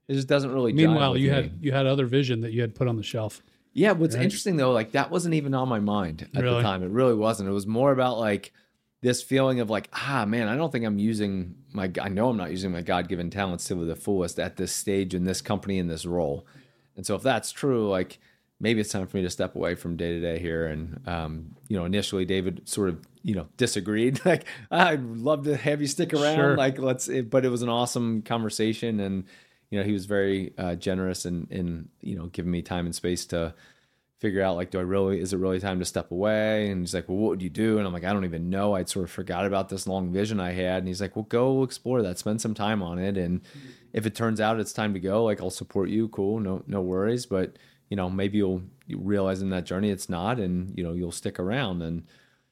it 0.09 0.13
just 0.15 0.27
doesn't 0.27 0.51
really 0.53 0.73
Meanwhile, 0.73 1.15
you 1.17 1.29
me. 1.29 1.35
had 1.35 1.51
you 1.61 1.71
had 1.71 1.85
other 1.87 2.05
vision 2.05 2.41
that 2.41 2.51
you 2.51 2.59
had 2.61 2.75
put 2.75 2.87
on 2.89 2.97
the 2.97 3.03
shelf. 3.03 3.41
yeah 3.73 3.93
what's 3.93 4.15
right? 4.15 4.23
interesting 4.25 4.57
though 4.57 4.73
like 4.73 4.91
that 4.91 5.09
wasn't 5.09 5.33
even 5.33 5.53
on 5.53 5.69
my 5.69 5.79
mind 5.79 6.27
at 6.35 6.43
Really? 6.43 6.57
the 6.57 6.61
time 6.63 6.83
it 6.83 6.89
really 6.91 7.15
wasn't 7.15 7.47
it 7.47 7.53
was 7.53 7.65
more 7.65 7.93
about 7.93 8.19
like 8.19 8.51
this 9.01 9.21
feeling 9.21 9.59
of 9.59 9.69
like 9.69 9.89
ah 9.93 10.25
man 10.25 10.47
i 10.47 10.55
don't 10.55 10.71
think 10.71 10.85
i'm 10.85 10.99
using 10.99 11.55
my 11.71 11.91
i 12.01 12.09
know 12.09 12.29
i'm 12.29 12.37
not 12.37 12.51
using 12.51 12.71
my 12.71 12.81
god-given 12.81 13.29
talents 13.29 13.65
to 13.67 13.75
the 13.75 13.95
fullest 13.95 14.39
at 14.39 14.57
this 14.57 14.73
stage 14.73 15.13
in 15.13 15.23
this 15.23 15.41
company 15.41 15.77
in 15.77 15.87
this 15.87 16.05
role 16.05 16.45
and 16.95 17.05
so 17.05 17.15
if 17.15 17.21
that's 17.21 17.51
true 17.51 17.87
like 17.89 18.19
maybe 18.59 18.81
it's 18.81 18.91
time 18.91 19.05
for 19.07 19.17
me 19.17 19.23
to 19.23 19.29
step 19.29 19.55
away 19.55 19.75
from 19.75 19.95
day 19.95 20.13
to 20.13 20.21
day 20.21 20.39
here. 20.39 20.67
And, 20.67 21.01
um, 21.07 21.55
you 21.67 21.77
know, 21.77 21.85
initially 21.85 22.25
David 22.25 22.67
sort 22.67 22.89
of, 22.89 22.99
you 23.21 23.35
know, 23.35 23.47
disagreed. 23.57 24.21
like, 24.25 24.45
I'd 24.71 25.03
love 25.03 25.43
to 25.45 25.55
have 25.55 25.81
you 25.81 25.87
stick 25.87 26.13
around. 26.13 26.35
Sure. 26.35 26.57
Like, 26.57 26.79
let's, 26.79 27.07
but 27.07 27.45
it 27.45 27.49
was 27.49 27.61
an 27.61 27.69
awesome 27.69 28.21
conversation. 28.23 28.99
And, 28.99 29.25
you 29.69 29.79
know, 29.79 29.85
he 29.85 29.91
was 29.91 30.05
very 30.05 30.53
uh, 30.57 30.75
generous 30.75 31.25
in, 31.25 31.47
in, 31.49 31.89
you 32.01 32.17
know, 32.17 32.27
giving 32.27 32.51
me 32.51 32.61
time 32.61 32.85
and 32.85 32.95
space 32.95 33.25
to 33.27 33.53
figure 34.19 34.41
out, 34.41 34.55
like, 34.55 34.71
do 34.71 34.79
I 34.79 34.83
really, 34.83 35.19
is 35.19 35.33
it 35.33 35.37
really 35.37 35.59
time 35.59 35.79
to 35.79 35.85
step 35.85 36.11
away? 36.11 36.69
And 36.69 36.81
he's 36.81 36.93
like, 36.93 37.07
well, 37.07 37.17
what 37.17 37.29
would 37.29 37.41
you 37.43 37.49
do? 37.49 37.77
And 37.77 37.85
I'm 37.85 37.93
like, 37.93 38.03
I 38.03 38.13
don't 38.13 38.25
even 38.25 38.49
know. 38.49 38.73
I'd 38.73 38.89
sort 38.89 39.05
of 39.05 39.11
forgot 39.11 39.45
about 39.45 39.69
this 39.69 39.85
long 39.87 40.11
vision 40.11 40.39
I 40.39 40.53
had. 40.53 40.79
And 40.79 40.87
he's 40.87 41.01
like, 41.01 41.15
well, 41.15 41.25
go 41.29 41.63
explore 41.63 42.01
that, 42.01 42.17
spend 42.17 42.41
some 42.41 42.53
time 42.53 42.81
on 42.81 42.97
it. 42.97 43.15
And 43.15 43.41
if 43.93 44.05
it 44.05 44.15
turns 44.15 44.41
out 44.41 44.59
it's 44.59 44.73
time 44.73 44.93
to 44.93 44.99
go, 44.99 45.23
like, 45.23 45.39
I'll 45.39 45.49
support 45.49 45.89
you. 45.89 46.07
Cool. 46.07 46.39
No, 46.39 46.63
no 46.65 46.81
worries. 46.81 47.25
But, 47.25 47.57
you 47.89 47.95
know, 47.95 48.09
maybe 48.09 48.37
you'll 48.39 48.63
you 48.85 48.97
realize 48.97 49.41
in 49.41 49.49
that 49.51 49.65
journey 49.65 49.89
it's 49.89 50.09
not, 50.09 50.39
and 50.39 50.73
you 50.77 50.83
know, 50.83 50.93
you'll 50.93 51.11
stick 51.11 51.39
around. 51.39 51.81
And 51.81 52.03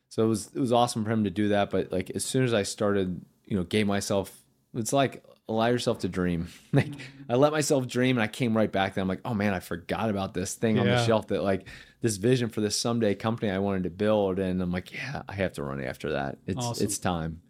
so 0.10 0.24
it 0.24 0.28
was 0.28 0.52
it 0.54 0.60
was 0.60 0.72
awesome 0.72 1.04
for 1.04 1.12
him 1.12 1.24
to 1.24 1.30
do 1.30 1.50
that. 1.50 1.70
But 1.70 1.92
like 1.92 2.12
as 2.12 2.24
soon 2.24 2.44
as 2.44 2.54
I 2.54 2.64
started, 2.64 3.22
you 3.46 3.58
know, 3.58 3.64
gave 3.64 3.88
myself, 3.88 4.32
it's 4.74 4.94
like 4.94 5.24
allow 5.48 5.68
yourself 5.68 6.00
to 6.00 6.10
dream. 6.10 6.48
like 6.74 6.92
I 7.30 7.36
let 7.36 7.52
myself 7.52 7.88
dream, 7.88 8.18
and 8.18 8.24
I 8.24 8.28
came 8.28 8.56
right 8.56 8.72
back. 8.72 8.96
Then 8.96 9.04
I'm 9.04 9.08
like, 9.08 9.22
oh 9.26 9.34
man, 9.34 9.54
I 9.54 9.60
forgot 9.60 10.10
about 10.10 10.34
this 10.34 10.56
thing 10.56 10.80
on 10.80 10.86
the 10.86 11.06
shelf 11.06 11.28
that 11.28 11.44
like 11.44 11.68
this 12.02 12.18
vision 12.18 12.50
for 12.50 12.62
this 12.62 12.78
someday 12.80 13.16
company 13.16 13.52
I 13.52 13.60
wanted 13.60 13.84
to 13.84 13.90
build, 13.90 14.40
and 14.40 14.62
I'm 14.62 14.72
like, 14.72 14.94
yeah, 14.94 15.24
I 15.28 15.34
have 15.34 15.54
to 15.54 15.64
run 15.64 15.84
after 15.84 16.12
that. 16.14 16.38
It's 16.46 16.58
Awesome. 16.64 16.86
it's 16.86 16.98
time. 16.98 17.42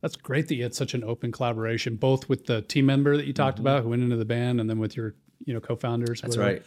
That's 0.00 0.16
great 0.16 0.48
that 0.48 0.56
you 0.56 0.64
had 0.64 0.74
such 0.74 0.94
an 0.94 1.04
open 1.04 1.30
collaboration, 1.30 1.94
both 1.94 2.28
with 2.28 2.46
the 2.46 2.62
team 2.62 2.86
member 2.86 3.16
that 3.16 3.26
you 3.26 3.32
talked 3.32 3.60
about 3.60 3.84
who 3.84 3.90
went 3.90 4.02
into 4.02 4.16
the 4.16 4.24
band, 4.24 4.60
and 4.60 4.68
then 4.68 4.78
with 4.78 4.96
your 4.96 5.14
you 5.44 5.54
know 5.54 5.60
co-founders. 5.60 6.18
Mm-hmm. 6.18 6.26
That's 6.26 6.36
whatever. 6.36 6.54
right. 6.56 6.62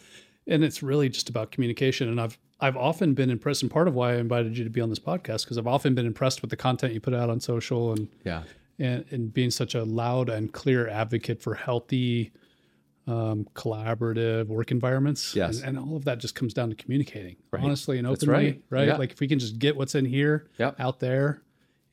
And 0.48 0.62
it's 0.62 0.82
really 0.82 1.08
just 1.08 1.28
about 1.28 1.50
communication. 1.50 2.08
And 2.08 2.20
I've 2.20 2.38
I've 2.60 2.76
often 2.76 3.12
been 3.14 3.28
impressed, 3.30 3.62
and 3.62 3.70
part 3.70 3.88
of 3.88 3.94
why 3.94 4.12
I 4.12 4.16
invited 4.16 4.56
you 4.56 4.64
to 4.64 4.70
be 4.70 4.80
on 4.80 4.88
this 4.88 4.98
podcast 4.98 5.44
because 5.44 5.58
I've 5.58 5.66
often 5.66 5.94
been 5.94 6.06
impressed 6.06 6.40
with 6.40 6.50
the 6.50 6.56
content 6.56 6.94
you 6.94 7.00
put 7.00 7.12
out 7.14 7.28
on 7.28 7.40
social 7.40 7.92
and 7.92 8.08
Yeah. 8.24 8.44
And, 8.78 9.04
and 9.10 9.32
being 9.32 9.50
such 9.50 9.74
a 9.74 9.84
loud 9.84 10.28
and 10.28 10.52
clear 10.52 10.88
advocate 10.88 11.40
for 11.42 11.54
healthy, 11.54 12.32
um, 13.06 13.46
collaborative 13.54 14.46
work 14.48 14.70
environments. 14.70 15.34
Yes. 15.34 15.60
And, 15.60 15.76
and 15.76 15.78
all 15.78 15.96
of 15.96 16.04
that 16.06 16.18
just 16.18 16.34
comes 16.34 16.52
down 16.52 16.70
to 16.70 16.74
communicating 16.74 17.36
Right. 17.52 17.62
honestly 17.62 17.98
and 17.98 18.06
openly, 18.06 18.34
right. 18.34 18.62
right? 18.70 18.88
Yeah. 18.88 18.96
Like 18.96 19.12
if 19.12 19.20
we 19.20 19.28
can 19.28 19.38
just 19.38 19.58
get 19.58 19.76
what's 19.76 19.94
in 19.94 20.04
here 20.04 20.48
Yep. 20.58 20.80
out 20.80 20.98
there 21.00 21.42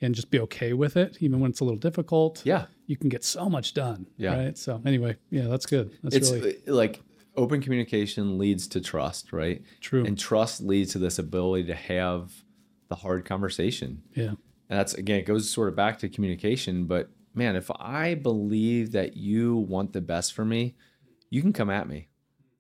and 0.02 0.14
just 0.16 0.32
be 0.32 0.40
okay 0.40 0.74
with 0.74 0.98
it, 0.98 1.18
even 1.22 1.40
when 1.40 1.52
it's 1.52 1.60
a 1.60 1.64
little 1.64 1.80
difficult, 1.80 2.42
Yeah. 2.46 2.66
you 2.88 2.98
can 2.98 3.10
get 3.10 3.24
so 3.24 3.48
much 3.48 3.74
done. 3.74 4.08
Yeah. 4.18 4.36
Right. 4.36 4.58
So 4.58 4.82
anyway, 4.86 5.18
yeah, 5.30 5.44
that's 5.48 5.66
good. 5.68 5.92
That's 6.04 6.16
it's 6.16 6.32
really 6.32 6.58
uh, 6.68 6.74
like 6.74 7.02
open 7.38 7.62
communication 7.62 8.38
leads 8.38 8.68
to 8.70 8.82
trust, 8.82 9.32
right? 9.32 9.62
true. 9.82 10.04
And 10.06 10.18
trust 10.18 10.62
leads 10.62 10.92
to 10.94 11.00
this 11.00 11.20
ability 11.20 11.66
to 11.68 11.76
have 11.76 12.44
the 12.90 12.96
hard 12.96 13.24
conversation. 13.26 14.02
yeah. 14.16 14.32
And 14.74 14.80
that's 14.80 14.96
again, 14.96 15.20
it 15.20 15.28
goes 15.28 15.48
sort 15.48 15.70
of 15.70 15.76
back 15.76 16.00
to 16.00 16.10
communication. 16.10 16.86
But 16.86 17.12
man, 17.36 17.56
if 17.56 17.70
I 17.80 18.16
believe 18.16 18.92
that 18.94 19.16
you 19.16 19.56
want 19.56 19.94
the 19.94 20.02
best 20.02 20.34
for 20.34 20.44
me, 20.44 20.74
you 21.30 21.44
can 21.44 21.54
come 21.54 21.70
at 21.70 21.88
me, 21.88 22.08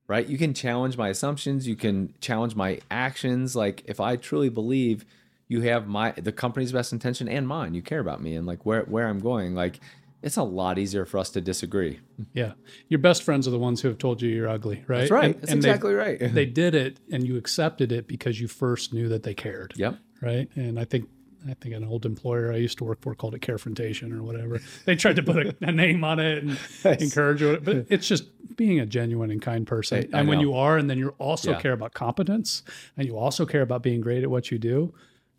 right? 0.05 0.27
You 0.27 0.37
can 0.37 0.53
challenge 0.53 0.95
my 0.95 1.09
assumptions. 1.09 1.67
You 1.67 1.75
can 1.75 2.13
challenge 2.21 2.55
my 2.55 2.81
actions. 2.91 3.55
Like 3.55 3.81
if 3.87 3.99
I 3.99 4.15
truly 4.15 4.49
believe 4.49 5.05
you 5.47 5.61
have 5.61 5.87
my 5.87 6.11
the 6.11 6.31
company's 6.31 6.71
best 6.71 6.93
intention 6.93 7.27
and 7.27 7.47
mine, 7.47 7.73
you 7.73 7.81
care 7.81 7.99
about 7.99 8.21
me 8.21 8.35
and 8.35 8.45
like 8.45 8.63
where 8.63 8.83
where 8.83 9.07
I'm 9.07 9.19
going, 9.19 9.55
like 9.55 9.79
it's 10.21 10.37
a 10.37 10.43
lot 10.43 10.77
easier 10.77 11.05
for 11.07 11.17
us 11.17 11.31
to 11.31 11.41
disagree. 11.41 11.99
Yeah. 12.33 12.51
Your 12.89 12.99
best 12.99 13.23
friends 13.23 13.47
are 13.47 13.51
the 13.51 13.57
ones 13.57 13.81
who 13.81 13.87
have 13.87 13.97
told 13.97 14.21
you 14.21 14.29
you're 14.29 14.47
ugly, 14.47 14.83
right? 14.85 14.99
That's 14.99 15.11
right. 15.11 15.25
And, 15.25 15.35
That's 15.41 15.51
and 15.51 15.63
they- 15.63 15.69
exactly 15.69 15.93
right. 15.95 16.19
they 16.31 16.45
did 16.45 16.75
it 16.75 16.99
and 17.11 17.25
you 17.25 17.37
accepted 17.37 17.91
it 17.91 18.07
because 18.07 18.39
you 18.39 18.47
first 18.47 18.93
knew 18.93 19.09
that 19.09 19.23
they 19.23 19.33
cared. 19.33 19.73
yep. 19.77 19.97
right? 20.21 20.47
And 20.55 20.79
I 20.79 20.85
think 20.85 21.09
I 21.49 21.53
think 21.55 21.75
an 21.75 21.83
old 21.83 22.05
employer 22.05 22.51
I 22.53 22.57
used 22.57 22.77
to 22.77 22.83
work 22.83 23.01
for 23.01 23.13
called 23.15 23.35
it 23.35 23.41
Carefrontation 23.41 24.11
or 24.17 24.23
whatever. 24.23 24.59
They 24.85 24.95
tried 24.95 25.15
to 25.17 25.23
put 25.23 25.45
a, 25.47 25.55
a 25.61 25.71
name 25.71 26.03
on 26.03 26.19
it 26.19 26.43
and 26.43 26.57
encourage 27.01 27.41
it, 27.41 27.63
but 27.63 27.85
it's 27.89 28.07
just 28.07 28.25
being 28.55 28.79
a 28.79 28.85
genuine 28.85 29.31
and 29.31 29.41
kind 29.41 29.65
person. 29.67 30.09
I 30.13 30.19
and 30.19 30.27
when 30.27 30.39
you 30.39 30.53
are, 30.53 30.77
and 30.77 30.89
then 30.89 30.97
you 30.97 31.09
also 31.19 31.51
Yeah. 31.51 31.59
care 31.61 31.73
about 31.73 31.93
competence, 31.93 32.63
and 32.97 33.07
you 33.07 33.17
also 33.17 33.45
care 33.45 33.61
about 33.61 33.83
being 33.83 34.01
great 34.01 34.23
at 34.23 34.29
what 34.29 34.51
you 34.51 34.57
do. 34.57 34.93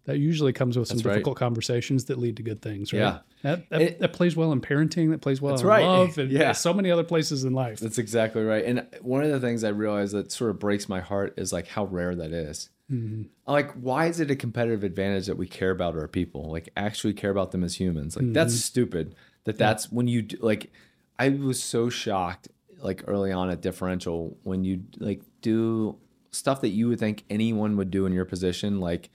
That 0.06 0.18
usually 0.18 0.52
comes 0.52 0.76
with 0.76 0.86
some 0.88 0.98
That's 0.98 1.06
right. 1.06 1.12
difficult 1.14 1.38
conversations 1.38 2.04
that 2.06 2.18
lead 2.18 2.36
to 2.36 2.42
good 2.42 2.60
things, 2.60 2.92
right? 2.92 2.98
Yeah. 2.98 3.18
That 3.42 3.70
that, 3.70 3.80
It- 3.80 3.98
that 4.00 4.12
plays 4.12 4.36
well 4.36 4.52
in 4.52 4.60
parenting. 4.60 5.10
That 5.10 5.22
plays 5.22 5.40
well 5.40 5.52
That's 5.54 5.62
in 5.62 5.68
right. 5.68 5.82
love, 5.84 6.18
and 6.18 6.30
Yeah. 6.30 6.52
so 6.52 6.74
many 6.74 6.90
other 6.90 7.04
places 7.04 7.44
in 7.44 7.54
life. 7.54 7.80
That's 7.80 7.96
exactly 7.96 8.42
right. 8.42 8.64
And 8.66 8.86
one 9.00 9.24
of 9.24 9.30
the 9.30 9.40
things 9.40 9.64
I 9.64 9.70
realize 9.70 10.12
that 10.12 10.30
sort 10.30 10.50
of 10.50 10.58
breaks 10.58 10.90
my 10.90 11.00
heart 11.00 11.32
is 11.38 11.54
like 11.54 11.68
how 11.68 11.86
rare 11.86 12.14
that 12.14 12.32
is. 12.32 12.68
Mm-hmm. 12.90 13.22
Like, 13.50 13.72
why 13.72 14.06
is 14.06 14.20
it 14.20 14.30
a 14.30 14.36
competitive 14.36 14.84
advantage 14.84 15.26
that 15.26 15.36
we 15.36 15.46
care 15.46 15.70
about 15.70 15.96
our 15.96 16.08
people? 16.08 16.50
Like, 16.50 16.68
actually 16.76 17.14
care 17.14 17.30
about 17.30 17.50
them 17.50 17.64
as 17.64 17.80
humans? 17.80 18.16
Like, 18.16 18.32
that's 18.32 18.52
Mm-hmm. 18.52 18.58
stupid. 18.60 19.14
That 19.44 19.58
that's 19.58 19.90
when 19.92 20.06
you 20.08 20.22
do, 20.22 20.36
like. 20.40 20.70
I 21.16 21.28
was 21.28 21.62
so 21.62 21.90
shocked, 21.90 22.48
like 22.78 23.04
early 23.06 23.30
on 23.30 23.48
at 23.48 23.60
differential, 23.60 24.36
when 24.42 24.64
you 24.64 24.82
like 24.98 25.22
do 25.42 25.96
stuff 26.32 26.60
that 26.62 26.70
you 26.70 26.88
would 26.88 26.98
think 26.98 27.22
anyone 27.30 27.76
would 27.76 27.92
do 27.92 28.04
in 28.06 28.12
your 28.12 28.24
position, 28.24 28.80
like 28.80 29.10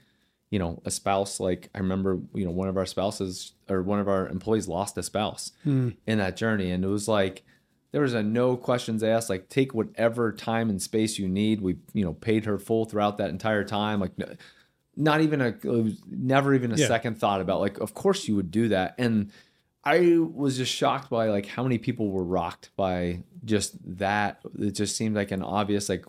you 0.50 0.58
know, 0.58 0.80
a 0.86 0.90
spouse. 0.90 1.40
Like 1.40 1.68
I 1.74 1.78
remember, 1.78 2.18
you 2.32 2.46
know, 2.46 2.52
one 2.52 2.68
of 2.68 2.76
our 2.78 2.86
spouses 2.86 3.52
or 3.68 3.82
one 3.82 4.00
of 4.00 4.08
our 4.08 4.28
employees 4.28 4.66
lost 4.66 4.96
a 4.96 5.02
spouse 5.02 5.52
in 5.64 5.94
that 6.06 6.36
journey, 6.38 6.70
and 6.70 6.82
it 6.84 6.88
was 6.88 7.06
like 7.06 7.42
there 7.92 8.02
was 8.02 8.14
a 8.14 8.22
no 8.22 8.56
questions 8.56 9.02
asked. 9.02 9.28
Like 9.30 9.48
take 9.48 9.74
whatever 9.74 10.32
time 10.32 10.70
and 10.70 10.80
space 10.80 11.18
you 11.18 11.28
need. 11.28 11.60
We, 11.60 11.76
you 11.92 12.04
know, 12.04 12.14
paid 12.14 12.44
her 12.44 12.58
full 12.58 12.84
throughout 12.84 13.18
that 13.18 13.30
entire 13.30 13.64
time. 13.64 14.00
Like. 14.00 14.12
Not 14.96 15.20
even 15.22 15.40
a, 15.40 15.54
never 16.10 16.52
even 16.52 16.72
a 16.72 16.76
Yeah. 16.76 16.88
second 16.88 17.18
thought 17.18 17.40
about 17.40 17.60
like, 17.60 17.78
of 17.78 17.94
course 17.94 18.28
you 18.28 18.34
would 18.36 18.50
do 18.50 18.68
that. 18.68 18.96
And 18.98 19.30
I 19.84 20.18
was 20.18 20.58
just 20.58 20.72
shocked 20.72 21.08
by 21.08 21.28
like 21.28 21.46
how 21.46 21.62
many 21.62 21.78
people 21.78 22.10
were 22.10 22.24
rocked 22.24 22.70
by 22.76 23.22
just 23.44 23.76
that. 23.98 24.40
It 24.58 24.72
just 24.72 24.96
seemed 24.96 25.14
like 25.14 25.30
an 25.30 25.42
obvious, 25.42 25.88
like, 25.88 26.04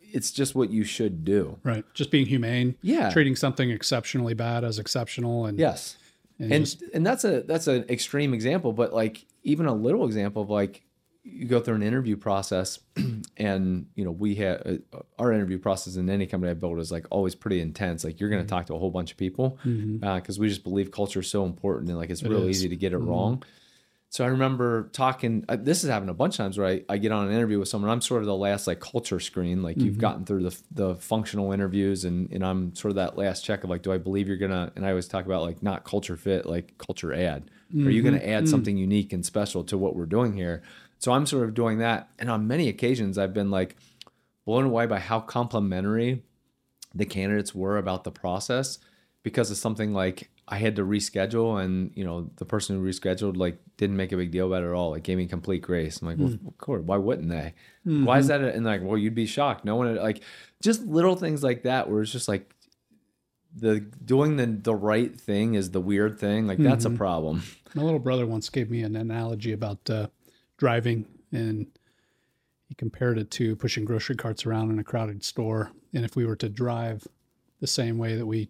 it's 0.00 0.32
just 0.32 0.54
what 0.54 0.70
you 0.70 0.82
should 0.84 1.24
do. 1.24 1.58
right. 1.62 1.84
Just 1.92 2.10
being 2.10 2.26
humane. 2.26 2.76
Yeah. 2.82 3.10
Treating 3.10 3.36
something 3.36 3.70
exceptionally 3.70 4.34
bad 4.34 4.64
as 4.64 4.78
exceptional, 4.80 5.46
and 5.46 5.58
Yes. 5.58 5.96
and, 6.40 6.52
and 6.52 6.64
just- 6.64 6.82
and 6.94 7.06
that's 7.06 7.24
a 7.24 7.42
that's 7.42 7.66
an 7.68 7.84
extreme 7.88 8.32
example 8.34 8.72
but 8.72 8.92
like 8.92 9.26
even 9.44 9.66
a 9.66 9.74
little 9.74 10.06
example 10.06 10.42
of 10.42 10.50
like 10.50 10.82
you 11.24 11.46
go 11.46 11.58
through 11.58 11.74
an 11.74 11.82
interview 11.82 12.16
process 12.16 12.78
and 13.38 13.86
you 13.94 14.04
know 14.04 14.10
we 14.10 14.34
had 14.34 14.82
uh, 14.92 14.98
our 15.18 15.32
interview 15.32 15.58
process 15.58 15.96
in 15.96 16.10
any 16.10 16.26
company 16.26 16.50
i 16.50 16.54
built 16.54 16.78
is 16.78 16.92
like 16.92 17.06
always 17.10 17.34
pretty 17.34 17.60
intense. 17.60 18.04
Like 18.04 18.20
you're 18.20 18.28
going 18.28 18.42
to 18.42 18.46
mm-hmm. 18.46 18.56
talk 18.56 18.66
to 18.66 18.74
a 18.74 18.78
whole 18.78 18.90
bunch 18.90 19.10
of 19.10 19.16
people 19.16 19.58
mm-hmm. 19.64 20.04
uh, 20.04 20.16
because 20.16 20.38
we 20.38 20.48
just 20.48 20.62
believe 20.62 20.90
culture 20.90 21.20
is 21.20 21.28
so 21.28 21.44
important 21.44 21.88
and 21.88 21.98
like 21.98 22.10
it's 22.10 22.22
real 22.22 22.42
is. 22.42 22.58
easy 22.58 22.68
to 22.68 22.76
get 22.76 22.92
it 22.92 22.98
mm-hmm. 22.98 23.08
wrong. 23.08 23.42
So 24.10 24.24
i 24.24 24.28
remember 24.28 24.90
talking 24.92 25.44
uh, 25.48 25.56
this 25.56 25.82
has 25.82 25.90
happened 25.90 26.10
a 26.10 26.14
bunch 26.14 26.34
of 26.34 26.36
times 26.36 26.56
where 26.56 26.68
I, 26.68 26.82
I 26.88 26.98
get 26.98 27.10
on 27.10 27.26
an 27.26 27.32
interview 27.32 27.58
with 27.58 27.66
someone 27.66 27.90
i'm 27.90 28.00
sort 28.00 28.20
of 28.20 28.26
the 28.26 28.36
last 28.36 28.68
like 28.68 28.78
culture 28.78 29.18
screen. 29.18 29.60
Like 29.62 29.76
you've 29.76 29.98
gotten 29.98 30.24
through 30.24 30.44
the 30.44 30.62
the 30.70 30.94
functional 30.94 31.50
interviews 31.50 32.04
and 32.04 32.30
and 32.30 32.44
i'm 32.44 32.76
sort 32.76 32.90
of 32.90 32.96
that 32.96 33.18
last 33.18 33.44
check 33.44 33.64
of 33.64 33.70
like 33.70 33.82
do 33.82 33.92
i 33.92 33.98
believe 33.98 34.28
you're 34.28 34.36
gonna 34.36 34.70
and 34.76 34.86
i 34.86 34.90
always 34.90 35.08
talk 35.08 35.26
about 35.26 35.42
like 35.42 35.64
not 35.64 35.84
culture 35.84 36.16
fit 36.16 36.46
like 36.46 36.78
culture 36.78 37.12
add. 37.12 37.50
Are 37.76 37.90
you 37.90 38.04
gonna 38.04 38.18
add 38.18 38.44
mm. 38.44 38.48
something 38.48 38.76
unique 38.76 39.12
and 39.12 39.26
special 39.26 39.64
to 39.64 39.76
what 39.76 39.96
we're 39.96 40.06
doing 40.06 40.32
here 40.32 40.62
so 41.04 41.12
i'm 41.12 41.26
sort 41.26 41.44
of 41.44 41.54
doing 41.54 41.78
that. 41.78 42.08
And 42.18 42.30
on 42.30 42.48
many 42.48 42.68
occasions 42.68 43.18
i've 43.18 43.34
been 43.34 43.50
like 43.50 43.76
blown 44.44 44.64
away 44.64 44.86
by 44.86 44.98
how 44.98 45.20
complimentary 45.20 46.22
the 46.94 47.04
candidates 47.04 47.54
were 47.54 47.76
about 47.76 48.04
the 48.04 48.10
process 48.10 48.78
because 49.22 49.50
of 49.50 49.56
something 49.56 49.92
like 49.92 50.30
I 50.46 50.58
had 50.58 50.76
to 50.76 50.82
reschedule 50.82 51.62
and 51.62 51.90
you 51.94 52.04
know 52.04 52.30
the 52.36 52.44
person 52.44 52.76
who 52.76 52.86
rescheduled 52.86 53.36
like 53.36 53.58
didn't 53.78 53.96
make 53.96 54.12
a 54.12 54.16
big 54.16 54.30
deal 54.30 54.46
about 54.46 54.62
it 54.62 54.66
at 54.66 54.72
all. 54.72 54.90
Like 54.90 55.02
gave 55.02 55.16
me 55.16 55.26
complete 55.26 55.62
grace. 55.62 56.00
I'm 56.00 56.08
like 56.08 56.18
well 56.18 56.28
hmm. 56.28 56.46
of 56.46 56.58
course 56.58 56.82
why 56.84 56.98
wouldn't 56.98 57.30
they? 57.30 57.54
Why 57.84 58.18
is 58.18 58.28
mm-hmm. 58.28 58.42
that 58.42 58.52
a, 58.52 58.54
and 58.54 58.64
like 58.64 58.82
well 58.82 58.98
you'd 58.98 59.14
be 59.14 59.26
shocked. 59.26 59.64
No 59.64 59.76
one 59.76 59.96
like 59.96 60.22
just 60.62 60.82
little 60.82 61.16
things 61.16 61.42
like 61.42 61.62
that 61.62 61.90
where 61.90 62.02
it's 62.02 62.12
just 62.12 62.28
like 62.28 62.54
the 63.56 63.80
doing 63.80 64.36
the 64.36 64.46
the 64.46 64.74
right 64.74 65.18
thing 65.18 65.54
is 65.54 65.70
the 65.70 65.80
weird 65.80 66.18
thing. 66.18 66.46
Like 66.46 66.58
that's 66.58 66.84
a 66.84 66.88
mm-hmm. 66.88 66.98
problem. 66.98 67.42
My 67.74 67.82
little 67.82 67.98
brother 67.98 68.26
once 68.26 68.50
gave 68.50 68.70
me 68.70 68.82
an 68.82 68.94
analogy 68.94 69.52
about 69.52 69.88
uh, 69.88 70.08
driving, 70.68 71.04
and 71.30 71.66
he 72.68 72.74
compared 72.74 73.18
it 73.18 73.30
to 73.30 73.54
pushing 73.54 73.84
grocery 73.84 74.16
carts 74.16 74.46
around 74.46 74.70
in 74.70 74.78
a 74.78 74.84
crowded 74.84 75.22
store. 75.22 75.70
And 75.92 76.06
if 76.06 76.16
we 76.16 76.24
were 76.24 76.36
to 76.36 76.48
drive 76.48 77.06
the 77.60 77.66
same 77.66 77.98
way 77.98 78.16
that 78.16 78.24
we 78.24 78.48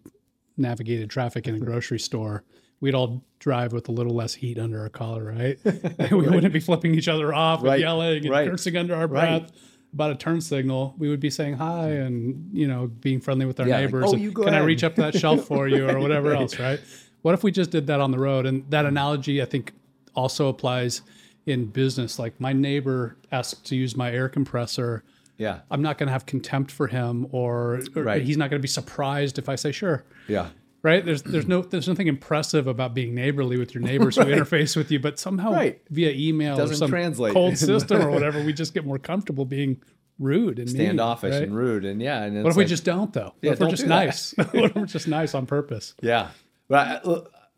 navigated 0.55 1.09
traffic 1.09 1.45
in 1.45 1.55
a 1.55 1.59
grocery 1.59 1.99
store, 1.99 2.45
we'd 2.79 2.95
all 2.95 3.21
drive 3.39 3.73
with 3.73 3.89
a 3.89 3.91
little 3.91 4.15
less 4.15 4.33
heat 4.35 4.57
under 4.57 4.79
our 4.79 4.87
collar, 4.87 5.25
right? 5.25 5.59
we 6.09 6.29
wouldn't 6.29 6.53
be 6.53 6.61
flipping 6.61 6.95
each 6.95 7.09
other 7.09 7.33
off 7.33 7.59
and 7.59 7.67
Right. 7.67 7.81
yelling 7.81 8.19
and 8.23 8.29
Right. 8.29 8.49
cursing 8.49 8.77
under 8.77 8.95
our 8.95 9.07
Right. 9.07 9.39
breath. 9.41 9.51
About 9.93 10.11
a 10.11 10.15
turn 10.15 10.39
signal, 10.39 10.95
we 10.97 11.09
would 11.09 11.19
be 11.19 11.29
saying 11.29 11.55
hi 11.55 11.89
and 11.89 12.49
you 12.53 12.67
know 12.67 12.87
being 12.87 13.19
friendly 13.19 13.45
with 13.45 13.59
our 13.59 13.67
Yeah, 13.67 13.75
like, 13.75 13.85
neighbors. 13.87 14.05
"Oh, 14.07 14.13
and, 14.13 14.21
you 14.23 14.31
go 14.31 14.45
Can 14.45 14.53
I 14.53 14.59
reach 14.59 14.85
up 14.85 14.95
that 14.95 15.15
shelf 15.15 15.43
for 15.45 15.67
you 15.67 15.89
or 15.89 15.99
whatever 15.99 16.29
Right. 16.31 16.39
else, 16.39 16.57
right? 16.59 16.79
What 17.23 17.33
if 17.33 17.43
we 17.43 17.51
just 17.51 17.71
did 17.71 17.87
that 17.87 17.99
on 17.99 18.11
the 18.11 18.19
road? 18.19 18.45
And 18.45 18.63
that 18.71 18.85
analogy, 18.85 19.41
I 19.41 19.45
think, 19.45 19.73
also 20.13 20.47
applies 20.47 21.01
in 21.45 21.65
business. 21.65 22.17
Like 22.19 22.39
my 22.39 22.53
neighbor 22.53 23.17
asked 23.31 23.65
to 23.67 23.75
use 23.75 23.95
my 23.95 24.11
air 24.11 24.29
compressor 24.29 25.03
Yeah. 25.37 25.59
I'm 25.69 25.81
not 25.81 25.97
going 25.97 26.07
to 26.07 26.13
have 26.13 26.25
contempt 26.25 26.71
for 26.71 26.87
him, 26.87 27.27
or, 27.31 27.81
or 27.95 28.03
Right. 28.03 28.21
he's 28.23 28.37
not 28.37 28.49
going 28.49 28.59
to 28.59 28.63
be 28.63 28.67
surprised 28.69 29.37
if 29.37 29.49
I 29.49 29.55
say 29.55 29.71
sure. 29.71 30.05
Yeah. 30.27 30.49
Right? 30.81 31.03
There's 31.03 31.23
there's 31.23 31.47
no 31.47 31.61
there's 31.63 31.87
nothing 31.87 32.07
impressive 32.07 32.67
about 32.67 32.93
being 32.93 33.15
neighborly 33.15 33.57
with 33.57 33.73
your 33.73 33.81
neighbors 33.83 34.15
who 34.17 34.23
interface 34.23 34.75
with 34.77 34.91
you, 34.91 34.99
but 34.99 35.17
somehow 35.19 35.51
Right. 35.51 35.81
via 35.89 36.11
email 36.11 36.53
or 36.55 36.57
Doesn't 36.57 36.77
some 36.77 36.89
translate. 36.91 37.33
cold 37.33 37.57
system 37.71 38.01
or 38.03 38.11
whatever, 38.11 38.43
we 38.43 38.53
just 38.53 38.73
get 38.75 38.85
more 38.85 38.99
comfortable 38.99 39.45
being 39.45 39.81
rude 40.19 40.59
and 40.59 40.67
mean, 40.71 40.75
Standoffish 40.75 41.33
right? 41.33 41.43
and 41.43 41.55
rude. 41.55 41.85
And 41.85 42.01
yeah. 42.01 42.21
And 42.23 42.35
What 42.35 42.41
if 42.41 42.47
it's 42.51 42.57
we 42.57 42.65
just 42.65 42.85
don't 42.85 43.11
though? 43.13 43.33
What 43.33 43.35
Yeah, 43.41 43.51
if 43.53 43.59
we're 43.59 43.69
just 43.71 43.87
nice? 43.87 44.33
what 44.37 44.53
if 44.53 44.75
we're 44.75 44.85
just 44.85 45.07
nice 45.07 45.33
on 45.33 45.45
purpose? 45.47 45.95
Yeah. 46.01 46.29
But 46.69 47.03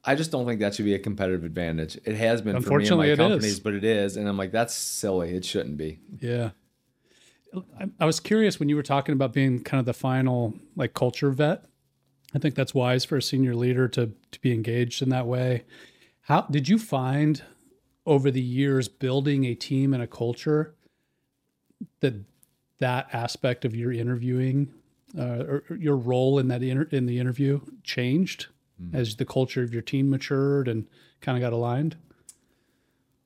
I, 0.04 0.16
just 0.16 0.32
don't 0.32 0.46
think 0.46 0.60
that 0.62 0.76
should 0.76 0.86
be 0.86 0.94
a 0.94 1.00
competitive 1.00 1.44
advantage. 1.44 1.98
It 2.06 2.16
has 2.16 2.42
been 2.42 2.62
for 2.62 2.80
me 2.80 2.88
and 2.88 2.98
my 2.98 3.16
companies, 3.16 3.46
is. 3.46 3.60
but 3.60 3.74
it 3.74 3.84
is. 3.84 4.18
And 4.18 4.28
I'm 4.28 4.38
like, 4.38 4.52
that's 4.52 4.74
silly. 4.74 5.36
It 5.36 5.44
shouldn't 5.44 5.78
be. 5.78 6.00
Yeah. 6.20 6.52
I, 7.80 7.90
I 8.00 8.06
was 8.06 8.20
curious 8.20 8.60
when 8.60 8.70
you 8.70 8.76
were 8.76 8.84
talking 8.84 9.14
about 9.14 9.34
being 9.34 9.64
kind 9.64 9.80
of 9.80 9.86
the 9.86 9.94
final 9.94 10.54
like 10.76 10.94
culture 10.94 11.32
vet. 11.32 11.66
I 12.36 12.40
think 12.40 12.56
that's 12.56 12.74
wise 12.74 13.06
for 13.06 13.18
a 13.18 13.22
senior 13.22 13.56
leader 13.56 13.88
to 13.90 14.12
to 14.32 14.42
be 14.42 14.54
engaged 14.54 15.02
in 15.02 15.10
that 15.10 15.28
way. 15.28 15.64
How 16.22 16.42
did 16.42 16.68
you 16.68 16.78
find 16.78 17.42
over 18.06 18.32
the 18.32 18.42
years 18.42 18.88
building 18.88 19.46
a 19.46 19.56
team 19.56 19.94
and 19.94 20.04
a 20.04 20.08
culture 20.08 20.76
that 22.02 22.14
that 22.80 23.08
aspect 23.14 23.66
of 23.66 23.76
your 23.76 23.92
interviewing 23.92 24.74
uh, 25.18 25.44
or, 25.48 25.64
or 25.70 25.76
your 25.78 25.96
role 25.96 26.38
in 26.38 26.48
that 26.50 26.62
inter- 26.62 26.88
in 26.92 27.06
the 27.06 27.20
interview 27.20 27.62
changed 27.84 28.48
as 28.94 29.16
the 29.16 29.26
culture 29.26 29.64
of 29.64 29.74
your 29.74 29.82
team 29.82 30.10
matured 30.10 30.68
and 30.68 30.88
kind 31.22 31.38
of 31.38 31.42
got 31.42 31.54
aligned? 31.54 31.98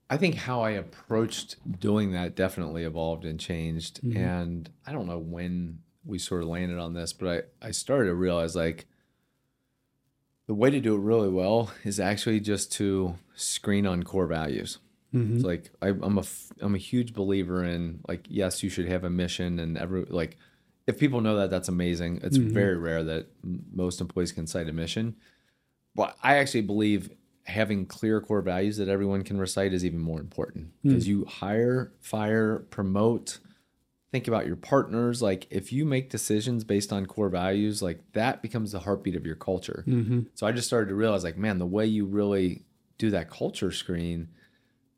I 0.09 0.17
think 0.17 0.35
how 0.35 0.61
I 0.61 0.71
approached 0.71 1.55
doing 1.79 2.11
that 2.11 2.35
definitely 2.35 2.83
evolved 2.83 3.23
and 3.23 3.39
changed. 3.39 4.01
Mm-hmm. 4.01 4.17
And 4.17 4.69
I 4.85 4.91
don't 4.91 5.07
know 5.07 5.17
when 5.17 5.79
we 6.03 6.17
sort 6.17 6.41
of 6.43 6.49
landed 6.49 6.79
on 6.79 6.93
this, 6.93 7.13
but 7.13 7.49
I, 7.61 7.67
I 7.67 7.71
started 7.71 8.09
to 8.09 8.15
realize 8.15 8.55
like 8.55 8.87
the 10.47 10.53
way 10.53 10.69
to 10.69 10.81
do 10.81 10.95
it 10.95 10.99
really 10.99 11.29
well 11.29 11.71
is 11.83 11.99
actually 11.99 12.41
just 12.41 12.73
to 12.73 13.15
screen 13.35 13.87
on 13.87 14.03
core 14.03 14.27
values. 14.27 14.79
Mm-hmm. 15.13 15.35
It's 15.35 15.45
like 15.45 15.71
I, 15.81 15.89
I'm 15.89 16.17
a 16.17 16.23
I'm 16.61 16.75
a 16.75 16.79
huge 16.79 17.13
believer 17.13 17.63
in 17.63 17.99
like 18.07 18.25
yes 18.29 18.63
you 18.63 18.69
should 18.69 18.87
have 18.87 19.03
a 19.03 19.09
mission 19.09 19.59
and 19.59 19.77
every 19.77 20.05
like 20.05 20.37
if 20.87 20.97
people 20.97 21.21
know 21.21 21.37
that 21.37 21.49
that's 21.49 21.69
amazing. 21.69 22.19
It's 22.23 22.37
very 22.37 22.77
rare 22.77 23.03
that 23.03 23.27
m- 23.43 23.63
most 23.71 24.01
employees 24.01 24.31
can 24.31 24.47
cite 24.47 24.67
a 24.67 24.73
mission, 24.73 25.15
but 25.95 26.15
I 26.23 26.37
actually 26.37 26.61
believe 26.61 27.11
having 27.45 27.85
clear 27.85 28.21
core 28.21 28.41
values 28.41 28.77
that 28.77 28.87
everyone 28.87 29.23
can 29.23 29.39
recite 29.39 29.73
is 29.73 29.83
even 29.83 29.99
more 29.99 30.19
important 30.19 30.71
because 30.83 31.07
you 31.07 31.25
hire, 31.25 31.91
fire, 31.99 32.59
promote. 32.69 33.39
Think 34.11 34.27
about 34.27 34.45
your 34.45 34.55
partners. 34.55 35.21
Like 35.21 35.47
if 35.49 35.71
you 35.71 35.85
make 35.85 36.09
decisions 36.09 36.63
based 36.63 36.93
on 36.93 37.05
core 37.05 37.29
values, 37.29 37.81
like 37.81 37.99
that 38.13 38.41
becomes 38.41 38.71
the 38.71 38.79
heartbeat 38.79 39.15
of 39.15 39.25
your 39.25 39.35
culture. 39.35 39.83
Mm-hmm. 39.87 40.21
So 40.35 40.45
I 40.45 40.51
just 40.51 40.67
started 40.67 40.89
to 40.89 40.95
realize, 40.95 41.23
like, 41.23 41.37
man, 41.37 41.59
the 41.59 41.65
way 41.65 41.85
you 41.85 42.05
really 42.05 42.65
do 42.97 43.09
that 43.11 43.29
culture 43.29 43.71
screen 43.71 44.29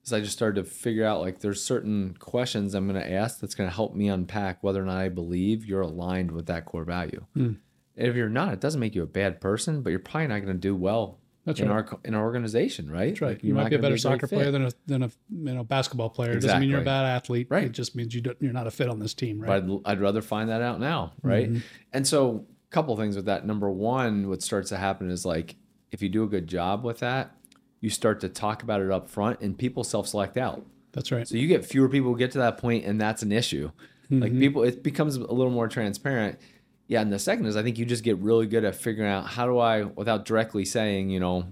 is 0.03 0.11
I 0.11 0.19
just 0.19 0.33
started 0.33 0.63
to 0.63 0.69
figure 0.69 1.05
out 1.05 1.21
like 1.21 1.39
there's 1.39 1.63
certain 1.63 2.15
questions 2.19 2.73
I'm 2.73 2.87
going 2.87 3.01
to 3.01 3.11
ask 3.11 3.39
that's 3.39 3.55
going 3.55 3.69
to 3.69 3.75
help 3.75 3.95
me 3.95 4.09
unpack 4.09 4.63
whether 4.63 4.81
or 4.81 4.85
not 4.85 4.97
I 4.97 5.09
believe 5.09 5.65
you're 5.65 5.81
aligned 5.81 6.31
with 6.31 6.47
that 6.47 6.65
core 6.65 6.83
value. 6.83 7.25
Mm. 7.35 7.57
If 7.95 8.15
you're 8.15 8.29
not, 8.29 8.53
it 8.53 8.59
doesn't 8.59 8.79
make 8.79 8.95
you 8.95 9.03
a 9.03 9.07
bad 9.07 9.39
person, 9.39 9.81
but 9.81 9.91
you're 9.91 9.99
probably 9.99 10.27
not 10.27 10.39
going 10.39 10.47
to 10.47 10.53
do 10.53 10.75
well 10.75 11.19
That's 11.45 11.59
in 11.59 11.69
right. 11.69 11.87
our 11.91 11.99
in 12.03 12.15
our 12.15 12.23
organization, 12.23 12.89
right? 12.89 13.09
That's 13.09 13.21
right. 13.21 13.29
Like, 13.29 13.43
you 13.43 13.53
might 13.53 13.69
be 13.69 13.75
a 13.75 13.79
better 13.79 13.93
great 13.93 14.01
soccer 14.01 14.27
fit. 14.27 14.35
player 14.35 14.51
than 14.51 14.65
a 14.65 14.71
than 14.87 15.03
a 15.03 15.11
you 15.29 15.53
know 15.53 15.63
basketball 15.63 16.09
player. 16.09 16.31
It 16.31 16.41
Doesn't 16.41 16.59
mean 16.59 16.69
you're 16.69 16.81
a 16.81 16.85
bad 16.85 17.05
athlete. 17.05 17.47
Right. 17.49 17.65
It 17.65 17.71
just 17.71 17.95
means 17.95 18.15
you 18.15 18.21
don't, 18.21 18.37
you're 18.41 18.53
not 18.53 18.67
a 18.67 18.71
fit 18.71 18.89
on 18.89 18.99
this 18.99 19.13
team, 19.13 19.39
but 19.39 19.47
right? 19.47 19.63
I'd, 19.63 19.91
I'd 19.93 20.01
rather 20.01 20.21
find 20.21 20.49
that 20.49 20.61
out 20.61 20.79
now, 20.79 21.13
right? 21.21 21.49
Mm-hmm. 21.49 21.59
And 21.93 22.07
so, 22.07 22.45
a 22.69 22.71
couple 22.71 22.95
things 22.97 23.15
with 23.15 23.25
that. 23.25 23.45
Number 23.45 23.69
one, 23.69 24.29
what 24.29 24.41
starts 24.41 24.69
to 24.69 24.77
happen 24.77 25.11
is 25.11 25.25
like 25.25 25.55
if 25.91 26.01
you 26.01 26.09
do 26.09 26.23
a 26.23 26.27
good 26.27 26.47
job 26.47 26.83
with 26.83 26.99
that, 26.99 27.35
you 27.79 27.89
start 27.89 28.21
to 28.21 28.29
talk 28.29 28.63
about 28.63 28.81
it 28.81 28.89
up 28.89 29.09
front, 29.09 29.41
and 29.41 29.57
people 29.57 29.83
self-select 29.83 30.37
out. 30.37 30.65
That's 30.93 31.11
right. 31.11 31.27
So 31.27 31.35
you 31.35 31.47
get 31.47 31.65
fewer 31.65 31.89
people 31.89 32.11
who 32.11 32.17
get 32.17 32.31
to 32.31 32.37
that 32.39 32.57
point, 32.57 32.85
and 32.85 32.99
that's 32.99 33.21
an 33.21 33.31
issue. 33.31 33.71
Mm-hmm. 34.05 34.21
Like 34.21 34.31
people, 34.39 34.63
it 34.63 34.83
becomes 34.83 35.15
a 35.15 35.19
little 35.19 35.51
more 35.51 35.67
transparent. 35.67 36.39
Yeah, 36.87 37.01
and 37.01 37.11
the 37.11 37.19
second 37.19 37.45
is 37.45 37.55
I 37.55 37.63
think 37.63 37.77
you 37.77 37.85
just 37.85 38.03
get 38.03 38.17
really 38.17 38.45
good 38.45 38.65
at 38.65 38.75
figuring 38.75 39.09
out 39.09 39.25
how 39.25 39.45
do 39.45 39.57
I, 39.57 39.83
without 39.83 40.25
directly 40.25 40.65
saying, 40.65 41.09
you 41.09 41.19
know, 41.19 41.45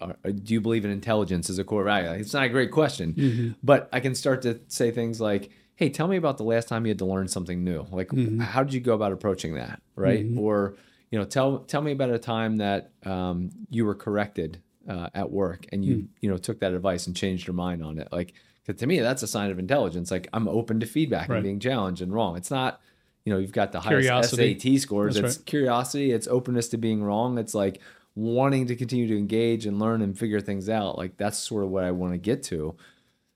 uh, 0.00 0.12
do 0.24 0.54
you 0.54 0.60
believe 0.60 0.84
in 0.84 0.90
intelligence 0.90 1.50
as 1.50 1.58
a 1.58 1.64
core 1.64 1.84
value? 1.84 2.10
It's 2.20 2.32
not 2.32 2.44
a 2.44 2.48
great 2.48 2.70
question, 2.70 3.12
Mm-hmm. 3.14 3.48
but 3.62 3.88
I 3.92 4.00
can 4.00 4.14
start 4.14 4.42
to 4.42 4.60
say 4.68 4.90
things 4.90 5.20
like, 5.20 5.50
"Hey, 5.76 5.90
tell 5.90 6.08
me 6.08 6.16
about 6.16 6.38
the 6.38 6.44
last 6.44 6.68
time 6.68 6.84
you 6.86 6.90
had 6.90 6.98
to 6.98 7.04
learn 7.06 7.28
something 7.28 7.62
new. 7.64 7.86
Like, 7.90 8.08
Mm-hmm. 8.08 8.40
how 8.40 8.62
did 8.62 8.72
you 8.74 8.80
go 8.80 8.94
about 8.94 9.12
approaching 9.12 9.54
that, 9.54 9.80
right? 9.96 10.26
Or, 10.36 10.74
you 11.10 11.18
know, 11.18 11.24
tell 11.24 11.58
tell 11.60 11.82
me 11.82 11.92
about 11.92 12.10
a 12.10 12.18
time 12.18 12.56
that 12.56 12.90
um, 13.04 13.50
you 13.70 13.84
were 13.84 13.94
corrected 13.94 14.60
uh, 14.88 15.08
at 15.14 15.30
work 15.30 15.66
and 15.72 15.84
you 15.84 16.08
you 16.20 16.28
know 16.30 16.36
took 16.36 16.58
that 16.60 16.72
advice 16.72 17.06
and 17.06 17.14
changed 17.14 17.46
your 17.46 17.54
mind 17.54 17.82
on 17.84 17.98
it. 17.98 18.08
Like, 18.10 18.34
to 18.76 18.86
me, 18.86 18.98
that's 19.00 19.22
a 19.22 19.28
sign 19.28 19.50
of 19.50 19.58
intelligence. 19.58 20.10
Like, 20.10 20.28
I'm 20.32 20.48
open 20.48 20.80
to 20.80 20.86
feedback 20.86 21.28
Right. 21.28 21.36
and 21.36 21.44
being 21.44 21.60
challenged 21.60 22.00
and 22.02 22.12
wrong. 22.12 22.36
It's 22.36 22.50
not. 22.50 22.80
You 23.24 23.32
know, 23.32 23.38
you've 23.38 23.52
got 23.52 23.72
the 23.72 23.80
highest 23.80 24.30
SAT 24.30 24.78
scores. 24.80 25.14
That's 25.14 25.36
it's 25.36 25.44
curiosity. 25.44 26.12
It's 26.12 26.26
openness 26.26 26.68
to 26.70 26.76
being 26.76 27.02
wrong. 27.02 27.38
It's 27.38 27.54
like 27.54 27.80
wanting 28.14 28.66
to 28.66 28.76
continue 28.76 29.06
to 29.08 29.16
engage 29.16 29.64
and 29.66 29.78
learn 29.78 30.02
and 30.02 30.18
figure 30.18 30.40
things 30.40 30.68
out. 30.68 30.98
Like 30.98 31.16
that's 31.16 31.38
sort 31.38 31.64
of 31.64 31.70
what 31.70 31.84
I 31.84 31.92
want 31.92 32.14
to 32.14 32.18
get 32.18 32.42
to. 32.44 32.74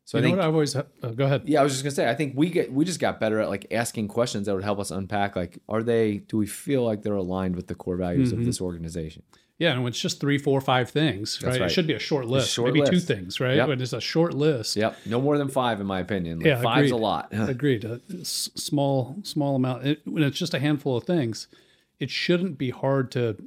So 0.07 0.17
you 0.19 0.21
I 0.21 0.23
know 0.23 0.29
think 0.29 0.37
what 0.39 0.45
I 0.45 0.47
always 0.47 0.77
uh, 0.77 0.83
go 1.17 1.25
ahead. 1.27 1.43
yeah, 1.47 1.61
I 1.61 1.63
was 1.65 1.73
just 1.73 1.83
gonna 1.85 1.91
say, 1.95 2.09
I 2.09 2.15
think 2.15 2.35
we 2.37 2.49
get 2.49 2.73
we 2.73 2.85
just 2.85 3.01
got 3.01 3.21
better 3.21 3.41
at 3.41 3.49
like 3.49 3.67
asking 3.73 4.07
questions 4.09 4.47
that 4.47 4.55
would 4.55 4.65
help 4.65 4.79
us 4.79 4.91
unpack 4.91 5.37
like, 5.37 5.59
are 5.69 5.83
they 5.83 6.19
do 6.19 6.39
we 6.39 6.47
feel 6.47 6.85
like 6.85 7.03
they're 7.03 7.15
aligned 7.17 7.57
with 7.57 7.67
the 7.67 7.75
core 7.75 7.97
values 7.97 8.31
Mm-hmm. 8.31 8.41
of 8.41 8.47
this 8.47 8.61
organization? 8.61 9.25
Yeah, 9.59 9.73
and 9.73 9.89
it's 9.89 9.99
just 9.99 10.21
three, 10.21 10.37
four, 10.39 10.61
five 10.61 10.91
things, 10.91 11.43
right? 11.43 11.61
It 11.61 11.71
should 11.71 11.87
be 11.87 11.95
a 11.95 11.99
short 11.99 12.27
list, 12.27 12.53
short 12.53 12.75
maybe 12.75 12.87
two 12.87 13.01
things, 13.01 13.41
right? 13.41 13.57
Yep. 13.57 13.67
But 13.69 13.81
it's 13.81 13.95
a 13.95 14.01
short 14.03 14.35
list. 14.35 14.77
Yep. 14.77 14.97
No 15.07 15.19
more 15.21 15.39
than 15.39 15.49
five 15.49 15.81
in 15.81 15.87
my 15.87 15.99
opinion. 16.01 16.39
Like 16.41 16.47
Yeah, 16.47 16.61
five's 16.61 16.91
a 16.91 16.97
lot. 16.97 17.29
Agreed. 17.33 17.85
A 17.87 18.01
s- 18.21 18.51
small, 18.55 19.17
small 19.23 19.57
amount. 19.57 19.87
It, 19.87 20.03
when 20.05 20.23
it's 20.23 20.39
just 20.39 20.53
a 20.53 20.59
handful 20.59 20.99
of 20.99 21.05
things, 21.05 21.49
it 21.99 22.11
shouldn't 22.11 22.59
be 22.59 22.69
hard 22.69 23.11
to 23.13 23.43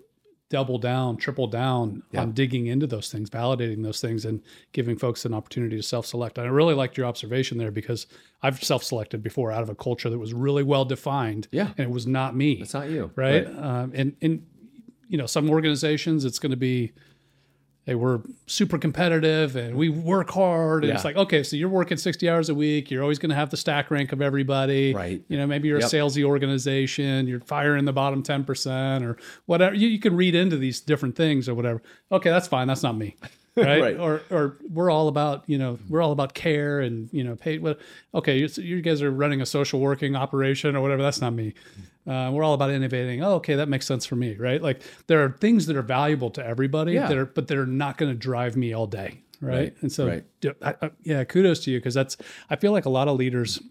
double 0.49 0.77
down, 0.79 1.15
triple 1.17 1.47
down 1.47 2.01
on 2.17 2.31
digging 2.31 2.67
into 2.67 2.87
those 2.87 3.11
things, 3.11 3.29
validating 3.29 3.83
those 3.83 4.01
things, 4.01 4.25
and 4.25 4.41
giving 4.71 4.97
folks 4.97 5.23
an 5.25 5.33
opportunity 5.33 5.75
to 5.75 5.83
self-select. 5.83 6.37
And 6.37 6.47
I 6.47 6.49
really 6.49 6.73
liked 6.73 6.97
your 6.97 7.05
observation 7.05 7.57
there 7.57 7.71
because 7.71 8.07
I've 8.41 8.63
self-selected 8.63 9.21
before 9.21 9.51
out 9.51 9.61
of 9.61 9.69
a 9.69 9.75
culture 9.75 10.09
that 10.09 10.17
was 10.17 10.33
really 10.33 10.63
well 10.63 10.85
defined, 10.85 11.47
Yeah. 11.51 11.67
and 11.77 11.79
it 11.87 11.91
was 11.91 12.07
not 12.07 12.35
me, 12.35 12.53
It's 12.53 12.73
not 12.73 12.89
you. 12.89 13.11
right? 13.15 13.45
Um, 13.45 13.91
and 13.93 14.15
and 14.21 14.45
you 15.07 15.17
know, 15.17 15.25
some 15.25 15.49
organizations 15.49 16.25
it's 16.25 16.39
going 16.39 16.51
to 16.51 16.57
be. 16.57 16.91
Hey, 17.85 17.95
we're 17.95 18.19
super 18.45 18.77
competitive 18.77 19.55
and 19.55 19.75
we 19.75 19.89
work 19.89 20.29
hard. 20.29 20.83
And 20.83 20.93
it's 20.93 21.03
like, 21.03 21.15
okay, 21.15 21.41
so 21.41 21.55
you're 21.55 21.69
working 21.69 21.97
60 21.97 22.29
hours 22.29 22.49
a 22.49 22.53
week. 22.53 22.91
You're 22.91 23.01
always 23.01 23.17
going 23.17 23.29
to 23.31 23.35
have 23.35 23.49
the 23.49 23.57
stack 23.57 23.89
rank 23.89 24.11
of 24.11 24.21
everybody. 24.21 24.93
Right. 24.93 25.23
You 25.27 25.37
know, 25.37 25.47
maybe 25.47 25.69
you're 25.69 25.79
Yep. 25.79 25.91
a 25.91 25.95
salesy 25.95 26.23
organization, 26.23 27.27
you're 27.27 27.39
firing 27.39 27.85
the 27.85 27.93
bottom 27.93 28.21
10% 28.21 29.01
or 29.03 29.17
whatever. 29.47 29.73
You, 29.75 29.87
you 29.87 29.99
can 29.99 30.15
read 30.15 30.35
into 30.35 30.57
these 30.57 30.79
different 30.81 31.15
things 31.15 31.49
or 31.49 31.55
whatever. 31.55 31.81
Okay, 32.11 32.29
that's 32.29 32.47
fine. 32.47 32.67
That's 32.67 32.83
not 32.83 32.95
me. 32.95 33.15
Right? 33.65 33.81
Right. 33.81 33.97
Or, 33.99 34.21
or 34.29 34.57
we're 34.69 34.89
all 34.89 35.07
about, 35.07 35.43
you 35.47 35.57
know, 35.57 35.77
we're 35.89 36.01
all 36.01 36.11
about 36.11 36.33
care 36.33 36.79
and, 36.79 37.09
you 37.11 37.23
know, 37.23 37.35
pay. 37.35 37.57
Well, 37.59 37.75
okay, 38.15 38.37
you, 38.37 38.47
you 38.57 38.81
guys 38.81 39.01
are 39.01 39.11
running 39.11 39.41
a 39.41 39.45
social 39.45 39.79
working 39.79 40.15
operation 40.15 40.75
or 40.75 40.81
whatever. 40.81 41.01
That's 41.01 41.21
not 41.21 41.33
me. 41.33 41.53
Uh, 42.07 42.31
we're 42.33 42.43
all 42.43 42.53
about 42.53 42.71
innovating. 42.71 43.23
Oh, 43.23 43.33
okay, 43.35 43.55
that 43.55 43.69
makes 43.69 43.85
sense 43.85 44.05
for 44.05 44.15
me, 44.15 44.35
right? 44.35 44.61
Like 44.61 44.81
there 45.07 45.23
are 45.23 45.29
things 45.39 45.65
that 45.67 45.75
are 45.75 45.81
valuable 45.83 46.31
to 46.31 46.45
everybody, 46.45 46.93
Yeah. 46.93 47.07
that 47.07 47.17
are, 47.17 47.25
but 47.25 47.47
they're 47.47 47.65
not 47.67 47.97
going 47.97 48.11
to 48.11 48.17
drive 48.17 48.55
me 48.57 48.73
all 48.73 48.87
day, 48.87 49.21
right? 49.41 49.53
Right, 49.57 49.75
And 49.81 49.91
so, 49.91 50.07
right. 50.07 50.25
I- 50.63 50.75
I- 50.81 50.91
yeah, 51.03 51.23
kudos 51.23 51.59
to 51.65 51.71
you 51.71 51.77
because 51.79 51.93
that's. 51.93 52.17
I 52.49 52.55
feel 52.55 52.71
like 52.71 52.85
a 52.85 52.89
lot 52.89 53.07
of 53.07 53.17
leaders 53.17 53.61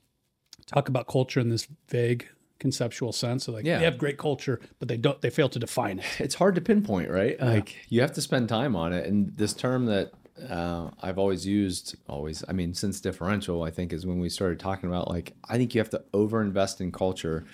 talk 0.67 0.89
about 0.89 1.09
culture 1.09 1.41
in 1.41 1.49
this 1.49 1.67
vague 1.89 2.29
conceptual 2.59 3.13
sense. 3.13 3.45
So 3.45 3.53
like 3.53 3.65
Yeah. 3.65 3.79
they 3.79 3.85
have 3.85 3.99
great 3.99 4.19
culture, 4.19 4.61
but 4.79 4.89
they 4.89 4.97
don't. 4.97 5.21
They 5.21 5.31
fail 5.31 5.49
to 5.51 5.59
define 5.59 5.99
it. 6.01 6.05
it's 6.19 6.35
hard 6.35 6.55
to 6.57 6.61
pinpoint, 6.61 7.11
right? 7.11 7.41
Like 7.41 7.77
you 7.89 8.01
have 8.01 8.13
to 8.13 8.21
spend 8.21 8.49
time 8.49 8.75
on 8.77 8.93
it. 8.93 9.07
And 9.07 9.37
this 9.37 9.53
term 9.55 9.87
that 9.87 10.13
uh, 10.49 10.91
I've 11.03 11.19
always 11.19 11.47
used, 11.47 11.97
always, 12.09 12.45
I 12.49 12.53
mean, 12.53 12.73
since 12.75 13.01
differential, 13.01 13.63
I 13.65 13.71
think 13.71 13.93
is 13.93 14.07
when 14.07 14.21
we 14.21 14.29
started 14.29 14.61
talking 14.61 14.89
about 14.89 15.09
like, 15.09 15.35
I 15.49 15.57
think 15.57 15.75
you 15.75 15.81
have 15.81 15.91
to 15.91 16.03
overinvest 16.13 16.81
in 16.81 16.93
culture. 16.93 17.45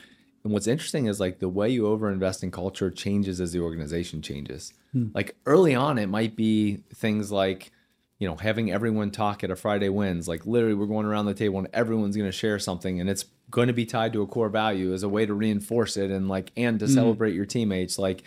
And 0.43 0.53
what's 0.53 0.67
interesting 0.67 1.07
is 1.07 1.19
like 1.21 1.39
the 1.39 1.49
way 1.49 1.71
you 1.71 1.85
overinvest 1.85 2.43
in 2.43 2.51
culture 2.51 2.91
changes 2.91 3.41
as 3.41 3.53
the 3.53 3.61
organization 3.61 4.21
changes. 4.21 4.75
Like 5.15 5.35
early 5.47 5.75
on, 5.75 5.99
it 5.99 6.07
might 6.09 6.37
be 6.37 6.85
things 6.95 7.33
like, 7.33 7.73
you 8.19 8.29
know, 8.29 8.37
having 8.37 8.71
everyone 8.71 9.11
talk 9.11 9.43
at 9.43 9.51
a 9.51 9.57
Friday 9.57 9.89
wins. 9.89 10.29
Like 10.29 10.47
literally, 10.47 10.75
we're 10.75 10.87
going 10.87 11.07
around 11.07 11.27
the 11.27 11.35
table 11.35 11.59
and 11.59 11.69
everyone's 11.73 12.17
going 12.17 12.29
to 12.29 12.37
share 12.37 12.59
something, 12.59 13.01
and 13.01 13.11
it's 13.11 13.25
going 13.51 13.69
to 13.69 13.75
be 13.75 13.87
tied 13.87 14.13
to 14.13 14.23
a 14.23 14.27
core 14.27 14.49
value 14.49 14.93
as 14.93 15.03
a 15.03 15.09
way 15.09 15.27
to 15.27 15.35
reinforce 15.35 15.97
it 15.97 16.11
and 16.11 16.29
like 16.29 16.53
and 16.57 16.79
to 16.81 16.87
mm-hmm. 16.87 16.95
celebrate 16.95 17.35
your 17.35 17.47
teammates. 17.47 17.99
Like, 17.99 18.23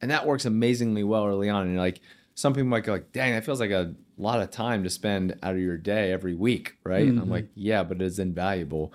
and 0.00 0.10
that 0.10 0.26
works 0.26 0.44
amazingly 0.44 1.04
well 1.04 1.26
early 1.26 1.48
on. 1.48 1.66
And 1.66 1.76
like 1.76 2.00
some 2.34 2.52
people 2.52 2.68
might 2.68 2.84
go 2.84 2.92
like, 2.92 3.12
"Dang, 3.12 3.32
that 3.32 3.44
feels 3.44 3.60
like 3.60 3.70
a 3.70 3.94
lot 4.16 4.40
of 4.40 4.50
time 4.50 4.84
to 4.84 4.90
spend 4.90 5.36
out 5.42 5.54
of 5.54 5.60
your 5.60 5.76
day 5.76 6.12
every 6.12 6.34
week, 6.34 6.76
right?" 6.84 7.02
And 7.02 7.18
I'm 7.18 7.24
mm-hmm. 7.24 7.32
like, 7.32 7.48
"Yeah, 7.54 7.82
but 7.82 8.00
it's 8.00 8.18
invaluable." 8.18 8.92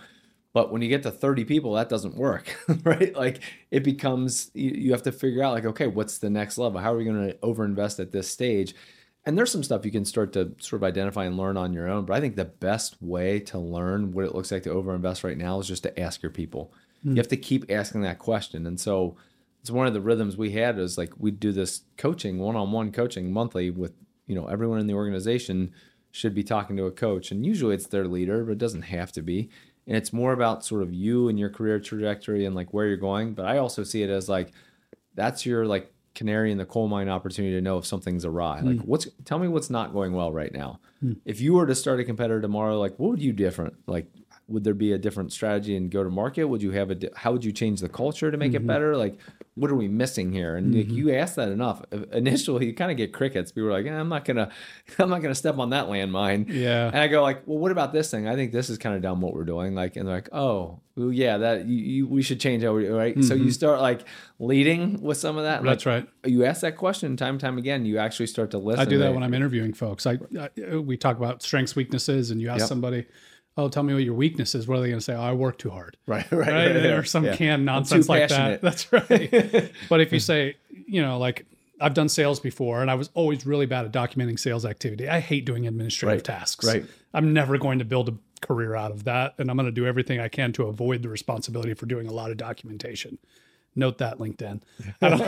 But 0.54 0.72
when 0.72 0.82
you 0.82 0.90
get 0.90 1.04
to 1.04 1.12
30 1.12 1.46
people, 1.46 1.74
that 1.74 1.88
doesn't 1.88 2.16
work, 2.16 2.58
right? 2.84 3.16
Like 3.16 3.42
it 3.70 3.84
becomes, 3.84 4.50
you, 4.56 4.72
you 4.72 4.92
have 4.92 5.04
to 5.04 5.12
figure 5.12 5.44
out, 5.44 5.54
like, 5.54 5.66
okay, 5.66 5.86
what's 5.86 6.18
the 6.18 6.32
next 6.32 6.58
level? 6.58 6.82
How 6.82 6.94
are 6.94 6.98
we 6.98 7.04
going 7.04 7.28
to 7.28 7.36
overinvest 7.44 8.00
at 8.00 8.12
this 8.12 8.28
stage? 8.28 8.74
And 9.28 9.38
there's 9.38 9.52
some 9.52 9.62
stuff 9.62 9.86
you 9.86 9.92
can 9.92 10.06
start 10.06 10.32
to 10.34 10.54
sort 10.58 10.80
of 10.82 10.86
identify 10.86 11.26
and 11.26 11.36
learn 11.36 11.58
on 11.58 11.74
your 11.74 11.90
own. 11.90 12.06
But 12.06 12.16
I 12.16 12.22
think 12.22 12.38
the 12.38 12.46
best 12.46 12.96
way 13.02 13.42
to 13.42 13.60
learn 13.60 14.14
what 14.14 14.24
it 14.24 14.34
looks 14.34 14.52
like 14.52 14.64
to 14.64 14.70
overinvest 14.70 15.26
right 15.26 15.38
now 15.38 15.60
is 15.60 15.68
just 15.68 15.84
to 15.84 16.00
ask 16.00 16.24
your 16.24 16.32
people. 16.32 16.74
You 17.04 17.12
hmm. 17.12 17.18
have 17.18 17.28
to 17.28 17.38
keep 17.38 17.70
asking 17.70 18.02
that 18.02 18.20
question. 18.20 18.66
And 18.66 18.80
so 18.80 19.18
it's 19.60 19.70
one 19.70 19.86
of 19.86 19.94
the 19.94 20.00
rhythms 20.02 20.38
we 20.38 20.52
had 20.52 20.80
is 20.80 20.98
like 20.98 21.12
we 21.18 21.32
do 21.32 21.52
this 21.52 21.82
coaching, 21.98 22.40
one-on-one 22.40 22.94
coaching 22.94 23.34
monthly 23.34 23.70
with, 23.70 23.92
you 24.28 24.34
know, 24.34 24.48
everyone 24.48 24.80
in 24.80 24.88
the 24.88 24.94
organization 24.94 25.74
should 26.12 26.34
be 26.34 26.44
talking 26.44 26.78
to 26.78 26.86
a 26.86 26.92
coach. 26.92 27.30
And 27.30 27.46
usually 27.46 27.76
it's 27.76 27.88
their 27.88 28.08
leader, 28.08 28.46
but 28.46 28.54
it 28.54 28.58
doesn't 28.58 28.84
have 28.84 29.12
to 29.12 29.22
be 29.22 29.50
and 29.88 29.96
it's 29.96 30.12
more 30.12 30.34
about 30.34 30.66
sort 30.66 30.84
of 30.84 30.94
you 30.94 31.30
and 31.30 31.40
your 31.40 31.50
career 31.50 31.80
trajectory 31.80 32.46
and 32.46 32.56
like 32.56 32.74
where 32.74 32.86
you're 32.86 32.98
going 32.98 33.34
but 33.34 33.46
i 33.46 33.58
also 33.58 33.84
see 33.84 34.04
it 34.04 34.10
as 34.10 34.28
like 34.28 34.52
that's 35.16 35.46
your 35.46 35.66
like 35.66 35.92
canary 36.18 36.52
in 36.52 36.58
the 36.58 36.66
coal 36.66 36.88
mine 36.88 37.08
opportunity 37.08 37.54
to 37.54 37.62
know 37.62 37.78
if 37.78 37.86
something's 37.86 38.26
awry. 38.26 38.60
Like 38.60 38.80
hmm. 38.80 38.82
what's 38.82 39.08
tell 39.24 39.40
me 39.40 39.48
what's 39.48 39.70
not 39.70 39.94
going 39.94 40.14
well 40.14 40.34
right 40.34 40.52
now. 40.52 40.80
Hmm. 41.00 41.14
If 41.24 41.40
you 41.40 41.54
were 41.54 41.68
to 41.68 41.76
start 41.76 42.00
a 42.00 42.04
competitor 42.04 42.42
tomorrow 42.42 42.80
like 42.80 42.98
what 42.98 43.12
would 43.12 43.22
you 43.22 43.32
different? 43.32 43.76
Like 43.86 44.12
would 44.48 44.64
there 44.64 44.74
be 44.74 44.94
a 44.94 44.98
different 44.98 45.34
strategy 45.34 45.76
and 45.76 45.92
go 45.92 46.04
to 46.04 46.10
market 46.10 46.46
would 46.46 46.62
you 46.62 46.72
have 46.72 46.92
a 46.92 46.96
di- 46.96 47.10
how 47.16 47.32
would 47.32 47.44
you 47.44 47.52
change 47.52 47.82
the 47.82 47.90
culture 47.90 48.32
to 48.32 48.38
make 48.38 48.54
it 48.54 48.60
mm-hmm. 48.60 48.68
better 48.68 48.96
like 48.96 49.18
what 49.56 49.72
are 49.72 49.76
we 49.76 49.88
missing 49.88 50.32
here 50.32 50.56
and 50.56 50.74
like, 50.74 50.86
mm-hmm. 50.86 50.96
you 50.96 51.14
ask 51.14 51.36
that 51.36 51.50
enough 51.50 51.84
initially 52.12 52.66
you 52.66 52.74
kind 52.74 52.92
of 52.92 52.98
get 52.98 53.12
crickets 53.12 53.52
people 53.52 53.70
are 53.70 53.74
like 53.74 53.86
eh, 53.86 53.94
i'm 53.94 54.10
not 54.10 54.24
gonna 54.24 54.50
i'm 55.00 55.10
not 55.10 55.22
gonna 55.22 55.36
step 55.36 55.58
on 55.58 55.72
that 55.72 55.88
landmine 55.88 56.46
Yeah. 56.48 56.88
and 56.88 56.98
I 56.98 57.08
go 57.08 57.22
like, 57.22 57.44
well, 57.46 57.58
what 57.58 57.72
about 57.72 57.94
this 57.94 58.12
thing? 58.12 58.28
I 58.28 58.36
think 58.36 58.52
this 58.52 58.70
is 58.70 58.78
kind 58.78 58.96
of 58.96 59.02
dumb 59.02 59.22
what 59.22 59.34
we're 59.34 59.46
doing. 59.46 59.76
Like, 59.76 59.96
and 59.96 60.08
they're 60.08 60.16
like, 60.16 60.30
oh, 60.32 60.80
well, 60.96 61.12
yeah, 61.12 61.38
that 61.38 61.68
you, 61.68 61.78
you 61.78 62.08
we 62.08 62.22
should 62.22 62.40
change 62.40 62.64
how 62.64 62.74
we 62.74 62.88
right. 62.88 63.24
So 63.24 63.34
you 63.34 63.42
mm-hmm. 63.42 63.50
start 63.52 63.82
like 63.82 64.02
leading 64.40 65.02
with 65.02 65.18
some 65.18 65.38
of 65.38 65.44
that. 65.44 65.64
That's 65.64 65.86
like, 65.86 66.06
right. 66.06 66.10
You 66.26 66.46
ask 66.46 66.62
that 66.62 66.76
question 66.76 67.16
time 67.18 67.36
and 67.36 67.40
time 67.40 67.58
again. 67.58 67.86
You 67.86 68.00
actually 68.00 68.28
start 68.28 68.52
to 68.52 68.58
listen. 68.58 68.80
I 68.80 68.86
do 68.86 68.98
that 69.00 69.10
They- 69.10 69.14
when 69.14 69.24
I'm 69.24 69.34
interviewing 69.34 69.74
folks. 69.74 70.08
I, 70.08 70.18
I 70.40 70.78
we 70.78 70.98
talk 70.98 71.18
about 71.18 71.44
strengths, 71.44 71.76
weaknesses, 71.76 72.32
and 72.32 72.42
you 72.42 72.50
ask 72.50 72.62
Yep. 72.62 72.70
somebody, 72.70 73.06
"Oh, 73.58 73.70
tell 73.70 73.84
me 73.84 73.94
what 73.94 74.04
your 74.04 74.14
weakness 74.14 74.54
is." 74.56 74.68
What 74.68 74.78
are 74.78 74.82
they 74.82 74.88
going 74.90 75.00
to 75.00 75.04
say? 75.04 75.14
Oh, 75.16 75.22
I 75.22 75.34
work 75.34 75.58
too 75.58 75.70
hard. 75.70 75.98
right, 76.08 76.30
right, 76.32 76.48
Right, 76.48 76.76
right, 76.76 76.86
or 76.86 77.04
some 77.04 77.26
yeah. 77.26 77.36
canned 77.36 77.66
nonsense 77.66 78.08
like 78.08 78.30
passionate. 78.30 78.62
that. 78.62 78.90
That's 78.90 78.92
right. 78.94 79.72
but 79.90 80.02
if 80.02 80.12
you 80.14 80.20
say, 80.20 80.56
you 80.88 81.02
know, 81.02 81.18
like 81.18 81.46
I've 81.82 81.94
done 81.94 82.10
sales 82.10 82.40
before, 82.40 82.82
and 82.82 82.90
I 82.90 82.96
was 82.96 83.10
always 83.14 83.46
really 83.46 83.66
bad 83.66 83.86
at 83.86 83.92
documenting 83.92 84.40
sales 84.40 84.66
activity. 84.66 85.08
I 85.10 85.20
hate 85.20 85.46
doing 85.46 85.68
administrative 85.68 86.18
Right, 86.20 86.24
tasks. 86.24 86.66
right. 86.66 86.86
I'm 87.14 87.34
never 87.34 87.58
going 87.58 87.80
to 87.80 87.86
build 87.86 88.10
a 88.10 88.14
career 88.42 88.76
out 88.76 88.92
of 88.92 89.04
that, 89.06 89.36
and 89.38 89.50
I'm 89.50 89.58
going 89.58 89.66
to 89.68 89.72
do 89.72 89.86
everything 89.86 90.20
I 90.20 90.28
can 90.28 90.54
to 90.54 90.64
avoid 90.64 91.02
the 91.04 91.10
responsibility 91.10 91.74
for 91.74 91.86
doing 91.86 92.08
a 92.08 92.12
lot 92.14 92.32
of 92.32 92.38
documentation. 92.38 93.18
Note 93.78 94.00
that 94.00 94.18
LinkedIn. 94.18 94.62
I 95.02 95.10
don't, 95.10 95.22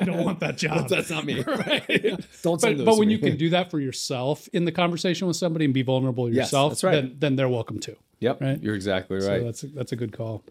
I 0.00 0.04
don't 0.04 0.24
want 0.24 0.40
that 0.40 0.56
job. 0.58 0.88
That's 0.88 1.10
not 1.10 1.24
me. 1.24 1.42
right. 1.46 1.86
Don't 2.42 2.60
send 2.60 2.78
But, 2.78 2.78
those 2.78 2.84
but 2.84 2.98
when 2.98 3.08
me. 3.08 3.14
you 3.14 3.18
can 3.18 3.36
do 3.36 3.50
that 3.50 3.70
for 3.70 3.80
yourself 3.80 4.48
in 4.52 4.64
the 4.64 4.72
conversation 4.72 5.26
with 5.26 5.36
somebody 5.36 5.64
and 5.64 5.74
be 5.74 5.82
vulnerable 5.82 6.32
yourself, 6.32 6.72
that's 6.72 6.84
right. 6.84 6.92
then, 6.92 7.16
then 7.18 7.36
they're 7.36 7.48
welcome 7.48 7.80
to. 7.80 7.96
Yep, 8.20 8.40
Right. 8.40 8.62
you're 8.62 8.76
exactly 8.76 9.20
So 9.20 9.28
right. 9.28 9.44
that's 9.44 9.64
a, 9.64 9.66
that's 9.66 9.92
a 9.92 9.96
good 9.96 10.12
call. 10.12 10.44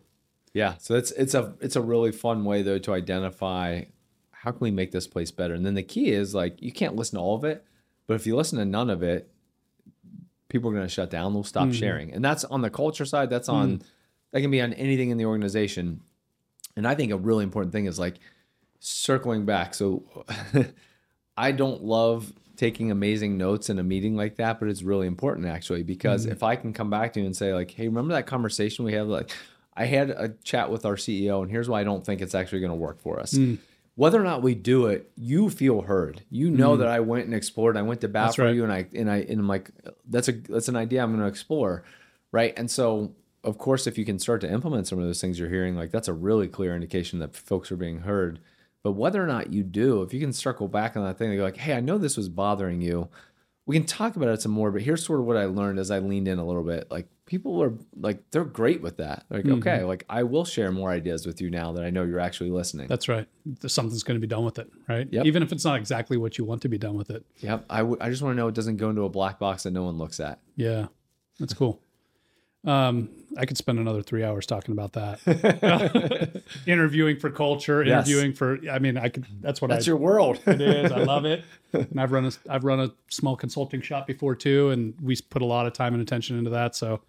Yeah. 0.53 0.75
So 0.79 0.95
it's 0.95 1.11
it's 1.11 1.33
a 1.33 1.53
it's 1.61 1.75
a 1.75 1.81
really 1.81 2.11
fun 2.11 2.43
way 2.45 2.61
though 2.61 2.77
to 2.79 2.93
identify 2.93 3.83
how 4.31 4.51
can 4.51 4.59
we 4.59 4.71
make 4.71 4.91
this 4.91 5.07
place 5.07 5.31
better. 5.31 5.53
And 5.53 5.65
then 5.65 5.73
the 5.73 5.83
key 5.83 6.11
is 6.11 6.35
like 6.35 6.61
you 6.61 6.71
can't 6.71 6.95
listen 6.95 7.17
to 7.17 7.23
all 7.23 7.35
of 7.35 7.45
it, 7.45 7.65
but 8.05 8.15
if 8.15 8.27
you 8.27 8.35
listen 8.35 8.59
to 8.59 8.65
none 8.65 8.89
of 8.89 9.01
it, 9.01 9.31
people 10.49 10.69
are 10.69 10.73
going 10.73 10.85
to 10.85 10.93
shut 10.93 11.09
down. 11.09 11.33
They'll 11.33 11.43
stop 11.43 11.69
mm. 11.69 11.73
sharing. 11.73 12.11
And 12.13 12.23
that's 12.23 12.43
on 12.43 12.61
the 12.61 12.69
culture 12.69 13.05
side. 13.05 13.29
That's 13.29 13.49
on 13.49 13.79
mm. 13.79 13.83
that 14.31 14.41
can 14.41 14.51
be 14.51 14.61
on 14.61 14.73
anything 14.73 15.09
in 15.09 15.17
the 15.17 15.25
organization. 15.25 16.01
And 16.75 16.87
I 16.87 16.95
think 16.95 17.11
a 17.11 17.17
really 17.17 17.43
important 17.43 17.71
thing 17.71 17.85
is 17.85 17.97
like 17.97 18.15
circling 18.79 19.45
back. 19.45 19.73
So 19.73 20.03
I 21.37 21.51
don't 21.51 21.83
love 21.83 22.33
taking 22.55 22.91
amazing 22.91 23.37
notes 23.37 23.69
in 23.69 23.79
a 23.79 23.83
meeting 23.83 24.15
like 24.15 24.37
that, 24.37 24.59
but 24.59 24.69
it's 24.69 24.83
really 24.83 25.07
important 25.07 25.47
actually 25.47 25.83
because 25.83 26.23
mm-hmm. 26.23 26.31
if 26.31 26.43
I 26.43 26.55
can 26.55 26.73
come 26.73 26.89
back 26.89 27.13
to 27.13 27.19
you 27.19 27.25
and 27.25 27.35
say 27.35 27.53
like, 27.53 27.71
"Hey, 27.71 27.87
remember 27.87 28.13
that 28.13 28.27
conversation 28.27 28.85
we 28.85 28.93
had? 28.93 29.07
Like, 29.07 29.31
I 29.75 29.85
had 29.85 30.09
a 30.09 30.29
chat 30.43 30.71
with 30.71 30.85
our 30.85 30.95
CEO, 30.95 31.41
and 31.41 31.51
here's 31.51 31.67
why 31.67 31.81
I 31.81 31.83
don't 31.83 32.05
think 32.05 32.21
it's 32.21 32.35
actually 32.35 32.61
going 32.61 32.71
to 32.71 32.75
work 32.75 33.01
for 33.01 33.19
us." 33.19 33.33
Mm. 33.33 33.57
Whether 33.95 34.19
or 34.19 34.25
not 34.25 34.41
we 34.41 34.55
do 34.55 34.87
it, 34.87 35.09
you 35.15 35.49
feel 35.49 35.81
heard. 35.81 36.21
You 36.29 36.51
know 36.51 36.71
mm-hmm. 36.71 36.81
that 36.81 36.89
I 36.89 36.99
went 36.99 37.25
and 37.25 37.33
explored. 37.33 37.77
I 37.77 37.81
went 37.81 38.01
to 38.01 38.09
bat 38.09 38.27
That's 38.27 38.35
for 38.35 38.43
right. 38.43 38.55
you, 38.55 38.63
and 38.63 38.71
I 38.71 38.87
and 38.93 39.09
I 39.09 39.17
and 39.17 39.39
I'm 39.39 39.47
like, 39.47 39.71
that's 40.07 40.27
a 40.27 40.33
that's 40.33 40.67
an 40.67 40.75
idea 40.75 41.01
I'm 41.01 41.11
going 41.11 41.21
to 41.21 41.27
explore, 41.27 41.83
right? 42.31 42.53
And 42.57 42.69
so, 42.69 43.13
of 43.45 43.57
course, 43.57 43.87
if 43.87 43.97
you 43.97 44.05
can 44.05 44.19
start 44.19 44.41
to 44.41 44.51
implement 44.51 44.87
some 44.87 44.99
of 44.99 45.05
those 45.05 45.21
things 45.21 45.39
you're 45.39 45.49
hearing, 45.49 45.75
like 45.75 45.91
that's 45.91 46.07
a 46.07 46.13
really 46.13 46.47
clear 46.47 46.75
indication 46.75 47.19
that 47.19 47.35
folks 47.35 47.71
are 47.71 47.77
being 47.77 47.99
heard. 47.99 48.39
But 48.83 48.93
whether 48.93 49.23
or 49.23 49.27
not 49.27 49.53
you 49.53 49.63
do, 49.63 50.01
if 50.01 50.13
you 50.13 50.19
can 50.19 50.33
circle 50.33 50.67
back 50.67 50.97
on 50.97 51.03
that 51.05 51.17
thing 51.17 51.29
and 51.29 51.37
go 51.37 51.43
like, 51.43 51.57
hey, 51.57 51.73
I 51.73 51.79
know 51.79 51.97
this 51.97 52.17
was 52.17 52.29
bothering 52.29 52.81
you. 52.81 53.09
We 53.67 53.75
can 53.75 53.85
talk 53.85 54.15
about 54.15 54.29
it 54.29 54.41
some 54.43 54.51
more, 54.51 54.69
but 54.69 54.83
here's 54.83 55.03
sort 55.03 55.19
of 55.19 55.25
what 55.25 55.37
I 55.37 55.45
learned 55.45 55.79
as 55.79 55.89
I 55.89 55.97
leaned 55.97 56.27
in 56.27 56.37
a 56.37 56.45
little 56.45 56.63
bit. 56.63 56.91
Like 56.91 57.07
people 57.25 57.63
are 57.63 57.73
like 57.99 58.29
they're 58.29 58.45
great 58.45 58.81
with 58.83 58.97
that. 58.97 59.25
Like, 59.31 59.43
mm-hmm. 59.43 59.57
okay, 59.57 59.83
like 59.83 60.05
I 60.07 60.21
will 60.21 60.45
share 60.45 60.71
more 60.71 60.91
ideas 60.91 61.25
with 61.25 61.41
you 61.41 61.49
now 61.49 61.71
that 61.71 61.83
I 61.83 61.89
know 61.89 62.03
you're 62.03 62.19
actually 62.19 62.51
listening. 62.51 62.87
That's 62.87 63.07
right. 63.07 63.27
Something's 63.65 64.03
going 64.03 64.17
to 64.17 64.21
be 64.21 64.27
done 64.27 64.45
with 64.45 64.59
it, 64.59 64.71
right? 64.87 65.07
Yep. 65.11 65.25
Even 65.25 65.41
if 65.41 65.51
it's 65.51 65.65
not 65.65 65.77
exactly 65.77 66.17
what 66.17 66.37
you 66.37 66.45
want 66.45 66.61
to 66.61 66.69
be 66.69 66.77
done 66.77 66.95
with 66.95 67.09
it. 67.09 67.25
Yep. 67.39 67.65
I, 67.71 67.77
w- 67.79 67.97
I 67.99 68.11
just 68.11 68.21
want 68.21 68.33
to 68.33 68.37
know 68.37 68.47
it 68.47 68.55
doesn't 68.55 68.77
go 68.77 68.91
into 68.91 69.01
a 69.01 69.09
black 69.09 69.39
box 69.39 69.63
that 69.63 69.71
no 69.71 69.83
one 69.83 69.97
looks 69.97 70.19
at. 70.19 70.39
Yeah, 70.55 70.87
that's 71.39 71.55
cool. 71.55 71.81
Um, 72.65 73.09
I 73.37 73.45
could 73.45 73.57
spend 73.57 73.79
another 73.79 74.01
three 74.01 74.23
hours 74.23 74.45
talking 74.45 74.71
about 74.71 74.93
that. 74.93 76.41
interviewing 76.67 77.19
for 77.19 77.29
culture, 77.29 77.83
Yes. 77.83 78.07
interviewing 78.07 78.33
for. 78.33 78.59
I 78.71 78.79
mean, 78.79 78.97
I 78.97 79.09
could. 79.09 79.25
That's 79.41 79.61
what 79.61 79.69
That's 79.69 79.87
I. 79.87 79.91
your 79.91 79.97
world. 79.97 80.39
it 80.47 80.61
is. 80.61 80.91
I 80.91 80.99
love 81.03 81.25
it. 81.25 81.43
And 81.73 81.99
I've 81.99 82.13
run 82.13 82.25
a 82.25 82.31
I've 82.49 82.63
run 82.63 82.79
a 82.79 82.93
small 83.09 83.35
consulting 83.35 83.81
shop 83.81 84.07
before 84.07 84.33
too, 84.33 84.69
and 84.69 84.93
we 85.03 85.17
put 85.29 85.41
a 85.41 85.45
lot 85.45 85.65
of 85.67 85.73
time 85.73 85.93
and 85.93 86.01
attention 86.01 86.37
into 86.37 86.51
that. 86.51 86.73
So, 86.73 87.01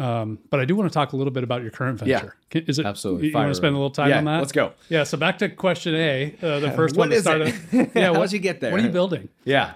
um, 0.00 0.40
but 0.50 0.58
I 0.58 0.64
do 0.64 0.74
want 0.74 0.90
to 0.90 0.92
talk 0.94 1.12
a 1.12 1.16
little 1.16 1.32
bit 1.32 1.44
about 1.44 1.62
your 1.62 1.70
current 1.70 2.00
Yeah. 2.04 2.18
venture. 2.18 2.34
Can- 2.50 2.64
Is 2.66 2.80
it 2.80 2.86
Absolutely. 2.86 3.28
You, 3.28 3.34
want 3.34 3.50
to 3.50 3.54
spend 3.54 3.74
a 3.76 3.78
little 3.78 3.90
time 3.92 4.08
yeah, 4.10 4.18
on 4.18 4.24
that? 4.24 4.38
Let's 4.38 4.50
go. 4.50 4.72
Yeah. 4.88 5.04
So 5.04 5.16
back 5.16 5.38
to 5.38 5.48
question 5.48 5.94
A, 5.94 6.34
uh, 6.42 6.58
the 6.58 6.72
first 6.76 6.96
What 6.96 7.02
one 7.04 7.10
to 7.10 7.16
is 7.16 7.22
start. 7.22 7.42
it? 7.42 7.90
Yeah. 7.94 8.12
How'd 8.14 8.32
you 8.32 8.40
get 8.40 8.60
there? 8.60 8.72
What 8.72 8.80
are 8.80 8.84
you 8.84 8.90
building? 8.90 9.28
Yeah. 9.44 9.74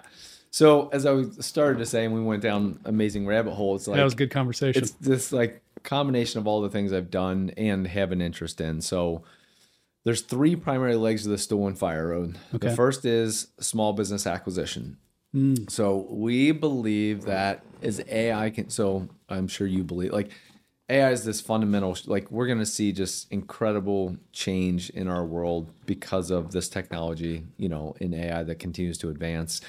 So 0.53 0.91
as 0.93 1.07
I 1.07 1.13
was- 1.13 1.45
started 1.45 1.79
to 1.79 1.87
say, 1.87 2.05
and 2.05 2.15
we 2.15 2.21
went 2.21 2.43
down 2.43 2.79
amazing 2.85 3.27
rabbit 3.27 3.53
hole. 3.55 3.75
It's 3.75 3.89
like 3.89 3.97
that 3.97 4.05
was 4.05 4.13
a 4.13 4.17
good 4.17 4.31
conversation. 4.31 4.83
it's 4.83 4.93
this 4.93 5.33
like 5.33 5.63
combination 5.83 6.39
of 6.41 6.47
all 6.47 6.61
the 6.61 6.69
things 6.69 6.93
I've 6.93 7.11
done 7.11 7.53
and 7.57 7.87
have 7.87 8.13
an 8.13 8.21
interest 8.21 8.61
in. 8.61 8.83
So 8.83 9.23
there's 10.05 10.21
three 10.21 10.55
primary 10.55 10.95
legs 10.97 11.25
of 11.25 11.33
the 11.33 11.39
stool 11.39 11.67
and 11.67 11.77
Fireroad. 11.79 12.37
Okay. 12.55 12.69
The 12.69 12.77
first 12.77 13.07
is 13.07 13.49
small 13.61 13.95
business 13.95 14.27
acquisition. 14.27 14.99
Hmm. 15.33 15.55
So 15.69 16.07
we 16.11 16.53
believe 16.53 17.23
that 17.23 17.65
as 17.81 18.03
AI 18.07 18.51
can, 18.51 18.69
so 18.69 19.09
I'm 19.31 19.49
sure 19.49 19.67
you 19.67 19.83
believe 19.83 20.13
like 20.13 20.31
AI 20.91 21.13
is 21.13 21.25
this 21.25 21.41
fundamental, 21.41 21.97
like 22.05 22.31
we're 22.31 22.47
going 22.47 22.59
to 22.59 22.67
see 22.67 22.93
just 22.93 23.33
incredible 23.33 24.19
change 24.33 24.91
in 24.91 25.09
our 25.09 25.25
world 25.25 25.73
because 25.87 26.31
of 26.31 26.53
this 26.53 26.69
technology, 26.69 27.45
you 27.57 27.71
know, 27.71 27.97
in 28.01 28.13
AI 28.13 28.43
that 28.43 28.59
continues 28.59 28.99
to 28.99 29.09
advance 29.09 29.63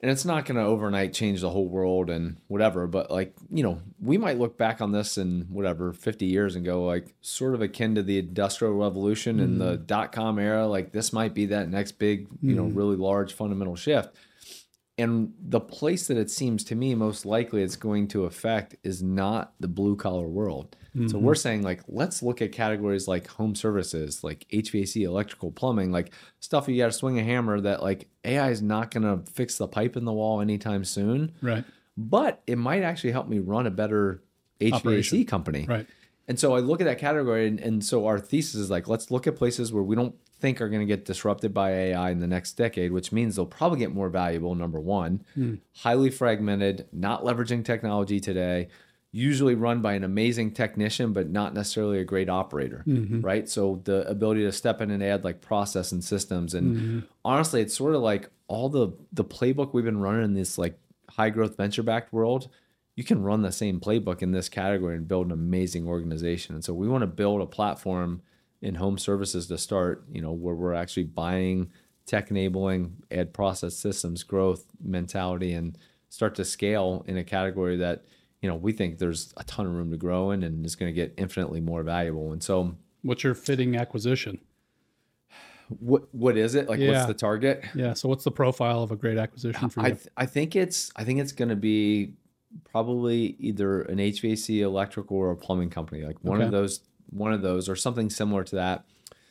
and 0.00 0.10
it's 0.10 0.24
not 0.24 0.44
going 0.44 0.56
to 0.56 0.62
overnight 0.62 1.12
change 1.12 1.40
the 1.40 1.50
whole 1.50 1.68
world 1.68 2.10
and 2.10 2.36
whatever 2.48 2.86
but 2.86 3.10
like 3.10 3.34
you 3.50 3.62
know 3.62 3.80
we 4.00 4.18
might 4.18 4.38
look 4.38 4.58
back 4.58 4.80
on 4.80 4.92
this 4.92 5.16
in 5.16 5.46
whatever 5.50 5.92
50 5.92 6.26
years 6.26 6.54
and 6.54 6.64
go 6.64 6.84
like 6.84 7.14
sort 7.20 7.54
of 7.54 7.62
akin 7.62 7.94
to 7.94 8.02
the 8.02 8.18
industrial 8.18 8.74
revolution 8.74 9.40
and 9.40 9.60
the 9.60 9.74
mm-hmm. 9.76 9.86
dot 9.86 10.12
com 10.12 10.38
era 10.38 10.66
like 10.66 10.92
this 10.92 11.12
might 11.12 11.34
be 11.34 11.46
that 11.46 11.68
next 11.68 11.92
big 11.92 12.28
you 12.42 12.54
know 12.54 12.64
mm-hmm. 12.64 12.78
really 12.78 12.96
large 12.96 13.32
fundamental 13.32 13.76
shift 13.76 14.14
and 14.98 15.34
the 15.38 15.60
place 15.60 16.06
that 16.08 16.16
it 16.16 16.30
seems 16.30 16.64
to 16.64 16.74
me 16.74 16.94
most 16.94 17.26
likely 17.26 17.62
it's 17.62 17.76
going 17.76 18.08
to 18.08 18.24
affect 18.24 18.76
is 18.82 19.02
not 19.02 19.52
the 19.60 19.68
blue 19.68 19.96
collar 19.96 20.26
world. 20.26 20.76
So 20.96 21.02
mm-hmm. 21.02 21.20
we're 21.20 21.34
saying 21.34 21.62
like 21.62 21.82
let's 21.88 22.22
look 22.22 22.40
at 22.40 22.52
categories 22.52 23.06
like 23.06 23.26
home 23.26 23.54
services, 23.54 24.24
like 24.24 24.46
HVAC, 24.50 25.02
electrical, 25.02 25.50
plumbing, 25.50 25.92
like 25.92 26.10
stuff 26.40 26.68
you 26.68 26.78
got 26.78 26.86
to 26.86 26.92
swing 26.92 27.18
a 27.18 27.22
hammer 27.22 27.60
that 27.60 27.82
like 27.82 28.08
AI 28.24 28.48
is 28.48 28.62
not 28.62 28.90
going 28.90 29.02
to 29.02 29.30
fix 29.30 29.58
the 29.58 29.68
pipe 29.68 29.98
in 29.98 30.06
the 30.06 30.12
wall 30.14 30.40
anytime 30.40 30.84
soon, 30.84 31.34
right. 31.42 31.64
but 31.98 32.40
it 32.46 32.56
might 32.56 32.82
actually 32.82 33.12
help 33.12 33.28
me 33.28 33.40
run 33.40 33.66
a 33.66 33.70
better 33.70 34.22
HVAC 34.58 34.72
Operation. 34.72 35.24
company. 35.26 35.66
Right. 35.68 35.86
And 36.28 36.40
so 36.40 36.54
I 36.54 36.58
look 36.58 36.80
at 36.80 36.84
that 36.84 36.98
category, 36.98 37.46
and, 37.46 37.60
and 37.60 37.84
so 37.84 38.06
our 38.06 38.18
thesis 38.18 38.56
is 38.56 38.70
like, 38.70 38.88
let's 38.88 39.10
look 39.10 39.26
at 39.26 39.36
places 39.36 39.72
where 39.72 39.82
we 39.82 39.94
don't 39.94 40.14
think 40.40 40.60
are 40.60 40.68
going 40.68 40.80
to 40.80 40.86
get 40.86 41.04
disrupted 41.04 41.54
by 41.54 41.70
AI 41.70 42.10
in 42.10 42.20
the 42.20 42.26
next 42.26 42.52
decade, 42.54 42.92
which 42.92 43.12
means 43.12 43.36
they'll 43.36 43.46
probably 43.46 43.78
get 43.78 43.94
more 43.94 44.08
valuable. 44.08 44.54
Number 44.54 44.80
one, 44.80 45.24
hmm. 45.34 45.54
highly 45.76 46.10
fragmented, 46.10 46.88
not 46.92 47.22
leveraging 47.22 47.64
technology 47.64 48.20
today, 48.20 48.68
usually 49.12 49.54
run 49.54 49.80
by 49.80 49.94
an 49.94 50.04
amazing 50.04 50.52
technician, 50.52 51.12
but 51.12 51.30
not 51.30 51.54
necessarily 51.54 52.00
a 52.00 52.04
great 52.04 52.28
operator, 52.28 52.84
mm-hmm. 52.86 53.22
right? 53.22 53.48
So 53.48 53.80
the 53.84 54.06
ability 54.06 54.42
to 54.42 54.52
step 54.52 54.82
in 54.82 54.90
and 54.90 55.02
add 55.02 55.24
like 55.24 55.40
process 55.40 55.90
and 55.92 56.04
systems, 56.04 56.54
and 56.54 56.76
mm-hmm. 56.76 56.98
honestly, 57.24 57.62
it's 57.62 57.74
sort 57.74 57.94
of 57.94 58.02
like 58.02 58.28
all 58.46 58.68
the 58.68 58.92
the 59.12 59.24
playbook 59.24 59.72
we've 59.72 59.84
been 59.84 60.00
running 60.00 60.24
in 60.24 60.34
this 60.34 60.58
like 60.58 60.78
high 61.08 61.30
growth 61.30 61.56
venture 61.56 61.82
backed 61.82 62.12
world 62.12 62.48
you 62.96 63.04
can 63.04 63.22
run 63.22 63.42
the 63.42 63.52
same 63.52 63.78
playbook 63.78 64.22
in 64.22 64.32
this 64.32 64.48
category 64.48 64.96
and 64.96 65.06
build 65.06 65.26
an 65.26 65.32
amazing 65.32 65.86
organization. 65.86 66.54
And 66.54 66.64
so 66.64 66.72
we 66.74 66.88
want 66.88 67.02
to 67.02 67.06
build 67.06 67.42
a 67.42 67.46
platform 67.46 68.22
in 68.62 68.74
home 68.74 68.96
services 68.98 69.46
to 69.48 69.58
start, 69.58 70.04
you 70.10 70.22
know, 70.22 70.32
where 70.32 70.54
we're 70.54 70.72
actually 70.74 71.04
buying 71.04 71.70
tech 72.06 72.30
enabling, 72.30 72.96
add 73.10 73.34
process 73.34 73.76
systems, 73.76 74.22
growth 74.22 74.64
mentality, 74.82 75.52
and 75.52 75.76
start 76.08 76.34
to 76.36 76.44
scale 76.44 77.04
in 77.06 77.18
a 77.18 77.24
category 77.24 77.76
that, 77.76 78.04
you 78.40 78.48
know, 78.48 78.56
we 78.56 78.72
think 78.72 78.98
there's 78.98 79.34
a 79.36 79.44
ton 79.44 79.66
of 79.66 79.72
room 79.72 79.90
to 79.90 79.96
grow 79.98 80.30
in 80.30 80.42
and 80.42 80.64
is 80.64 80.74
going 80.74 80.88
to 80.88 80.94
get 80.94 81.12
infinitely 81.18 81.60
more 81.60 81.82
valuable. 81.82 82.32
And 82.32 82.42
so 82.42 82.76
What's 83.02 83.22
your 83.22 83.34
fitting 83.34 83.76
acquisition? 83.76 84.40
what 85.80 86.02
what 86.14 86.36
is 86.36 86.54
it? 86.54 86.68
Like 86.68 86.78
Yeah. 86.78 86.92
what's 86.92 87.06
the 87.06 87.14
target? 87.14 87.64
Yeah. 87.74 87.92
So 87.92 88.08
what's 88.08 88.22
the 88.24 88.30
profile 88.30 88.82
of 88.84 88.92
a 88.92 88.96
great 88.96 89.18
acquisition 89.18 89.68
for 89.68 89.80
you? 89.80 89.86
I 89.86 89.90
th- 89.90 90.06
I 90.16 90.26
think 90.26 90.54
it's 90.54 90.92
I 90.96 91.02
think 91.04 91.18
it's 91.20 91.32
going 91.32 91.48
to 91.48 91.56
be 91.56 92.14
probably 92.64 93.36
either 93.38 93.82
an 93.82 93.98
HVAC, 93.98 94.60
electrical, 94.60 95.16
or 95.16 95.30
a 95.30 95.36
plumbing 95.36 95.70
company. 95.70 96.04
Like 96.04 96.22
one 96.22 96.38
Okay. 96.38 96.46
of 96.46 96.52
those, 96.52 96.80
one 97.10 97.32
of 97.32 97.42
those, 97.42 97.68
or 97.68 97.76
something 97.76 98.10
similar 98.10 98.44
to 98.44 98.56
that. 98.56 98.84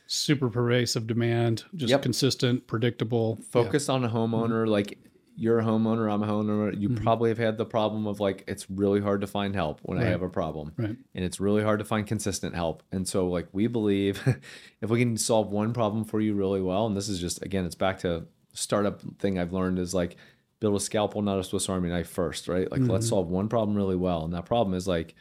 Super 0.06 0.48
pervasive 0.48 1.06
demand, 1.06 1.64
just 1.74 1.90
Yep. 1.90 2.02
consistent, 2.02 2.66
predictable. 2.66 3.36
Focused 3.50 3.90
on 3.90 4.04
a 4.04 4.08
mm-hmm. 4.08 4.16
homeowner. 4.16 4.66
Like 4.68 4.98
you're 5.36 5.58
a 5.58 5.64
homeowner, 5.64 6.10
I'm 6.10 6.22
a 6.22 6.26
homeowner. 6.26 6.80
You 6.80 6.88
mm-hmm. 6.88 7.02
probably 7.04 7.30
have 7.30 7.38
had 7.38 7.58
the 7.58 7.66
problem 7.66 8.06
of 8.06 8.20
like 8.20 8.44
it's 8.46 8.70
really 8.70 9.00
hard 9.00 9.20
to 9.20 9.26
find 9.26 9.54
help 9.54 9.80
when 9.82 9.98
I 9.98 10.04
have 10.04 10.22
a 10.22 10.28
problem, 10.28 10.72
Right. 10.76 10.96
and 11.14 11.24
it's 11.24 11.38
really 11.38 11.62
hard 11.62 11.78
to 11.80 11.84
find 11.84 12.06
consistent 12.06 12.54
help. 12.54 12.82
And 12.90 13.06
so 13.06 13.28
like 13.28 13.48
we 13.52 13.66
believe 13.66 14.22
if 14.80 14.88
we 14.88 14.98
can 14.98 15.16
solve 15.16 15.50
one 15.50 15.72
problem 15.72 16.04
for 16.04 16.20
you 16.20 16.34
really 16.34 16.62
well, 16.62 16.86
and 16.86 16.96
this 16.96 17.08
is 17.08 17.20
just 17.20 17.42
again, 17.42 17.66
it's 17.66 17.74
back 17.74 17.98
to 18.00 18.26
startup 18.54 19.02
thing 19.18 19.38
I've 19.38 19.52
learned 19.52 19.78
is 19.78 19.92
like 19.92 20.16
build 20.60 20.76
a 20.76 20.80
scalpel, 20.80 21.22
not 21.22 21.38
a 21.38 21.44
Swiss 21.44 21.68
Army 21.68 21.88
knife 21.88 22.08
first, 22.08 22.48
right? 22.48 22.70
Like 22.70 22.80
let's 22.80 23.06
mm-hmm. 23.06 23.10
solve 23.10 23.28
one 23.28 23.48
problem 23.48 23.76
really 23.76 23.96
well. 23.96 24.24
And 24.24 24.32
that 24.34 24.46
problem 24.46 24.74
is 24.74 24.88
like 24.88 25.14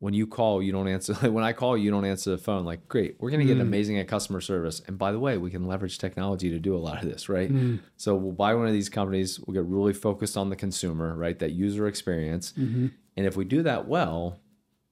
when 0.00 0.14
you 0.14 0.26
call, 0.26 0.62
you 0.62 0.72
don't 0.72 0.88
answer. 0.88 1.12
Like 1.12 1.22
when 1.32 1.44
I 1.44 1.52
call, 1.52 1.76
you 1.76 1.90
don't 1.90 2.04
answer 2.04 2.30
the 2.30 2.38
phone. 2.38 2.64
Like, 2.64 2.88
great, 2.88 3.16
we're 3.20 3.30
gonna 3.30 3.44
get 3.44 3.58
mm. 3.58 3.62
amazing 3.62 3.98
at 3.98 4.08
customer 4.08 4.40
service. 4.40 4.80
And 4.86 4.98
by 4.98 5.12
the 5.12 5.18
way, 5.18 5.36
we 5.36 5.50
can 5.50 5.66
leverage 5.66 5.98
technology 5.98 6.50
to 6.50 6.58
do 6.58 6.74
a 6.74 6.78
lot 6.78 7.02
of 7.02 7.08
this, 7.08 7.28
right? 7.28 7.52
Mm. 7.52 7.80
So 7.96 8.16
we'll 8.16 8.32
buy 8.32 8.54
one 8.54 8.66
of 8.66 8.72
these 8.72 8.88
companies. 8.88 9.38
We'll 9.40 9.54
get 9.54 9.70
really 9.70 9.92
focused 9.92 10.36
on 10.36 10.48
the 10.48 10.56
consumer, 10.56 11.14
right? 11.14 11.38
That 11.38 11.52
user 11.52 11.86
experience. 11.86 12.52
Mm-hmm. 12.52 12.88
And 13.16 13.26
if 13.26 13.36
we 13.36 13.44
do 13.44 13.62
that 13.64 13.86
well, 13.86 14.40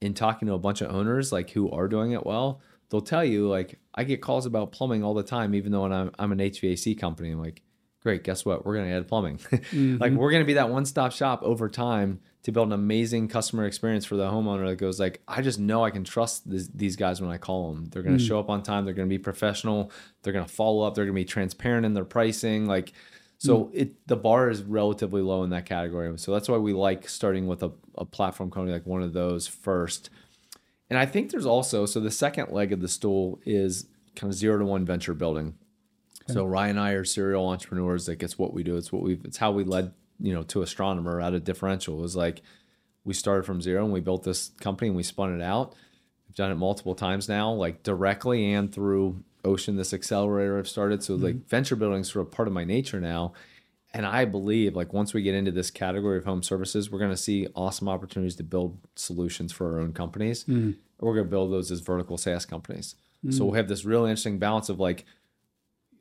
in 0.00 0.14
talking 0.14 0.46
to 0.46 0.54
a 0.54 0.58
bunch 0.58 0.80
of 0.80 0.94
owners 0.94 1.32
like 1.32 1.50
who 1.50 1.70
are 1.70 1.88
doing 1.88 2.12
it 2.12 2.24
well, 2.24 2.60
they'll 2.90 3.00
tell 3.00 3.24
you 3.24 3.48
like 3.48 3.78
I 3.94 4.04
get 4.04 4.20
calls 4.20 4.46
about 4.46 4.72
plumbing 4.72 5.02
all 5.02 5.14
the 5.14 5.22
time, 5.22 5.54
even 5.54 5.72
though 5.72 5.84
I'm 5.84 6.10
I'm 6.18 6.32
an 6.32 6.38
HVAC 6.38 6.98
company. 6.98 7.30
I'm 7.30 7.40
like, 7.40 7.62
great, 8.02 8.24
guess 8.24 8.44
what? 8.44 8.64
We're 8.64 8.76
gonna 8.76 8.94
add 8.94 9.08
plumbing. 9.08 9.40
like 9.52 9.62
mm-hmm. 9.62 10.16
we're 10.16 10.30
gonna 10.32 10.44
be 10.44 10.54
that 10.54 10.70
one 10.70 10.84
stop 10.84 11.12
shop 11.12 11.42
over 11.42 11.68
time 11.68 12.20
to 12.44 12.52
build 12.52 12.68
an 12.68 12.72
amazing 12.72 13.28
customer 13.28 13.66
experience 13.66 14.04
for 14.04 14.16
the 14.16 14.30
homeowner 14.30 14.68
that 14.68 14.76
goes 14.76 15.00
like, 15.00 15.20
I 15.26 15.42
just 15.42 15.58
know 15.58 15.84
I 15.84 15.90
can 15.90 16.04
trust 16.04 16.48
this, 16.48 16.68
these 16.68 16.96
guys 16.96 17.20
when 17.20 17.30
I 17.30 17.36
call 17.36 17.72
them. 17.72 17.86
They're 17.86 18.02
gonna 18.02 18.16
mm. 18.16 18.26
show 18.26 18.38
up 18.38 18.48
on 18.48 18.62
time. 18.62 18.84
They're 18.84 18.94
gonna 18.94 19.08
be 19.08 19.18
professional. 19.18 19.90
They're 20.22 20.32
gonna 20.32 20.48
follow 20.48 20.86
up. 20.86 20.94
They're 20.94 21.04
gonna 21.04 21.14
be 21.14 21.24
transparent 21.24 21.86
in 21.86 21.94
their 21.94 22.04
pricing. 22.04 22.66
Like. 22.66 22.92
So 23.40 23.66
mm. 23.66 23.70
it 23.72 24.08
the 24.08 24.16
bar 24.16 24.50
is 24.50 24.64
relatively 24.64 25.22
low 25.22 25.44
in 25.44 25.50
that 25.50 25.64
category. 25.64 26.12
So 26.18 26.32
that's 26.32 26.48
why 26.48 26.56
we 26.56 26.72
like 26.72 27.08
starting 27.08 27.46
with 27.46 27.62
a, 27.62 27.70
a 27.96 28.04
platform 28.04 28.50
company 28.50 28.72
like 28.72 28.84
one 28.84 29.00
of 29.00 29.12
those 29.12 29.46
first. 29.46 30.10
And 30.90 30.98
I 30.98 31.06
think 31.06 31.30
there's 31.30 31.46
also 31.46 31.86
so 31.86 32.00
the 32.00 32.10
second 32.10 32.50
leg 32.50 32.72
of 32.72 32.80
the 32.80 32.88
stool 32.88 33.38
is 33.44 33.86
kind 34.16 34.32
of 34.32 34.36
zero 34.36 34.58
to 34.58 34.64
one 34.64 34.84
venture 34.84 35.14
building. 35.14 35.54
So 36.28 36.44
Ryan 36.44 36.70
and 36.70 36.80
I 36.80 36.92
are 36.92 37.04
serial 37.04 37.48
entrepreneurs. 37.48 38.08
Like 38.08 38.22
it's 38.22 38.38
what 38.38 38.52
we 38.52 38.62
do. 38.62 38.76
It's 38.76 38.92
what 38.92 39.02
we've. 39.02 39.24
It's 39.24 39.38
how 39.38 39.52
we 39.52 39.64
led 39.64 39.92
you 40.20 40.34
know 40.34 40.42
to 40.44 40.62
astronomer 40.62 41.20
out 41.20 41.34
of 41.34 41.44
differential. 41.44 41.98
It 41.98 42.02
was 42.02 42.16
like 42.16 42.42
we 43.04 43.14
started 43.14 43.44
from 43.44 43.62
zero 43.62 43.84
and 43.84 43.92
we 43.92 44.00
built 44.00 44.24
this 44.24 44.50
company 44.60 44.88
and 44.88 44.96
we 44.96 45.02
spun 45.02 45.38
it 45.38 45.42
out. 45.42 45.74
We've 46.28 46.36
done 46.36 46.50
it 46.50 46.56
multiple 46.56 46.94
times 46.94 47.28
now, 47.28 47.52
like 47.52 47.82
directly 47.82 48.52
and 48.52 48.70
through 48.72 49.24
Ocean, 49.44 49.76
this 49.76 49.94
accelerator 49.94 50.58
I've 50.58 50.68
started. 50.68 51.02
So 51.02 51.14
like 51.14 51.36
mm-hmm. 51.36 51.48
venture 51.48 51.76
building 51.76 52.00
is 52.00 52.08
sort 52.08 52.26
of 52.26 52.32
part 52.32 52.48
of 52.48 52.54
my 52.54 52.64
nature 52.64 53.00
now. 53.00 53.32
And 53.94 54.04
I 54.04 54.26
believe 54.26 54.76
like 54.76 54.92
once 54.92 55.14
we 55.14 55.22
get 55.22 55.34
into 55.34 55.50
this 55.50 55.70
category 55.70 56.18
of 56.18 56.24
home 56.24 56.42
services, 56.42 56.90
we're 56.90 56.98
going 56.98 57.10
to 57.10 57.16
see 57.16 57.46
awesome 57.54 57.88
opportunities 57.88 58.36
to 58.36 58.42
build 58.42 58.78
solutions 58.94 59.52
for 59.52 59.72
our 59.72 59.80
own 59.80 59.94
companies. 59.94 60.44
Mm-hmm. 60.44 60.72
We're 61.00 61.14
going 61.14 61.26
to 61.26 61.30
build 61.30 61.50
those 61.50 61.70
as 61.70 61.80
vertical 61.80 62.18
SaaS 62.18 62.44
companies. 62.44 62.96
So 63.22 63.28
mm-hmm. 63.28 63.44
we'll 63.44 63.54
have 63.54 63.68
this 63.68 63.84
really 63.84 64.10
interesting 64.10 64.38
balance 64.38 64.68
of 64.68 64.78
like 64.78 65.06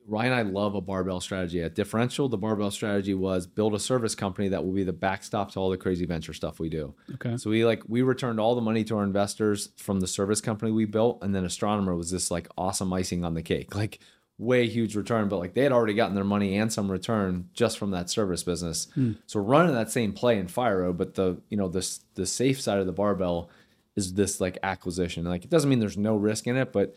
Ryan 0.08 0.32
and 0.32 0.48
I 0.48 0.52
love 0.52 0.74
a 0.74 0.82
barbell 0.82 1.20
strategy. 1.20 1.62
At 1.62 1.76
Differential, 1.76 2.30
the 2.30 2.38
barbell 2.38 2.72
strategy 2.72 3.14
was 3.14 3.46
build 3.46 3.76
a 3.76 3.80
service 3.80 4.16
company 4.16 4.48
that 4.50 4.64
will 4.64 4.72
be 4.72 4.86
the 4.86 4.94
backstop 4.94 5.52
to 5.52 5.60
all 5.60 5.70
the 5.70 5.78
crazy 5.78 6.06
venture 6.06 6.34
stuff 6.34 6.60
we 6.60 6.70
do. 6.70 6.96
Okay. 7.16 7.36
So 7.36 7.50
we 7.50 7.66
like 7.66 7.84
we 7.88 8.02
returned 8.02 8.40
all 8.40 8.56
the 8.56 8.62
money 8.62 8.86
to 8.86 8.98
our 8.98 9.04
investors 9.04 9.70
from 9.76 10.00
the 10.00 10.08
service 10.08 10.40
company 10.40 10.72
we 10.72 10.86
built, 10.86 11.22
and 11.22 11.36
then 11.36 11.44
Astronomer 11.44 11.96
was 11.96 12.10
this 12.10 12.32
like 12.32 12.48
awesome 12.58 12.92
icing 12.94 13.26
on 13.26 13.34
the 13.34 13.44
cake, 13.44 13.76
like 13.76 14.00
way 14.38 14.66
huge 14.68 14.96
return. 14.96 15.28
But 15.28 15.40
like 15.40 15.54
they 15.54 15.64
had 15.64 15.74
already 15.74 15.94
gotten 15.94 16.16
their 16.16 16.24
money 16.24 16.58
and 16.58 16.72
some 16.72 16.90
return 16.90 17.50
just 17.54 17.78
from 17.78 17.92
that 17.92 18.10
service 18.10 18.44
business. 18.44 18.88
Hmm. 18.96 19.14
So 19.26 19.42
running 19.42 19.76
that 19.76 19.92
same 19.92 20.14
play 20.14 20.40
in 20.40 20.48
Fire 20.48 20.94
but 20.94 21.16
the 21.16 21.42
you 21.50 21.58
know 21.58 21.68
the 21.68 21.86
the 22.16 22.26
safe 22.26 22.62
side 22.62 22.80
of 22.80 22.86
the 22.86 22.94
barbell 22.94 23.50
is 23.98 24.14
this 24.14 24.40
like 24.40 24.58
acquisition. 24.64 25.26
Like 25.26 25.44
it 25.44 25.50
doesn't 25.50 25.70
mean 25.70 25.80
there's 25.80 25.98
no 25.98 26.16
risk 26.16 26.48
in 26.48 26.56
it, 26.56 26.72
but 26.72 26.96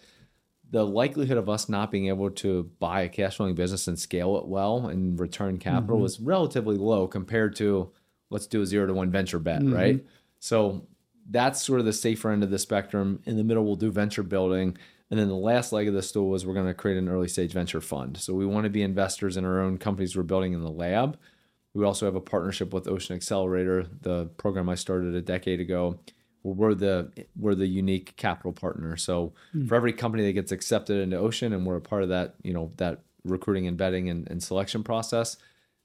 the 0.71 0.87
likelihood 0.87 1.37
of 1.37 1.49
us 1.49 1.69
not 1.69 1.91
being 1.91 2.09
able 2.09 2.31
to 2.31 2.71
buy 2.79 3.03
a 3.03 3.09
cash 3.09 3.37
flowing 3.37 3.55
business 3.55 3.89
and 3.89 3.99
scale 3.99 4.37
it 4.37 4.47
well 4.47 4.89
and 4.89 5.19
return 5.19 5.59
capital 5.59 5.97
mm-hmm. 5.97 6.05
was 6.05 6.21
relatively 6.21 6.77
low 6.77 7.09
compared 7.09 7.57
to 7.57 7.91
let's 8.31 8.47
do 8.47 8.63
a 8.63 8.67
zero 8.67 8.87
to 8.87 8.95
one 8.95 9.11
venture 9.11 9.39
bet, 9.39 9.61
mm-hmm. 9.61 9.75
right? 9.75 10.07
So 10.39 10.87
that's 11.29 11.63
sort 11.63 11.81
of 11.81 11.87
the 11.87 11.93
safer 11.93 12.31
end 12.31 12.43
of 12.43 12.51
the 12.51 12.59
spectrum. 12.59 13.21
In 13.27 13.37
the 13.37 13.45
middle, 13.45 13.65
we'll 13.65 13.77
do 13.77 13.91
venture 13.91 14.23
building. 14.23 14.77
And 15.11 15.19
then 15.19 15.29
the 15.29 15.35
last 15.35 15.73
leg 15.73 15.89
of 15.89 15.95
the 15.95 16.03
stool 16.03 16.35
is 16.35 16.47
we're 16.47 16.55
going 16.55 16.69
to 16.69 16.75
create 16.75 16.97
an 16.97 17.09
early 17.09 17.29
stage 17.29 17.53
venture 17.53 17.81
fund. 17.81 18.17
So 18.17 18.33
we 18.33 18.47
want 18.47 18.65
to 18.65 18.71
be 18.71 18.83
investors 18.83 19.37
in 19.37 19.45
our 19.45 19.61
own 19.61 19.77
companies 19.77 20.17
we're 20.17 20.23
building 20.23 20.53
in 20.53 20.63
the 20.63 20.71
lab. 20.71 21.19
We 21.75 21.85
also 21.85 22.07
have 22.07 22.15
a 22.15 22.21
partnership 22.21 22.73
with 22.73 22.89
Ocean 22.89 23.17
Accelerator, 23.17 23.87
the 24.03 24.27
program 24.37 24.69
I 24.69 24.77
started 24.77 25.15
a 25.15 25.23
decade 25.23 25.61
ago. 25.61 25.99
We're 26.43 26.75
the 26.75 27.11
we're 27.37 27.55
the 27.55 27.67
unique 27.67 28.17
capital 28.17 28.53
partner. 28.53 28.97
So 28.97 29.33
for 29.69 29.75
every 29.75 29.93
company 29.93 30.25
that 30.25 30.33
gets 30.33 30.53
accepted 30.53 31.01
into 31.01 31.17
Ocean, 31.19 31.53
and 31.53 31.67
we're 31.67 31.77
a 31.77 31.81
part 31.81 32.03
of 32.03 32.09
that, 32.09 32.35
you 32.43 32.53
know, 32.53 32.73
that 32.77 33.01
recruiting 33.25 33.67
and 33.67 33.79
vetting 33.79 34.11
and, 34.11 34.29
and 34.31 34.43
selection 34.43 34.83
process, 34.83 35.37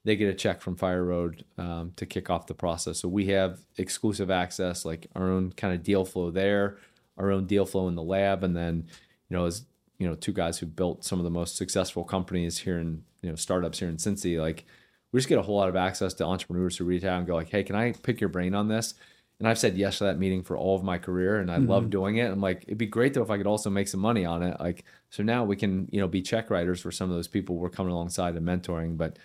they 0.04 0.16
get 0.16 0.28
a 0.28 0.34
check 0.34 0.62
from 0.62 0.76
Fireroad 0.76 1.44
um, 1.58 1.92
to 1.96 2.06
kick 2.06 2.30
off 2.30 2.46
the 2.46 2.54
process. 2.54 2.98
So 2.98 3.08
we 3.08 3.26
have 3.26 3.60
exclusive 3.76 4.30
access, 4.30 4.84
like 4.84 5.08
our 5.14 5.30
own 5.30 5.52
kind 5.52 5.74
of 5.74 5.82
deal 5.82 6.04
flow 6.04 6.30
there, 6.30 6.78
our 7.18 7.30
own 7.30 7.46
deal 7.46 7.66
flow 7.66 7.88
in 7.88 7.94
the 7.94 8.02
lab, 8.02 8.42
and 8.42 8.56
then 8.56 8.86
you 9.28 9.36
know 9.36 9.46
as 9.46 9.66
you 9.98 10.08
know 10.08 10.14
two 10.14 10.32
guys 10.32 10.58
who 10.58 10.66
built 10.66 11.04
some 11.04 11.18
of 11.18 11.24
the 11.24 11.30
most 11.30 11.56
successful 11.56 12.04
companies 12.04 12.58
here 12.58 12.78
in 12.78 13.02
you 13.22 13.28
know 13.28 13.36
startups 13.36 13.78
here 13.78 13.88
in 13.88 13.96
Cincy, 13.96 14.40
like 14.40 14.64
we 15.12 15.18
just 15.18 15.28
get 15.28 15.38
a 15.38 15.42
whole 15.42 15.56
lot 15.56 15.68
of 15.68 15.76
access 15.76 16.14
to 16.14 16.24
entrepreneurs 16.24 16.76
who 16.76 16.84
reach 16.84 17.04
out 17.04 17.18
and 17.18 17.26
go 17.26 17.34
like, 17.34 17.48
hey, 17.48 17.62
can 17.62 17.74
I 17.74 17.92
pick 17.92 18.20
your 18.20 18.28
brain 18.28 18.54
on 18.54 18.68
this? 18.68 18.94
And 19.38 19.46
I've 19.46 19.58
said 19.58 19.76
yes 19.76 19.98
to 19.98 20.04
that 20.04 20.18
meeting 20.18 20.42
for 20.42 20.56
all 20.56 20.76
of 20.76 20.82
my 20.82 20.96
career, 20.96 21.40
and 21.40 21.50
I 21.50 21.58
love 21.58 21.82
mm-hmm. 21.84 21.90
doing 21.90 22.16
it. 22.16 22.30
I'm 22.30 22.40
like, 22.40 22.62
it'd 22.62 22.78
be 22.78 22.86
great 22.86 23.12
though 23.12 23.22
if 23.22 23.30
I 23.30 23.36
could 23.36 23.46
also 23.46 23.68
make 23.68 23.86
some 23.86 24.00
money 24.00 24.24
on 24.24 24.42
it. 24.42 24.58
Like, 24.58 24.84
so 25.10 25.22
now 25.22 25.44
we 25.44 25.56
can, 25.56 25.88
you 25.92 26.00
know, 26.00 26.08
be 26.08 26.22
check 26.22 26.48
writers 26.48 26.80
for 26.80 26.90
some 26.90 27.10
of 27.10 27.16
those 27.16 27.28
people 27.28 27.56
we're 27.56 27.68
coming 27.68 27.92
alongside 27.92 28.34
and 28.34 28.46
mentoring. 28.46 28.96
But 28.96 29.18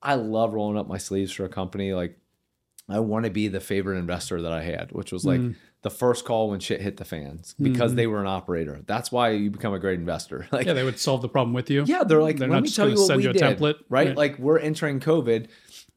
I 0.00 0.14
love 0.14 0.54
rolling 0.54 0.78
up 0.78 0.86
my 0.86 0.98
sleeves 0.98 1.32
for 1.32 1.44
a 1.44 1.48
company. 1.48 1.94
Like, 1.94 2.16
I 2.88 3.00
want 3.00 3.24
to 3.24 3.30
be 3.30 3.48
the 3.48 3.60
favorite 3.60 3.98
investor 3.98 4.40
that 4.42 4.52
I 4.52 4.62
had, 4.62 4.92
which 4.92 5.10
was 5.10 5.24
like 5.24 5.40
mm. 5.40 5.56
the 5.82 5.90
first 5.90 6.24
call 6.24 6.50
when 6.50 6.60
shit 6.60 6.80
hit 6.80 6.98
the 6.98 7.04
fans 7.04 7.56
because 7.60 7.90
mm-hmm. 7.90 7.96
they 7.96 8.06
were 8.06 8.20
an 8.20 8.28
operator. 8.28 8.80
That's 8.86 9.10
why 9.10 9.30
you 9.30 9.50
become 9.50 9.74
a 9.74 9.80
great 9.80 9.98
investor. 9.98 10.46
Like, 10.52 10.66
Yeah, 10.66 10.74
they 10.74 10.84
would 10.84 11.00
solve 11.00 11.22
the 11.22 11.28
problem 11.28 11.52
with 11.52 11.68
you. 11.68 11.82
yeah, 11.86 12.04
they're 12.04 12.22
like, 12.22 12.36
They're 12.36 12.46
let 12.46 12.54
not 12.54 12.62
me 12.62 12.68
just 12.68 12.76
tell 12.76 12.88
you 12.88 12.94
what 12.94 13.06
send 13.08 13.16
we 13.18 13.24
you 13.24 13.30
a 13.30 13.32
did, 13.32 13.42
template. 13.42 13.74
right? 13.88 14.08
Right. 14.08 14.16
Like 14.16 14.38
we're 14.38 14.60
entering 14.60 15.00
COVID, 15.00 15.48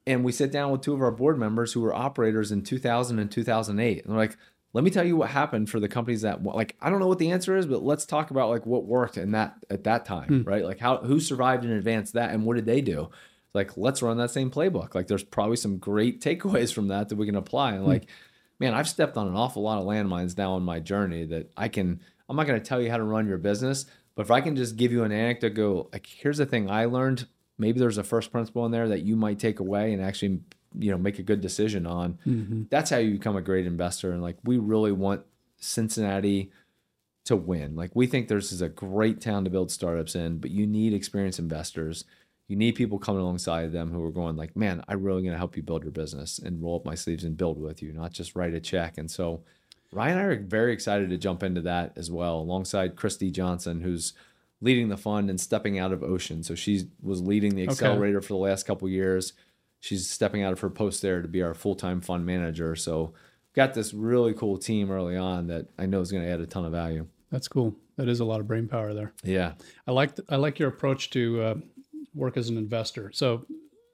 and 0.09 0.23
we 0.23 0.31
sit 0.31 0.51
down 0.51 0.71
with 0.71 0.81
two 0.81 0.93
of 0.93 1.01
our 1.01 1.11
board 1.11 1.37
members 1.37 1.71
who 1.71 1.81
were 1.81 1.93
operators 1.93 2.51
in 2.51 2.63
2000 2.63 3.19
and 3.19 3.31
2008, 3.31 4.03
and 4.03 4.11
they're 4.11 4.19
like, 4.19 4.37
let 4.73 4.83
me 4.83 4.89
tell 4.89 5.05
you 5.05 5.15
what 5.15 5.29
happened 5.29 5.69
for 5.69 5.79
the 5.79 5.87
companies 5.87 6.21
that 6.21 6.43
like 6.43 6.75
I 6.81 6.89
don't 6.89 6.99
know 6.99 7.07
what 7.07 7.19
the 7.19 7.31
answer 7.31 7.55
is, 7.55 7.67
but 7.67 7.83
let's 7.83 8.05
talk 8.05 8.31
about 8.31 8.49
like 8.49 8.65
what 8.65 8.85
worked 8.85 9.17
in 9.17 9.31
that 9.31 9.55
at 9.69 9.83
that 9.83 10.05
time, 10.05 10.27
hmm. 10.27 10.49
right? 10.49 10.65
Like 10.65 10.79
how 10.79 10.97
who 10.97 11.19
survived 11.19 11.63
and 11.63 11.73
advanced 11.73 12.13
that, 12.13 12.31
and 12.31 12.43
what 12.43 12.55
did 12.55 12.65
they 12.65 12.81
do? 12.81 13.09
Like 13.53 13.77
let's 13.77 14.01
run 14.01 14.17
that 14.17 14.31
same 14.31 14.51
playbook. 14.51 14.95
Like 14.95 15.07
there's 15.07 15.23
probably 15.23 15.57
some 15.57 15.77
great 15.77 16.21
takeaways 16.23 16.73
from 16.73 16.87
that 16.87 17.09
that 17.09 17.15
we 17.15 17.27
can 17.27 17.35
apply, 17.35 17.73
and 17.73 17.83
hmm. 17.83 17.89
like 17.89 18.07
man, 18.59 18.73
I've 18.73 18.89
stepped 18.89 19.15
on 19.15 19.27
an 19.27 19.35
awful 19.35 19.61
lot 19.61 19.79
of 19.79 19.85
landmines 19.85 20.37
now 20.37 20.53
on 20.53 20.63
my 20.63 20.79
journey 20.79 21.25
that 21.25 21.51
I 21.55 21.67
can. 21.67 22.01
I'm 22.27 22.35
not 22.35 22.45
going 22.45 22.61
to 22.61 22.67
tell 22.67 22.81
you 22.81 22.91
how 22.91 22.97
to 22.97 23.03
run 23.03 23.27
your 23.27 23.39
business, 23.39 23.85
but 24.15 24.21
if 24.21 24.29
I 24.29 24.41
can 24.41 24.55
just 24.55 24.75
give 24.75 24.91
you 24.91 25.03
an 25.03 25.11
anecdote, 25.11 25.55
go 25.55 25.89
like, 25.91 26.05
here's 26.05 26.37
the 26.37 26.45
thing 26.45 26.69
I 26.69 26.85
learned. 26.85 27.25
Maybe 27.59 27.79
there's 27.79 27.99
a 27.99 28.03
first 28.03 28.31
principle 28.31 28.65
in 28.65 28.71
there 28.71 28.87
that 28.87 29.03
you 29.03 29.15
might 29.15 29.37
take 29.37 29.59
away 29.59 29.93
and 29.93 30.01
actually, 30.01 30.39
you 30.77 30.89
know, 30.89 30.97
make 30.97 31.19
a 31.19 31.23
good 31.23 31.41
decision 31.41 31.85
on. 31.85 32.17
Mm-hmm. 32.25 32.63
That's 32.69 32.89
how 32.89 32.97
you 32.97 33.11
become 33.11 33.35
a 33.35 33.41
great 33.41 33.67
investor. 33.67 34.11
And 34.11 34.23
like, 34.23 34.37
we 34.43 34.57
really 34.57 34.91
want 34.91 35.23
Cincinnati 35.57 36.51
to 37.25 37.35
win. 37.35 37.75
Like, 37.75 37.91
we 37.93 38.07
think 38.07 38.27
this 38.27 38.51
is 38.51 38.61
a 38.61 38.69
great 38.69 39.21
town 39.21 39.43
to 39.43 39.49
build 39.49 39.69
startups 39.69 40.15
in, 40.15 40.37
but 40.37 40.49
you 40.49 40.65
need 40.65 40.93
experienced 40.93 41.37
investors. 41.37 42.05
you 42.49 42.55
need 42.55 42.73
people 42.73 42.97
coming 42.97 43.21
alongside 43.21 43.71
them 43.71 43.91
who 43.91 44.03
are 44.03 44.11
going 44.11 44.35
like, 44.35 44.55
man, 44.57 44.83
I'm 44.87 45.03
really 45.03 45.21
going 45.21 45.33
to 45.33 45.37
help 45.37 45.55
you 45.55 45.61
build 45.61 45.83
your 45.83 45.91
business 45.91 46.39
and 46.39 46.61
roll 46.61 46.77
up 46.77 46.83
my 46.83 46.95
sleeves 46.95 47.23
and 47.23 47.37
build 47.37 47.61
with 47.61 47.81
you, 47.83 47.93
not 47.93 48.11
just 48.11 48.35
write 48.35 48.55
a 48.55 48.59
check. 48.59 48.97
And 48.97 49.09
so 49.09 49.43
Ryan 49.93 50.17
and 50.17 50.19
I 50.19 50.23
are 50.23 50.39
very 50.39 50.73
excited 50.73 51.11
to 51.11 51.17
jump 51.17 51.43
into 51.43 51.61
that 51.61 51.93
as 51.95 52.09
well, 52.09 52.39
alongside 52.39 52.95
Christy 52.95 53.29
Johnson, 53.29 53.81
who's 53.81 54.13
leading 54.61 54.89
the 54.89 54.97
fund 54.97 55.29
and 55.29 55.39
stepping 55.39 55.79
out 55.79 55.91
of 55.91 56.03
Ocean. 56.03 56.43
So 56.43 56.55
she 56.55 56.89
was 57.01 57.21
leading 57.21 57.55
the 57.55 57.63
accelerator 57.63 58.21
for 58.21 58.33
the 58.33 58.39
last 58.39 58.65
couple 58.65 58.89
years. 58.89 59.33
She's 59.79 60.09
stepping 60.09 60.43
out 60.43 60.51
of 60.51 60.59
her 60.59 60.69
post 60.69 61.01
there 61.01 61.21
to 61.21 61.27
be 61.27 61.41
our 61.41 61.53
full 61.53 61.75
time 61.75 62.01
fund 62.01 62.25
manager. 62.25 62.75
So 62.75 63.13
got 63.55 63.73
this 63.73 63.93
really 63.93 64.33
cool 64.33 64.57
team 64.57 64.91
early 64.91 65.15
on 65.15 65.47
that 65.47 65.67
I 65.77 65.85
know 65.85 66.01
is 66.01 66.11
going 66.11 66.23
to 66.23 66.29
add 66.29 66.41
a 66.41 66.45
ton 66.45 66.65
of 66.65 66.71
value. 66.71 67.07
That's 67.31 67.47
cool. 67.47 67.75
That 67.95 68.07
is 68.07 68.19
a 68.19 68.25
lot 68.25 68.39
of 68.39 68.47
brain 68.47 68.67
power 68.67 68.93
there. 68.93 69.13
Yeah, 69.23 69.53
I 69.85 69.91
like 69.91 70.15
th- 70.15 70.27
I 70.29 70.37
like 70.37 70.57
your 70.57 70.69
approach 70.69 71.09
to 71.11 71.41
uh, 71.41 71.55
work 72.15 72.37
as 72.37 72.49
an 72.49 72.57
investor. 72.57 73.11
So 73.13 73.45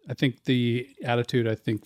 I 0.08 0.14
think 0.14 0.44
the 0.44 0.88
attitude 1.04 1.48
I 1.48 1.56
think 1.56 1.84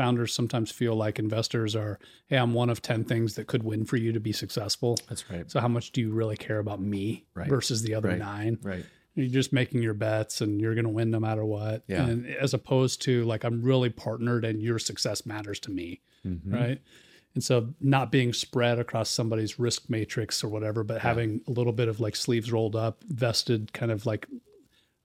founders 0.00 0.32
sometimes 0.32 0.70
feel 0.72 0.94
like 0.96 1.18
investors 1.18 1.76
are, 1.76 1.98
hey, 2.28 2.38
I'm 2.38 2.54
one 2.54 2.70
of 2.70 2.80
10 2.80 3.04
things 3.04 3.34
that 3.34 3.46
could 3.46 3.62
win 3.62 3.84
for 3.84 3.98
you 3.98 4.12
to 4.12 4.20
be 4.20 4.32
successful. 4.32 4.96
that's 5.10 5.28
right. 5.30 5.50
So 5.50 5.60
how 5.60 5.68
much 5.68 5.92
do 5.92 6.00
you 6.00 6.10
really 6.10 6.38
care 6.38 6.58
about 6.58 6.80
me 6.80 7.26
Right. 7.34 7.48
versus 7.50 7.82
the 7.82 7.94
other 7.94 8.08
Right. 8.08 8.18
nine? 8.18 8.58
Right. 8.62 8.86
You're 9.14 9.28
just 9.28 9.52
making 9.52 9.82
your 9.82 9.92
bets 9.92 10.40
and 10.40 10.58
you're 10.58 10.74
going 10.74 10.86
to 10.86 10.90
win 10.90 11.10
no 11.10 11.20
matter 11.20 11.44
what. 11.44 11.84
Yeah. 11.86 12.06
And 12.06 12.26
as 12.26 12.54
opposed 12.54 13.02
to 13.02 13.24
like, 13.24 13.44
I'm 13.44 13.60
really 13.60 13.90
partnered 13.90 14.42
and 14.46 14.62
your 14.62 14.78
success 14.78 15.26
matters 15.26 15.60
to 15.60 15.70
me. 15.70 16.00
Mhm. 16.26 16.40
Right. 16.50 16.80
And 17.34 17.44
so 17.44 17.74
not 17.78 18.10
being 18.10 18.32
spread 18.32 18.78
across 18.78 19.10
somebody's 19.10 19.58
risk 19.58 19.90
matrix 19.90 20.42
or 20.42 20.48
whatever, 20.48 20.82
but 20.82 21.02
having 21.02 21.42
a 21.46 21.50
little 21.50 21.74
bit 21.74 21.88
of 21.88 22.00
like 22.00 22.16
sleeves 22.16 22.50
rolled 22.50 22.74
up, 22.74 23.04
vested 23.06 23.74
kind 23.74 23.92
of 23.92 24.06
like 24.06 24.26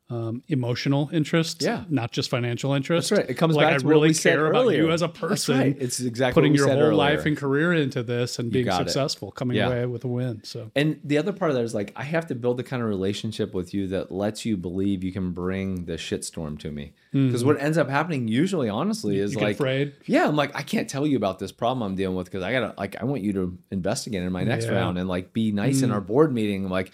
um, 0.07 0.43
emotional 0.49 1.09
interest, 1.11 1.63
Yeah. 1.63 1.83
not 1.89 2.11
just 2.11 2.29
financial 2.29 2.73
interest. 2.73 3.09
That's 3.09 3.21
right. 3.21 3.29
It 3.29 3.33
comes 3.35 3.55
like 3.55 3.65
back 3.65 3.73
I 3.73 3.77
to 3.79 3.87
really 3.87 4.13
care 4.13 4.45
about 4.45 4.69
you 4.75 4.91
as 4.91 5.01
a 5.01 5.07
That's 5.07 5.19
person. 5.19 5.57
right. 5.57 5.75
It's 5.79 5.99
exactly 5.99 6.39
Putting 6.39 6.51
what 6.51 6.59
we 6.59 6.65
your 6.65 6.67
whole 6.75 6.79
earlier. 6.89 6.93
life 6.93 7.25
and 7.25 7.35
career 7.35 7.73
into 7.73 8.03
this 8.03 8.37
and 8.37 8.51
being 8.51 8.65
got 8.65 8.81
it. 8.81 8.85
successful, 8.85 9.31
coming 9.31 9.57
Yeah. 9.57 9.65
away 9.67 9.85
with 9.87 10.03
a 10.03 10.07
win. 10.07 10.41
So 10.43 10.69
And 10.75 10.99
the 11.03 11.17
other 11.17 11.33
part 11.33 11.49
of 11.49 11.57
that 11.57 11.63
is 11.63 11.73
like 11.73 11.91
I 11.95 12.03
have 12.03 12.27
to 12.27 12.35
build 12.35 12.57
the 12.57 12.63
kind 12.63 12.83
of 12.83 12.87
relationship 12.89 13.53
with 13.55 13.73
you 13.73 13.87
that 13.87 14.11
lets 14.11 14.45
you 14.45 14.57
believe 14.57 15.03
you 15.03 15.11
can 15.11 15.31
bring 15.31 15.85
the 15.85 15.93
shitstorm 15.93 16.59
to 16.59 16.71
me. 16.71 16.93
Because 17.11 17.43
what 17.45 17.59
ends 17.61 17.77
up 17.77 17.89
happening 17.89 18.27
usually, 18.27 18.67
honestly, 18.69 19.17
is 19.19 19.31
Mm-hmm. 19.31 19.39
you 19.39 19.45
like, 19.45 19.55
afraid. 19.55 19.93
yeah, 20.05 20.27
I'm 20.27 20.35
like 20.35 20.55
I 20.55 20.61
can't 20.61 20.87
tell 20.89 21.07
you 21.07 21.17
about 21.17 21.39
this 21.39 21.51
problem 21.51 21.81
I'm 21.81 21.95
dealing 21.95 22.15
with 22.15 22.25
because 22.25 22.43
I 22.43 22.51
gotta 22.51 22.73
like 22.77 22.95
I 23.01 23.05
want 23.05 23.23
you 23.23 23.33
to 23.33 23.57
investigate 23.71 24.21
in 24.21 24.31
my 24.31 24.43
next 24.43 24.65
Yeah. 24.65 24.71
Mm. 24.71 24.75
round 24.75 24.97
and 24.99 25.09
like 25.09 25.33
be 25.33 25.51
nice 25.51 25.81
in 25.81 25.89
our 25.91 26.01
board 26.01 26.31
meeting. 26.33 26.65
I'm 26.65 26.71
like, 26.71 26.91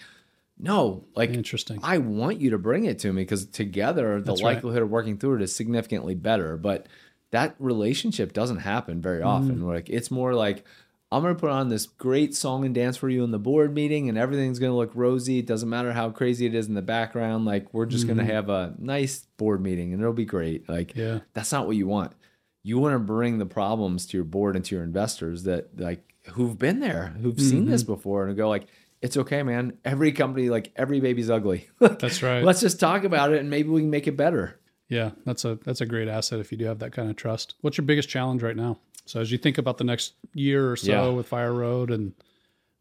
no, 0.62 1.04
like 1.14 1.30
Interesting. 1.30 1.80
I 1.82 1.98
want 1.98 2.40
you 2.40 2.50
to 2.50 2.58
bring 2.58 2.84
it 2.86 2.98
to 3.00 3.12
me 3.12 3.22
because 3.22 3.44
together 3.46 4.20
the 4.20 4.26
That's 4.32 4.42
right. 4.42 4.54
likelihood 4.54 4.82
of 4.82 4.90
working 4.90 5.18
through 5.18 5.36
it 5.36 5.42
is 5.42 5.54
significantly 5.54 6.14
better. 6.14 6.56
But 6.56 6.86
that 7.32 7.54
relationship 7.58 8.32
doesn't 8.32 8.58
happen 8.58 9.00
very 9.02 9.22
often. 9.22 9.56
Mm-hmm. 9.56 9.66
Like 9.66 9.90
it's 9.90 10.10
more 10.10 10.34
like 10.34 10.64
I'm 11.10 11.22
gonna 11.22 11.34
put 11.34 11.50
on 11.50 11.68
this 11.68 11.84
great 11.86 12.34
song 12.34 12.64
and 12.64 12.74
dance 12.74 12.96
for 12.96 13.08
you 13.10 13.22
in 13.24 13.32
the 13.32 13.38
board 13.38 13.74
meeting, 13.74 14.08
and 14.08 14.16
everything's 14.16 14.58
gonna 14.58 14.76
look 14.76 14.92
rosy. 14.94 15.38
It 15.40 15.46
doesn't 15.46 15.68
matter 15.68 15.92
how 15.92 16.08
crazy 16.10 16.46
it 16.46 16.54
is 16.54 16.68
in 16.68 16.74
the 16.74 16.80
background. 16.82 17.44
Like 17.44 17.72
we're 17.74 17.84
just 17.86 18.06
gonna 18.06 18.24
have 18.24 18.48
a 18.48 18.74
nice 18.78 19.26
board 19.36 19.60
meeting, 19.60 19.92
and 19.92 20.00
it'll 20.00 20.14
be 20.14 20.24
great. 20.24 20.68
Like 20.68 20.88
Mm-hmm. 20.94 21.00
Yeah. 21.00 21.18
that's 21.34 21.52
not 21.52 21.66
what 21.66 21.76
you 21.76 21.86
want. 21.86 22.12
You 22.62 22.78
want 22.78 22.94
to 22.94 22.98
bring 23.00 23.38
the 23.38 23.46
problems 23.46 24.06
to 24.06 24.16
your 24.16 24.24
board 24.24 24.54
and 24.56 24.64
to 24.66 24.74
your 24.76 24.84
investors 24.84 25.42
that 25.42 25.78
like 25.78 26.14
who've 26.28 26.56
been 26.58 26.78
there, 26.80 27.08
who've 27.20 27.40
seen 27.40 27.64
this 27.66 27.82
Mm-hmm. 27.82 27.92
before, 27.94 28.28
and 28.28 28.36
go 28.36 28.48
like, 28.48 28.66
it's 29.02 29.16
okay, 29.16 29.42
man. 29.42 29.76
Every 29.84 30.12
company, 30.12 30.48
like 30.48 30.72
every 30.76 31.00
baby's 31.00 31.28
ugly. 31.28 31.68
That's 31.80 32.22
right. 32.22 32.42
Let's 32.44 32.60
just 32.60 32.80
talk 32.80 33.04
about 33.04 33.32
it, 33.32 33.40
and 33.40 33.50
maybe 33.50 33.68
we 33.68 33.80
can 33.82 33.90
make 33.90 34.06
it 34.06 34.16
better. 34.16 34.58
Yeah, 34.88 35.12
that's 35.24 35.46
a 35.46 35.58
that's 35.64 35.80
a 35.80 35.86
great 35.86 36.06
asset 36.08 36.38
if 36.38 36.52
you 36.52 36.58
do 36.58 36.66
have 36.66 36.80
that 36.80 36.92
kind 36.92 37.08
of 37.08 37.16
trust. 37.16 37.54
What's 37.62 37.78
your 37.78 37.86
biggest 37.86 38.10
challenge 38.10 38.42
right 38.42 38.56
now? 38.56 38.78
So 39.06 39.20
as 39.20 39.32
you 39.32 39.38
think 39.38 39.56
about 39.56 39.78
the 39.78 39.84
next 39.84 40.12
year 40.34 40.70
or 40.70 40.76
so 40.76 40.90
Yeah. 40.92 41.08
with 41.08 41.26
Fireroad, 41.28 41.90
and 41.90 42.12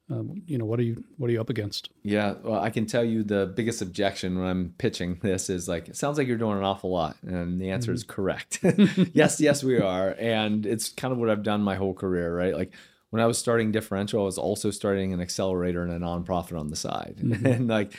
um, 0.10 0.42
you 0.46 0.58
know 0.58 0.66
what 0.66 0.78
are 0.80 0.84
you 0.84 1.06
what 1.18 1.30
are 1.30 1.34
you 1.34 1.40
up 1.40 1.50
against? 1.50 1.90
Yeah, 2.04 2.34
well, 2.44 2.60
I 2.60 2.70
can 2.70 2.86
tell 2.86 3.06
you 3.06 3.24
the 3.24 3.46
biggest 3.56 3.82
objection 3.82 4.38
when 4.38 4.46
I'm 4.46 4.74
pitching 4.78 5.20
this 5.22 5.50
is 5.50 5.70
like, 5.70 5.88
it 5.88 5.96
sounds 5.96 6.18
like 6.18 6.28
you're 6.28 6.38
doing 6.38 6.58
an 6.58 6.66
awful 6.66 6.92
lot. 6.92 7.16
And 7.26 7.62
the 7.62 7.70
answer 7.72 7.94
is 7.94 8.04
correct. 8.04 8.60
yes, 9.14 9.40
yes, 9.40 9.64
we 9.64 9.80
are. 9.80 10.14
And 10.20 10.66
it's 10.66 10.90
kind 10.90 11.14
of 11.14 11.18
what 11.18 11.30
I've 11.30 11.44
done 11.44 11.62
my 11.62 11.76
whole 11.76 11.94
career, 11.94 12.36
right? 12.36 12.54
Like 12.54 12.74
when 13.12 13.22
I 13.22 13.28
was 13.28 13.38
starting 13.38 13.72
Differential, 13.72 14.22
I 14.22 14.26
was 14.26 14.38
also 14.38 14.72
starting 14.72 15.14
an 15.14 15.22
accelerator 15.22 15.84
and 15.84 15.92
a 15.92 16.00
nonprofit 16.00 16.60
on 16.60 16.70
the 16.70 16.76
side. 16.76 17.18
And 17.46 17.68
like 17.68 17.94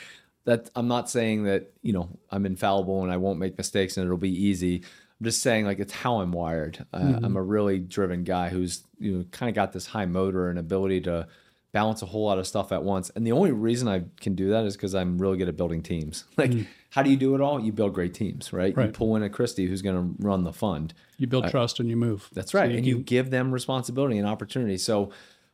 that, 0.45 0.69
I'm 0.75 0.87
not 0.87 1.09
saying 1.09 1.45
that, 1.45 1.71
you 1.81 1.93
know, 1.93 2.09
I'm 2.29 2.45
infallible 2.45 3.03
and 3.03 3.11
I 3.11 3.17
won't 3.17 3.39
make 3.39 3.57
mistakes 3.57 3.95
and 3.95 4.05
it'll 4.05 4.17
be 4.17 4.45
easy. 4.45 4.77
I'm 4.77 5.23
just 5.23 5.41
saying 5.41 5.65
like 5.65 5.79
it's 5.79 5.93
how 5.93 6.19
I'm 6.19 6.31
wired. 6.31 6.85
Uh, 6.91 7.19
I'm 7.23 7.37
a 7.37 7.41
really 7.41 7.79
driven 7.79 8.23
guy 8.23 8.49
who's, 8.49 8.83
you 8.99 9.17
know, 9.17 9.25
kind 9.31 9.49
of 9.49 9.55
got 9.55 9.71
this 9.71 9.85
high 9.85 10.07
motor 10.07 10.49
and 10.49 10.59
ability 10.59 11.01
to 11.01 11.27
balance 11.73 12.03
a 12.03 12.05
whole 12.05 12.25
lot 12.25 12.37
of 12.37 12.47
stuff 12.47 12.71
at 12.71 12.83
once. 12.83 13.09
And 13.15 13.27
the 13.27 13.31
only 13.33 13.51
reason 13.51 13.87
I 13.87 14.05
can 14.21 14.35
do 14.35 14.49
that 14.51 14.63
is 14.63 14.77
because 14.77 14.95
I'm 14.95 15.17
really 15.17 15.37
good 15.37 15.49
at 15.49 15.57
building 15.57 15.81
teams. 15.81 16.23
Like, 16.37 16.51
mm. 16.51 16.67
how 16.91 17.03
do 17.03 17.09
you 17.09 17.17
do 17.17 17.35
it 17.35 17.41
all? 17.41 17.59
You 17.59 17.71
build 17.71 17.93
great 17.93 18.13
teams, 18.13 18.53
right? 18.53 18.75
You 18.77 18.87
pull 18.87 19.15
in 19.15 19.23
a 19.23 19.29
Christie 19.29 19.65
who's 19.65 19.81
going 19.81 19.95
to 19.95 20.23
run 20.25 20.43
the 20.43 20.53
fund. 20.53 20.93
You 21.17 21.27
build 21.27 21.49
trust 21.49 21.79
and 21.79 21.89
you 21.89 21.97
move. 21.97 22.29
That's 22.33 22.51
So 22.51 22.59
right. 22.59 22.71
and 22.71 22.85
you 22.85 22.99
give 22.99 23.29
them 23.29 23.51
responsibility 23.51 24.17
and 24.17 24.27
opportunity. 24.27 24.77
So 24.77 25.11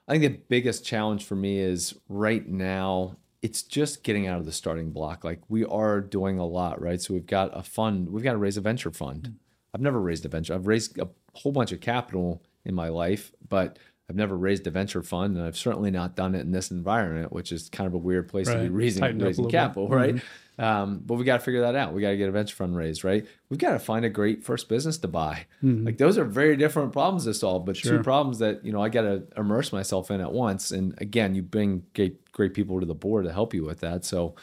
I 0.08 0.12
think 0.12 0.24
the 0.24 0.42
biggest 0.50 0.86
challenge 0.86 1.26
for 1.26 1.36
me 1.36 1.60
is 1.60 1.96
right 2.10 2.48
now, 2.48 3.18
it's 3.42 3.62
just 3.64 4.04
getting 4.04 4.28
out 4.28 4.40
of 4.40 4.46
the 4.46 4.52
starting 4.52 4.92
block. 4.92 5.24
Like 5.24 5.42
we 5.48 5.64
are 5.66 6.02
doing 6.02 6.40
a 6.40 6.46
lot, 6.46 6.82
right? 6.82 7.02
So 7.02 7.14
we've 7.14 7.26
got 7.26 7.58
a 7.58 7.64
fund, 7.64 8.10
we've 8.10 8.24
got 8.24 8.34
to 8.34 8.38
raise 8.38 8.58
a 8.58 8.62
venture 8.62 8.92
fund. 8.92 9.24
Mm. 9.24 9.34
I've 9.74 9.82
never 9.82 10.02
raised 10.02 10.26
a 10.26 10.30
venture. 10.30 10.54
I've 10.56 10.68
raised 10.68 10.98
a 10.98 11.08
whole 11.34 11.52
bunch 11.52 11.72
of 11.72 11.80
capital 11.80 12.42
in 12.66 12.74
my 12.76 12.90
life, 12.90 13.32
but 13.48 13.78
I've 14.10 14.16
never 14.16 14.36
raised 14.36 14.66
a 14.66 14.72
venture 14.72 15.04
fund, 15.04 15.38
and 15.38 15.46
I've 15.46 15.58
certainly 15.58 15.92
not 15.92 16.16
done 16.16 16.34
it 16.34 16.40
in 16.42 16.52
this 16.52 16.72
environment, 16.72 17.32
which 17.32 17.52
is 17.52 17.70
kind 17.70 17.88
of 17.88 17.94
a 17.94 17.98
weird 18.00 18.28
place 18.28 18.48
to 18.48 18.58
be 18.64 18.70
raising, 18.70 19.02
Tighten 19.02 19.18
up 19.18 19.22
a 19.22 19.26
raising 19.28 19.46
little 19.46 19.52
bit. 19.52 19.58
capital, 19.58 19.88
right? 19.90 20.22
Um, 20.58 21.02
but 21.06 21.14
we 21.14 21.24
got 21.24 21.38
to 21.38 21.44
figure 21.44 21.62
that 21.62 21.76
out. 21.76 21.94
We 21.94 22.02
got 22.02 22.10
to 22.10 22.18
get 22.18 22.28
a 22.28 22.32
venture 22.32 22.56
fund 22.56 22.76
raised, 22.76 23.04
right? 23.06 23.26
We've 23.50 23.60
got 23.60 23.72
to 23.74 23.80
find 23.80 24.04
a 24.04 24.10
great 24.10 24.44
first 24.44 24.68
business 24.68 24.98
to 24.98 25.08
buy. 25.08 25.46
Like 25.62 25.98
those 25.98 26.18
are 26.18 26.26
very 26.26 26.58
different 26.58 26.92
problems 26.92 27.24
to 27.26 27.34
solve, 27.34 27.66
but 27.66 27.78
two 27.78 28.04
problems 28.04 28.40
that 28.40 28.66
you 28.66 28.74
know 28.74 28.82
I 28.82 28.90
got 28.90 29.04
to 29.04 29.24
immerse 29.38 29.72
myself 29.72 30.12
in 30.12 30.20
at 30.20 30.34
once. 30.34 30.72
And 30.72 30.96
again, 31.00 31.34
you 31.36 31.44
bring 31.44 31.84
great 31.96 32.30
great 32.34 32.54
people 32.54 32.80
to 32.82 32.86
the 32.86 32.96
board 32.96 33.26
to 33.26 33.32
help 33.32 33.54
you 33.54 33.64
with 33.64 33.80
that. 33.82 34.04
So 34.06 34.36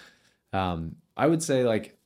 um, 0.55 0.97
I 1.17 1.27
would 1.27 1.43
say 1.43 1.65
like 1.65 1.99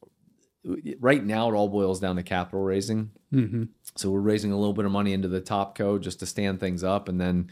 right 0.99 1.25
now 1.25 1.51
it 1.51 1.55
all 1.55 1.69
boils 1.69 2.01
down 2.01 2.17
to 2.17 2.23
capital 2.23 2.63
raising. 2.63 3.11
Mhm. 3.33 3.69
So 3.97 4.11
we're 4.11 4.21
raising 4.21 4.53
a 4.53 4.57
little 4.59 4.73
bit 4.75 4.85
of 4.85 4.93
money 4.93 5.13
into 5.13 5.29
the 5.29 5.41
top 5.41 5.77
code 5.77 6.03
just 6.03 6.21
to 6.21 6.27
stand 6.27 6.61
things 6.61 6.83
up, 6.85 7.09
and 7.09 7.21
then 7.21 7.51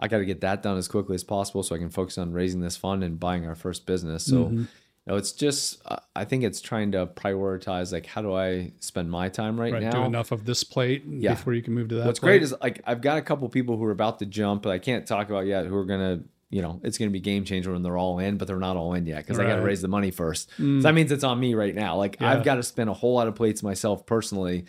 I 0.00 0.06
got 0.08 0.18
to 0.18 0.24
get 0.24 0.42
that 0.42 0.62
done 0.62 0.76
as 0.76 0.86
quickly 0.88 1.14
as 1.14 1.24
possible 1.24 1.62
so 1.62 1.74
I 1.74 1.78
can 1.78 1.90
focus 1.90 2.18
on 2.18 2.32
raising 2.32 2.60
this 2.60 2.76
fund 2.76 3.02
and 3.02 3.18
buying 3.18 3.46
our 3.46 3.54
first 3.54 3.86
business. 3.86 4.24
So. 4.24 4.44
Mm-hmm. 4.46 4.64
You 5.06 5.14
know, 5.14 5.18
it's 5.20 5.32
just 5.32 5.80
uh, 5.86 5.96
I 6.14 6.26
think 6.26 6.44
it's 6.44 6.60
trying 6.60 6.92
to 6.92 7.06
prioritize 7.06 7.92
like 7.94 8.04
how 8.04 8.20
do 8.20 8.34
I 8.34 8.72
spend 8.80 9.10
my 9.10 9.30
time 9.30 9.58
right, 9.58 9.72
right, 9.72 9.82
now. 9.82 9.90
do 9.92 10.02
enough 10.02 10.32
of 10.32 10.44
this 10.44 10.62
plate 10.64 11.02
Yeah. 11.08 11.32
before 11.32 11.54
you 11.54 11.62
can 11.62 11.72
move 11.72 11.88
to 11.88 11.94
that. 11.94 12.04
What's 12.06 12.18
plate. 12.18 12.28
great 12.32 12.42
is 12.42 12.54
like 12.60 12.82
I've 12.86 13.00
got 13.00 13.16
a 13.16 13.22
couple 13.22 13.48
people 13.48 13.78
who 13.78 13.84
are 13.84 13.90
about 13.90 14.18
to 14.18 14.26
jump, 14.26 14.60
but 14.64 14.68
I 14.70 14.78
can't 14.78 15.06
talk 15.06 15.30
about 15.30 15.46
yet. 15.46 15.64
Who 15.66 15.74
are 15.76 15.86
gonna, 15.86 16.20
you 16.50 16.60
know, 16.60 16.78
it's 16.84 16.98
gonna 16.98 17.10
be 17.10 17.20
game 17.20 17.44
changer 17.44 17.72
when 17.72 17.82
they're 17.82 17.96
all 17.96 18.18
in, 18.18 18.36
but 18.36 18.48
they're 18.48 18.58
not 18.58 18.76
all 18.76 18.92
in 18.92 19.06
yet 19.06 19.24
because 19.24 19.38
I 19.38 19.44
got 19.44 19.56
to 19.56 19.62
Mm. 19.62 19.64
raise 19.64 19.80
the 19.80 19.88
money 19.88 20.10
first. 20.10 20.50
So 20.58 20.80
that 20.82 20.92
means 20.94 21.10
it's 21.10 21.24
on 21.24 21.40
me 21.40 21.54
right 21.54 21.74
now. 21.74 21.96
Like 21.96 22.18
Yeah. 22.20 22.30
I've 22.30 22.44
got 22.44 22.56
to 22.56 22.62
spend 22.62 22.90
a 22.90 22.94
whole 22.94 23.14
lot 23.14 23.28
of 23.28 23.34
plates 23.34 23.62
myself 23.62 24.04
personally 24.04 24.66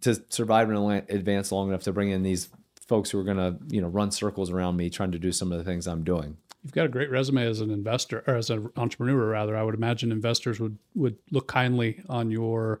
to 0.00 0.22
survive 0.30 0.70
and 0.70 1.10
advance 1.10 1.52
long 1.52 1.68
enough 1.68 1.82
to 1.82 1.92
bring 1.92 2.10
in 2.10 2.22
these 2.22 2.48
folks 2.88 3.10
who 3.10 3.18
are 3.18 3.24
gonna, 3.24 3.58
you 3.68 3.80
know, 3.80 3.88
run 3.88 4.10
circles 4.10 4.50
around 4.50 4.76
me 4.76 4.90
trying 4.90 5.12
to 5.12 5.18
do 5.18 5.32
some 5.32 5.52
of 5.52 5.58
the 5.58 5.64
things 5.64 5.86
I'm 5.86 6.02
doing. 6.04 6.36
You've 6.64 6.72
got 6.72 6.86
a 6.86 6.88
great 6.88 7.10
resume 7.10 7.44
as 7.44 7.60
an 7.60 7.70
investor 7.70 8.22
or 8.26 8.36
as 8.36 8.48
an 8.50 8.70
entrepreneur, 8.76 9.26
rather. 9.28 9.56
I 9.56 9.62
would 9.62 9.74
imagine 9.74 10.12
investors 10.12 10.60
would 10.60 10.78
would 10.94 11.16
look 11.30 11.48
kindly 11.48 12.00
on 12.08 12.30
your 12.30 12.80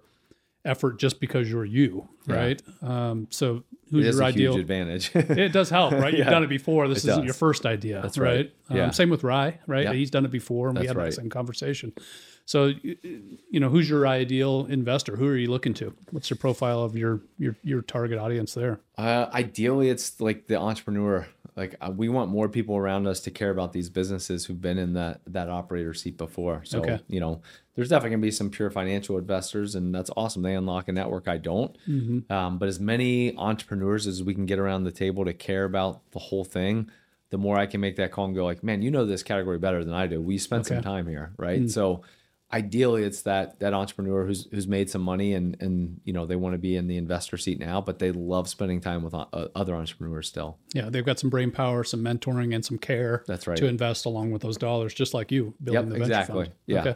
effort 0.64 0.98
just 1.00 1.18
because 1.18 1.50
you're 1.50 1.64
you, 1.64 2.08
Yeah. 2.28 2.34
right? 2.36 2.62
Um, 2.82 3.26
so 3.30 3.64
who's 3.90 4.06
is 4.06 4.14
your 4.14 4.22
a 4.22 4.26
ideal? 4.28 4.52
huge 4.52 4.60
advantage. 4.60 5.10
It 5.14 5.52
does 5.52 5.70
help, 5.70 5.92
right? 5.94 6.12
You've 6.16 6.26
Yeah. 6.26 6.30
done 6.30 6.44
it 6.44 6.48
before. 6.48 6.86
This 6.86 6.98
It 7.04 7.08
isn't 7.08 7.20
does. 7.22 7.24
your 7.24 7.34
first 7.34 7.66
idea, 7.66 8.00
That's 8.00 8.16
right? 8.16 8.36
right. 8.36 8.52
Um, 8.70 8.76
Yeah. 8.76 8.90
Same 8.90 9.10
with 9.10 9.24
Rye, 9.24 9.58
right? 9.66 9.84
Yeah. 9.84 9.92
He's 9.92 10.10
done 10.10 10.24
it 10.24 10.30
before, 10.30 10.68
and 10.68 10.78
we 10.78 10.86
had 10.86 10.96
right. 10.96 11.12
same 11.12 11.30
conversation. 11.30 11.92
So, 12.44 12.66
you 12.66 13.60
know, 13.60 13.68
who's 13.68 13.88
your 13.88 14.06
ideal 14.06 14.66
investor? 14.66 15.16
Who 15.16 15.28
are 15.28 15.36
you 15.36 15.48
looking 15.50 15.74
to? 15.74 15.94
What's 16.10 16.28
your 16.28 16.36
profile 16.36 16.82
of 16.82 16.96
your 16.96 17.20
your 17.38 17.56
your 17.62 17.82
target 17.82 18.18
audience 18.18 18.54
there? 18.54 18.80
Uh, 18.98 19.26
ideally, 19.32 19.88
it's 19.90 20.20
like 20.20 20.46
the 20.48 20.58
entrepreneur. 20.58 21.26
Like 21.54 21.76
uh, 21.80 21.90
we 21.94 22.08
want 22.08 22.30
more 22.30 22.48
people 22.48 22.76
around 22.76 23.06
us 23.06 23.20
to 23.20 23.30
care 23.30 23.50
about 23.50 23.72
these 23.72 23.90
businesses 23.90 24.46
who've 24.46 24.60
been 24.60 24.78
in 24.78 24.94
that 24.94 25.20
that 25.26 25.48
operator 25.50 25.94
seat 25.94 26.16
before. 26.16 26.62
So 26.64 26.80
Okay. 26.80 26.98
you 27.08 27.20
know, 27.20 27.42
there's 27.74 27.88
definitely 27.90 28.16
gonna 28.16 28.22
be 28.22 28.30
some 28.30 28.50
pure 28.50 28.70
financial 28.70 29.18
investors, 29.18 29.74
and 29.74 29.94
that's 29.94 30.10
awesome. 30.16 30.42
They 30.42 30.54
unlock 30.54 30.88
a 30.88 30.92
network 30.92 31.28
I 31.28 31.36
don't. 31.38 31.76
Mm-hmm. 31.88 32.32
Um, 32.32 32.58
but 32.58 32.68
as 32.68 32.80
many 32.80 33.36
entrepreneurs 33.36 34.06
as 34.06 34.22
we 34.22 34.34
can 34.34 34.46
get 34.46 34.58
around 34.58 34.84
the 34.84 34.92
table 34.92 35.24
to 35.26 35.32
care 35.34 35.64
about 35.64 36.10
the 36.12 36.18
whole 36.18 36.44
thing, 36.44 36.90
the 37.30 37.38
more 37.38 37.56
I 37.56 37.66
can 37.66 37.80
make 37.80 37.96
that 37.96 38.12
call 38.12 38.24
and 38.24 38.34
go 38.34 38.44
like, 38.44 38.64
man, 38.64 38.82
you 38.82 38.90
know 38.90 39.04
this 39.04 39.22
category 39.22 39.58
better 39.58 39.84
than 39.84 39.94
I 39.94 40.06
do. 40.06 40.20
We 40.20 40.38
spent 40.38 40.66
some 40.66 40.82
time 40.82 41.06
here, 41.06 41.32
right? 41.36 41.70
So. 41.70 42.02
Ideally 42.52 43.02
it's 43.02 43.22
that 43.22 43.58
that 43.60 43.72
entrepreneur 43.72 44.26
who's 44.26 44.46
who's 44.50 44.66
made 44.66 44.90
some 44.90 45.02
money 45.02 45.34
and 45.34 45.56
and 45.60 46.00
you 46.04 46.12
know 46.12 46.26
they 46.26 46.36
want 46.36 46.54
to 46.54 46.58
be 46.58 46.76
in 46.76 46.86
the 46.86 46.96
investor 46.96 47.36
seat 47.36 47.58
now 47.58 47.80
but 47.80 47.98
they 47.98 48.12
love 48.12 48.48
spending 48.48 48.80
time 48.80 49.02
with 49.02 49.14
uh, 49.14 49.26
other 49.54 49.74
entrepreneurs 49.74 50.28
still. 50.28 50.58
Yeah 50.74 50.90
they've 50.90 51.04
got 51.04 51.18
some 51.18 51.30
brain 51.30 51.50
power 51.50 51.82
some 51.84 52.00
mentoring 52.00 52.54
and 52.54 52.64
some 52.64 52.78
care 52.78 53.24
that's 53.26 53.46
right. 53.46 53.56
to 53.56 53.66
invest 53.66 54.04
along 54.04 54.32
with 54.32 54.42
those 54.42 54.56
dollars 54.56 54.92
just 54.92 55.14
like 55.14 55.32
you 55.32 55.54
building 55.62 55.90
yep, 55.90 55.98
the 55.98 56.04
exactly. 56.04 56.44
fund. 56.44 56.54
yeah. 56.66 56.80
Okay. 56.80 56.94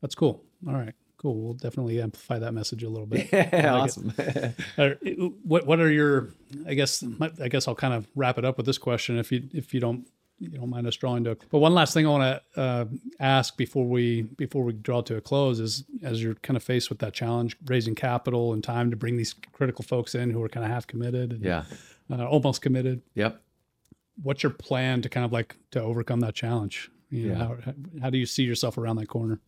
that's 0.00 0.14
cool. 0.14 0.44
All 0.66 0.74
right. 0.74 0.94
Cool. 1.16 1.40
We'll 1.40 1.54
definitely 1.54 2.02
amplify 2.02 2.40
that 2.40 2.52
message 2.52 2.82
a 2.82 2.88
little 2.88 3.06
bit. 3.06 3.28
Yeah 3.32 3.74
awesome. 3.74 4.12
What 5.44 5.66
what 5.66 5.80
are 5.80 5.90
your 5.90 6.30
i 6.66 6.74
guess 6.74 7.02
i 7.40 7.48
guess 7.48 7.66
i'll 7.66 7.74
kind 7.74 7.94
of 7.94 8.06
wrap 8.14 8.38
it 8.38 8.44
up 8.44 8.56
with 8.56 8.66
this 8.66 8.78
question 8.78 9.18
if 9.18 9.32
you 9.32 9.48
if 9.52 9.74
you 9.74 9.80
don't 9.80 10.06
you 10.42 10.58
don't 10.58 10.70
mind 10.70 10.86
us 10.86 10.96
drawing 10.96 11.24
to. 11.24 11.36
But 11.50 11.58
one 11.58 11.72
last 11.72 11.94
thing 11.94 12.06
I 12.06 12.10
want 12.10 12.42
to 12.54 12.60
uh, 12.60 12.84
ask 13.20 13.56
before 13.56 13.86
we 13.86 14.22
before 14.22 14.64
we 14.64 14.72
draw 14.72 15.00
to 15.02 15.16
a 15.16 15.20
close 15.20 15.60
is, 15.60 15.84
as 16.02 16.22
you're 16.22 16.34
kind 16.36 16.56
of 16.56 16.62
faced 16.62 16.88
with 16.88 16.98
that 16.98 17.12
challenge, 17.14 17.56
raising 17.66 17.94
capital 17.94 18.52
and 18.52 18.62
time 18.62 18.90
to 18.90 18.96
bring 18.96 19.16
these 19.16 19.34
critical 19.52 19.84
folks 19.84 20.14
in 20.14 20.30
who 20.30 20.42
are 20.42 20.48
kind 20.48 20.64
of 20.64 20.70
half 20.70 20.86
committed, 20.86 21.32
and, 21.32 21.44
yeah, 21.44 21.64
uh, 22.10 22.26
almost 22.26 22.60
committed. 22.60 23.02
Yep. 23.14 23.40
What's 24.22 24.42
your 24.42 24.50
plan 24.50 25.00
to 25.02 25.08
kind 25.08 25.24
of 25.24 25.32
like 25.32 25.56
to 25.70 25.80
overcome 25.80 26.20
that 26.20 26.34
challenge? 26.34 26.90
You 27.08 27.28
know, 27.28 27.56
yeah. 27.58 27.64
how, 27.64 27.74
how 28.02 28.10
do 28.10 28.18
you 28.18 28.26
see 28.26 28.42
yourself 28.42 28.78
around 28.78 28.96
that 28.96 29.06
corner? 29.06 29.38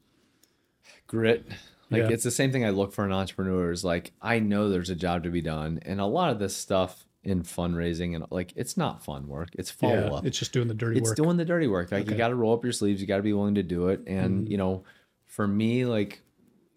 Grit. 1.06 1.46
Like 1.90 2.02
yeah. 2.02 2.08
it's 2.10 2.24
the 2.24 2.30
same 2.30 2.52
thing 2.52 2.64
I 2.64 2.70
look 2.70 2.92
for 2.92 3.04
in 3.04 3.12
entrepreneurs. 3.12 3.84
Like 3.84 4.12
I 4.22 4.38
know 4.38 4.68
there's 4.68 4.90
a 4.90 4.94
job 4.94 5.24
to 5.24 5.30
be 5.30 5.42
done, 5.42 5.80
and 5.84 6.00
a 6.00 6.06
lot 6.06 6.30
of 6.30 6.38
this 6.38 6.56
stuff 6.56 7.06
in 7.24 7.42
fundraising 7.42 8.14
and 8.14 8.24
like 8.30 8.52
it's 8.54 8.76
not 8.76 9.04
fun 9.04 9.26
work. 9.26 9.48
It's 9.54 9.70
follow 9.70 9.94
yeah, 9.94 10.14
up. 10.14 10.26
It's 10.26 10.38
just 10.38 10.52
doing 10.52 10.68
the 10.68 10.74
dirty 10.74 10.98
it's 10.98 11.08
work. 11.08 11.18
It's 11.18 11.24
doing 11.24 11.36
the 11.36 11.44
dirty 11.44 11.66
work. 11.66 11.90
Like 11.90 12.02
okay. 12.02 12.12
you 12.12 12.18
got 12.18 12.28
to 12.28 12.34
roll 12.34 12.54
up 12.54 12.62
your 12.62 12.72
sleeves. 12.72 13.00
You 13.00 13.06
got 13.06 13.16
to 13.16 13.22
be 13.22 13.32
willing 13.32 13.56
to 13.56 13.62
do 13.62 13.88
it. 13.88 14.02
And 14.06 14.46
mm. 14.46 14.50
you 14.50 14.58
know, 14.58 14.84
for 15.26 15.46
me, 15.46 15.84
like 15.84 16.20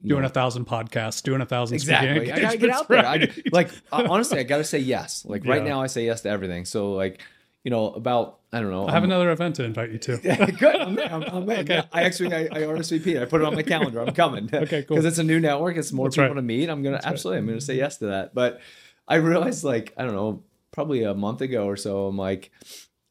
doing 0.05 0.21
know, 0.21 0.27
a 0.27 0.31
thousand 0.31 0.65
podcasts, 0.65 1.21
doing 1.21 1.41
a 1.41 1.45
thousand 1.45 1.75
exactly. 1.75 2.31
I 2.31 2.39
gotta 2.39 2.57
get 2.57 2.69
out 2.69 2.87
there. 2.87 3.05
I, 3.05 3.31
like 3.51 3.69
honestly, 3.91 4.39
I 4.39 4.43
gotta 4.43 4.63
say 4.63 4.79
yes. 4.79 5.25
Like 5.25 5.43
yeah. 5.43 5.51
right 5.51 5.63
now, 5.63 5.81
I 5.81 5.87
say 5.87 6.05
yes 6.05 6.21
to 6.21 6.29
everything. 6.29 6.65
So 6.65 6.93
like 6.93 7.21
you 7.63 7.71
know 7.71 7.91
about 7.91 8.39
I 8.53 8.61
don't 8.61 8.71
know. 8.71 8.87
I 8.87 8.91
have 8.91 9.03
I'm, 9.03 9.09
another 9.09 9.29
event 9.31 9.57
to 9.57 9.63
invite 9.63 9.91
you 9.91 9.97
to. 9.97 10.17
Good. 10.57 10.75
I'm, 10.75 10.97
I'm, 11.11 11.23
I'm 11.23 11.49
okay. 11.49 11.83
I 11.91 12.03
actually 12.03 12.33
I, 12.33 12.43
I 12.43 12.61
RSVP. 12.61 13.21
I 13.21 13.25
put 13.25 13.41
it 13.41 13.45
on 13.45 13.55
my 13.55 13.63
calendar. 13.63 14.01
I'm 14.01 14.13
coming. 14.13 14.49
okay, 14.53 14.83
cool. 14.87 14.95
Because 14.95 15.05
it's 15.05 15.17
a 15.17 15.23
new 15.23 15.39
network. 15.39 15.75
It's 15.75 15.91
more 15.91 16.07
That's 16.07 16.15
people 16.15 16.29
right. 16.29 16.35
to 16.35 16.41
meet. 16.41 16.69
I'm 16.69 16.81
gonna 16.81 16.95
That's 16.95 17.05
absolutely. 17.05 17.39
Right. 17.39 17.43
I'm 17.43 17.47
gonna 17.49 17.61
say 17.61 17.75
yes 17.75 17.97
to 17.97 18.05
that. 18.07 18.33
But 18.33 18.61
I 19.07 19.15
realized 19.15 19.63
like 19.63 19.93
I 19.97 20.03
don't 20.03 20.15
know 20.15 20.43
probably 20.71 21.03
a 21.03 21.13
month 21.13 21.41
ago 21.41 21.65
or 21.65 21.75
so, 21.75 22.07
I'm 22.07 22.17
like, 22.17 22.51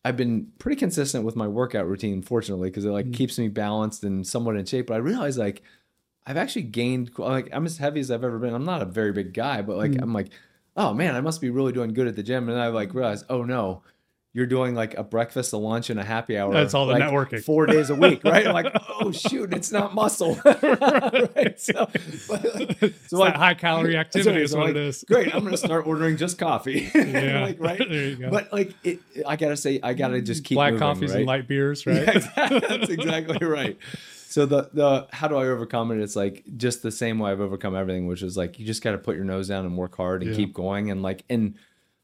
I've 0.04 0.16
been 0.16 0.52
pretty 0.58 0.76
consistent 0.76 1.24
with 1.24 1.34
my 1.34 1.48
workout 1.48 1.88
routine, 1.88 2.22
fortunately, 2.22 2.70
because 2.70 2.84
it 2.84 2.90
like 2.90 3.06
mm-hmm. 3.06 3.14
keeps 3.14 3.38
me 3.38 3.48
balanced 3.48 4.04
and 4.04 4.26
somewhat 4.26 4.56
in 4.56 4.64
shape. 4.64 4.86
But 4.86 4.94
I 4.94 4.98
realized 4.98 5.38
like 5.38 5.62
I've 6.26 6.36
actually 6.36 6.62
gained 6.62 7.10
like 7.18 7.48
I'm 7.52 7.66
as 7.66 7.78
heavy 7.78 8.00
as 8.00 8.10
I've 8.10 8.24
ever 8.24 8.38
been. 8.38 8.54
I'm 8.54 8.64
not 8.64 8.82
a 8.82 8.86
very 8.86 9.12
big 9.12 9.32
guy, 9.34 9.62
but 9.62 9.76
like 9.76 9.92
mm-hmm. 9.92 10.02
I'm 10.02 10.12
like, 10.12 10.30
oh 10.76 10.92
man, 10.92 11.14
I 11.14 11.20
must 11.20 11.40
be 11.40 11.50
really 11.50 11.72
doing 11.72 11.94
good 11.94 12.08
at 12.08 12.16
the 12.16 12.22
gym. 12.22 12.48
And 12.48 12.60
I 12.60 12.68
like 12.68 12.94
realized, 12.94 13.24
oh 13.28 13.42
no, 13.42 13.82
you're 14.36 14.44
doing 14.44 14.74
like 14.74 14.92
a 14.98 15.02
breakfast, 15.02 15.54
a 15.54 15.56
lunch, 15.56 15.88
and 15.88 15.98
a 15.98 16.04
happy 16.04 16.36
hour. 16.36 16.52
That's 16.52 16.74
all 16.74 16.84
the 16.84 16.92
like 16.92 17.02
networking. 17.02 17.42
Four 17.42 17.64
days 17.64 17.88
a 17.88 17.94
week, 17.94 18.22
right? 18.22 18.46
I'm 18.46 18.52
like, 18.52 18.70
oh 19.00 19.10
shoot, 19.10 19.54
it's 19.54 19.72
not 19.72 19.94
muscle. 19.94 20.38
right? 20.44 21.58
So, 21.58 21.88
so 23.06 23.16
like, 23.16 23.34
high 23.34 23.54
calorie 23.54 23.96
activity 23.96 24.42
is 24.42 24.54
what 24.54 24.66
like, 24.66 24.70
it 24.72 24.76
is. 24.76 25.04
Great, 25.08 25.34
I'm 25.34 25.42
gonna 25.42 25.56
start 25.56 25.86
ordering 25.86 26.18
just 26.18 26.38
coffee. 26.38 26.90
Yeah, 26.94 27.44
like, 27.44 27.58
right. 27.58 27.78
There 27.78 28.08
you 28.08 28.16
go. 28.16 28.28
But 28.28 28.52
like, 28.52 28.74
it, 28.84 29.00
I 29.26 29.36
gotta 29.36 29.56
say, 29.56 29.80
I 29.82 29.94
gotta 29.94 30.20
just 30.20 30.44
keep 30.44 30.56
black 30.56 30.74
moving, 30.74 30.86
coffees 30.86 31.10
right? 31.12 31.20
and 31.20 31.26
light 31.26 31.48
beers, 31.48 31.86
right? 31.86 32.02
Yeah, 32.02 32.10
exactly. 32.10 32.60
That's 32.60 32.90
exactly 32.90 33.46
right. 33.46 33.78
So 34.28 34.44
the 34.44 34.68
the 34.70 35.06
how 35.12 35.28
do 35.28 35.36
I 35.36 35.46
overcome 35.46 35.92
it? 35.92 36.02
It's 36.02 36.14
like 36.14 36.44
just 36.58 36.82
the 36.82 36.90
same 36.90 37.18
way 37.20 37.30
I've 37.30 37.40
overcome 37.40 37.74
everything, 37.74 38.06
which 38.06 38.22
is 38.22 38.36
like 38.36 38.58
you 38.58 38.66
just 38.66 38.82
got 38.82 38.90
to 38.90 38.98
put 38.98 39.16
your 39.16 39.24
nose 39.24 39.48
down 39.48 39.64
and 39.64 39.78
work 39.78 39.96
hard 39.96 40.20
and 40.20 40.32
yeah. 40.32 40.36
keep 40.36 40.52
going 40.52 40.90
and 40.90 41.02
like 41.02 41.24
and 41.30 41.54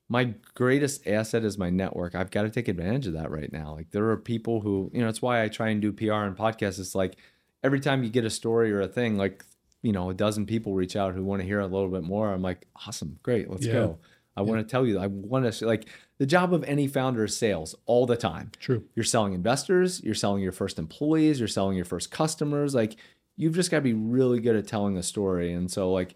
my 0.09 0.35
greatest 0.55 1.07
asset 1.07 1.45
is 1.45 1.57
my 1.57 1.71
network. 1.71 2.15
I've 2.15 2.31
got 2.31 2.43
to 2.43 2.51
take 2.51 2.69
advantage 2.69 3.07
of 3.07 3.15
that 3.15 3.31
right 3.31 3.53
now. 3.53 3.75
Like 3.75 3.91
there 3.91 4.11
are 4.11 4.17
people 4.17 4.61
who, 4.61 4.91
you 4.93 5.01
know, 5.01 5.09
it's 5.09 5.23
why 5.23 5.43
I 5.43 5.49
try 5.49 5.71
and 5.71 5.81
do 5.81 5.93
PR 5.93 6.13
and 6.13 6.37
podcasts. 6.37 6.79
It's 6.79 6.95
like 6.95 7.17
every 7.63 7.81
time 7.81 8.05
you 8.05 8.11
get 8.11 8.25
a 8.25 8.31
story 8.31 8.73
or 8.73 8.81
a 8.81 8.89
thing, 8.89 9.17
like, 9.17 9.45
you 9.83 9.93
know, 9.93 10.11
a 10.11 10.15
dozen 10.15 10.47
people 10.47 10.75
reach 10.75 10.97
out 10.97 11.15
who 11.15 11.25
want 11.25 11.41
to 11.41 11.47
hear 11.47 11.61
a 11.61 11.67
little 11.67 11.89
bit 11.89 12.03
more. 12.03 12.33
I'm 12.33 12.43
like, 12.43 12.67
awesome, 12.87 13.19
great, 13.23 13.51
let's 13.51 13.67
yeah. 13.67 13.73
go. 13.73 13.99
I 14.37 14.41
yeah. 14.41 14.47
want 14.47 14.67
to 14.67 14.71
tell 14.71 14.87
you, 14.87 14.99
I 14.99 15.07
want 15.09 15.53
to 15.53 15.67
like 15.67 15.87
the 16.19 16.27
job 16.27 16.55
of 16.55 16.65
any 16.65 16.87
founder 16.87 17.25
is 17.25 17.37
sales 17.37 17.75
all 17.87 18.07
the 18.07 18.17
time. 18.17 18.51
True. 18.61 18.85
You're 18.95 19.05
selling 19.05 19.35
investors, 19.35 20.03
you're 20.03 20.15
selling 20.15 20.43
your 20.43 20.53
first 20.53 20.79
employees, 20.79 21.39
you're 21.39 21.49
selling 21.49 21.77
your 21.77 21.85
first 21.85 22.11
customers. 22.11 22.75
Like 22.75 22.97
you've 23.37 23.55
just 23.55 23.71
got 23.71 23.79
to 23.79 23.83
be 23.83 23.93
really 23.93 24.41
good 24.41 24.57
at 24.57 24.67
telling 24.67 24.97
a 24.97 25.03
story. 25.03 25.53
And 25.53 25.71
so 25.71 25.91
like 25.93 26.15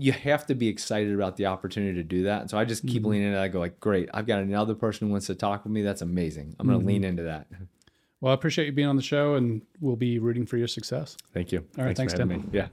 you 0.00 0.12
have 0.12 0.46
to 0.46 0.54
be 0.54 0.68
excited 0.68 1.14
about 1.14 1.36
the 1.36 1.46
opportunity 1.46 1.94
to 1.94 2.02
do 2.02 2.24
that. 2.24 2.42
And 2.42 2.50
so 2.50 2.58
I 2.58 2.64
just 2.64 2.86
keep 2.86 3.02
mm-hmm. 3.02 3.10
leaning 3.10 3.28
into 3.28 3.40
I 3.40 3.48
go 3.48 3.60
like, 3.60 3.78
great, 3.80 4.08
I've 4.14 4.26
got 4.26 4.40
another 4.40 4.74
person 4.74 5.06
who 5.06 5.12
wants 5.12 5.26
to 5.26 5.34
talk 5.34 5.64
with 5.64 5.72
me. 5.72 5.82
That's 5.82 6.02
amazing. 6.02 6.56
I'm 6.58 6.66
going 6.66 6.78
to 6.78 6.80
mm-hmm. 6.80 6.88
lean 6.88 7.04
into 7.04 7.24
that. 7.24 7.46
Well, 8.20 8.32
I 8.32 8.34
appreciate 8.34 8.66
you 8.66 8.72
being 8.72 8.88
on 8.88 8.96
the 8.96 9.02
show 9.02 9.34
and 9.34 9.62
we'll 9.80 9.96
be 9.96 10.18
rooting 10.18 10.46
for 10.46 10.56
your 10.56 10.68
success. 10.68 11.16
Thank 11.32 11.52
you. 11.52 11.64
All 11.78 11.84
right. 11.84 11.96
Thanks, 11.96 12.12
thanks 12.12 12.14
Tim. 12.14 12.28
Me. 12.28 12.42
Yeah. 12.52 12.68